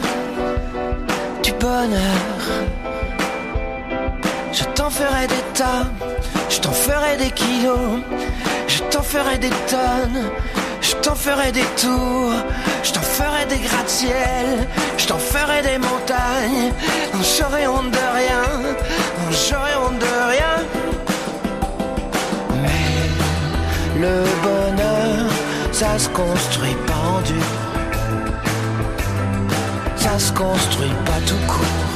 du 1.42 1.52
bonheur, 1.52 2.42
je 4.52 4.64
t'en 4.76 4.90
ferais 4.90 5.26
des 5.34 5.44
tas, 5.54 5.86
je 6.50 6.58
t'en 6.60 6.72
ferais 6.72 7.16
des 7.16 7.30
kilos, 7.30 8.00
t'en 8.90 9.02
ferais 9.02 9.38
des 9.38 9.50
tonnes, 9.70 10.30
je 10.80 10.94
t'en 10.96 11.14
ferais 11.14 11.52
des 11.52 11.66
tours, 11.76 12.32
je 12.82 12.92
t'en 12.92 13.00
ferais 13.00 13.46
des 13.46 13.58
gratte-ciel, 13.58 14.66
je 14.96 15.06
t'en 15.06 15.18
ferais 15.18 15.62
des 15.62 15.78
montagnes, 15.78 16.72
j'aurais 17.36 17.66
honte 17.66 17.90
de 17.90 18.06
rien, 18.20 18.44
j'aurais 19.30 19.76
honte 19.76 19.98
de 19.98 20.14
rien. 20.32 20.56
Mais 22.62 24.00
le 24.00 24.24
bonheur, 24.42 25.30
ça 25.72 25.98
se 25.98 26.08
construit 26.08 26.76
pas 26.86 27.02
en 27.16 27.20
dur, 27.22 27.48
ça 29.96 30.18
se 30.18 30.32
construit 30.32 30.94
pas 31.04 31.20
tout 31.26 31.46
court 31.46 31.88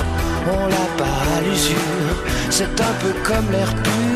on 0.47 0.67
l'a 0.67 0.89
pas 0.97 1.37
à 1.37 1.41
l'usure. 1.41 2.17
C'est 2.51 2.81
un 2.81 2.95
peu 3.01 3.13
comme 3.23 3.51
l'air 3.51 3.73
pur, 3.83 4.12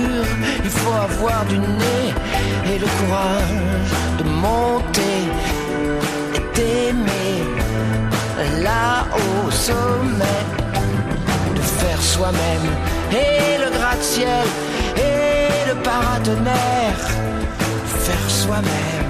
il 0.64 0.70
faut 0.70 0.92
avoir 0.92 1.44
du 1.46 1.58
nez 1.58 2.08
et 2.72 2.78
le 2.78 2.86
courage 2.98 3.90
de 4.18 4.24
monter 4.24 5.18
et 6.34 6.56
d'aimer 6.56 7.42
là 8.62 9.06
au 9.14 9.50
sommet, 9.50 10.42
de 11.54 11.60
faire 11.60 12.02
soi-même 12.02 12.66
et 13.10 13.58
le 13.62 13.70
gratte-ciel 13.78 14.46
et 14.96 15.68
le 15.68 15.74
paratonnerre, 15.82 17.02
faire 18.04 18.30
soi-même. 18.30 19.05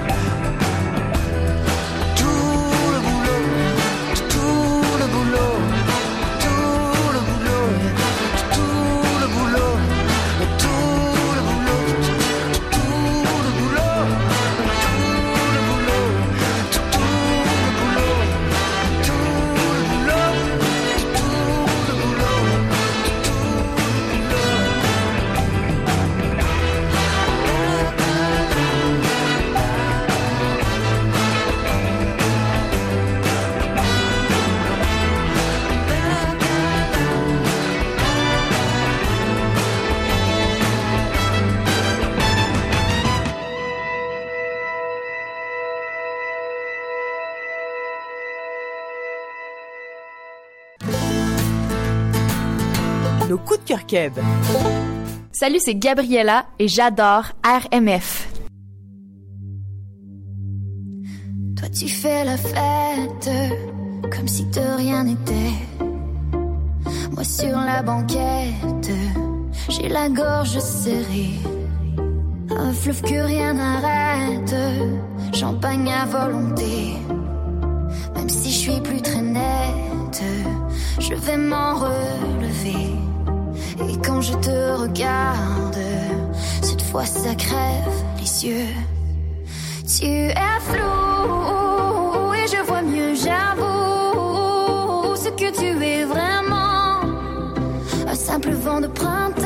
Nos 53.27 53.37
coups 53.37 53.59
de 53.59 53.65
cœur 53.65 53.85
keb. 53.85 54.13
Salut, 55.31 55.59
c'est 55.59 55.75
Gabriella 55.75 56.45
et 56.59 56.67
j'adore 56.67 57.25
RMF. 57.43 58.27
Toi 61.57 61.69
tu 61.69 61.87
fais 61.87 62.23
la 62.23 62.37
fête 62.37 63.29
comme 64.15 64.27
si 64.27 64.45
de 64.45 64.77
rien 64.77 65.03
n'était. 65.03 65.53
Moi 67.11 67.23
sur 67.23 67.57
la 67.57 67.81
banquette, 67.81 68.91
j'ai 69.69 69.89
la 69.89 70.09
gorge 70.09 70.59
serrée. 70.59 71.39
Un 72.49 72.71
fleuve 72.73 73.01
que 73.01 73.25
rien 73.25 73.53
n'arrête, 73.53 74.55
champagne 75.33 75.91
à 75.91 76.05
volonté. 76.05 76.93
Même 78.15 78.29
si 78.29 78.51
je 78.51 78.57
suis 78.57 78.81
plus 78.81 79.01
très 79.01 79.21
nette, 79.21 80.23
je 80.99 81.13
vais 81.13 81.37
m'en 81.37 81.75
relever. 81.75 83.06
Et 83.79 83.97
quand 84.05 84.21
je 84.21 84.33
te 84.33 84.81
regarde, 84.81 85.77
cette 86.61 86.81
fois 86.81 87.05
ça 87.05 87.35
crève 87.35 88.03
les 88.19 88.45
yeux. 88.45 88.73
Tu 89.85 90.05
es 90.05 90.33
flou 90.61 92.33
et 92.33 92.47
je 92.47 92.61
vois 92.65 92.81
mieux, 92.81 93.13
j'avoue 93.15 95.15
ce 95.15 95.29
que 95.29 95.51
tu 95.57 95.83
es 95.83 96.03
vraiment. 96.05 97.01
Un 98.07 98.15
simple 98.15 98.51
vent 98.51 98.81
de 98.81 98.87
printemps. 98.87 99.36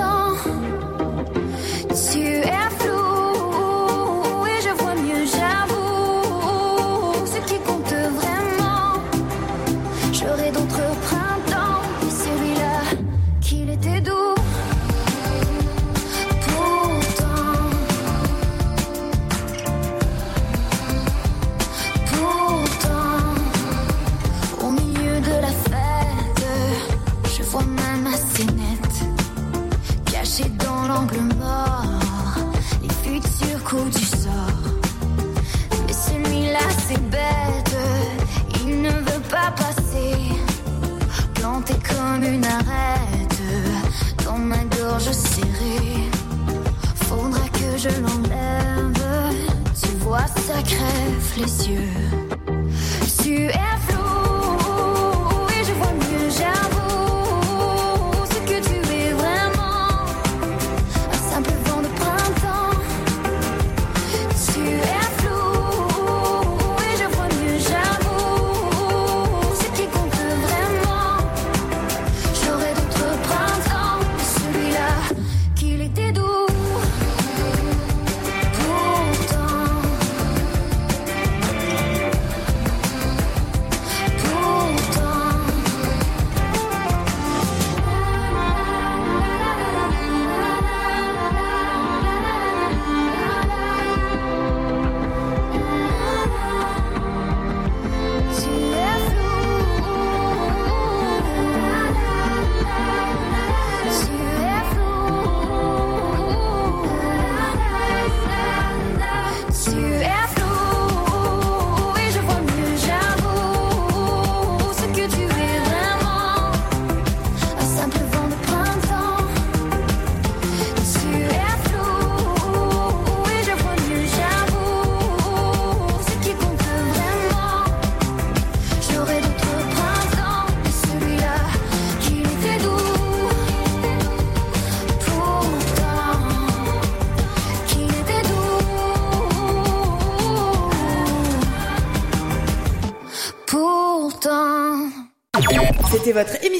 Les 32.81 32.89
futurs 32.89 33.63
coups 33.63 33.95
du 33.97 34.05
sort. 34.05 34.31
Mais 35.87 35.93
celui-là, 35.93 36.59
c'est 36.87 37.01
bête, 37.09 37.77
il 38.63 38.81
ne 38.81 38.89
veut 38.89 39.21
pas 39.29 39.51
passer, 39.51 40.13
planté 41.33 41.73
comme 41.89 42.23
une 42.23 42.45
arête, 42.45 43.41
dans 44.25 44.37
ma 44.37 44.63
gorge 44.77 45.11
serrée. 45.11 46.09
Faudra 46.95 47.47
que 47.49 47.77
je 47.77 47.89
l'enlève. 48.01 49.33
Tu 49.81 49.89
vois, 49.99 50.27
ça 50.27 50.61
crève 50.63 51.33
les 51.37 51.69
yeux. 51.69 52.20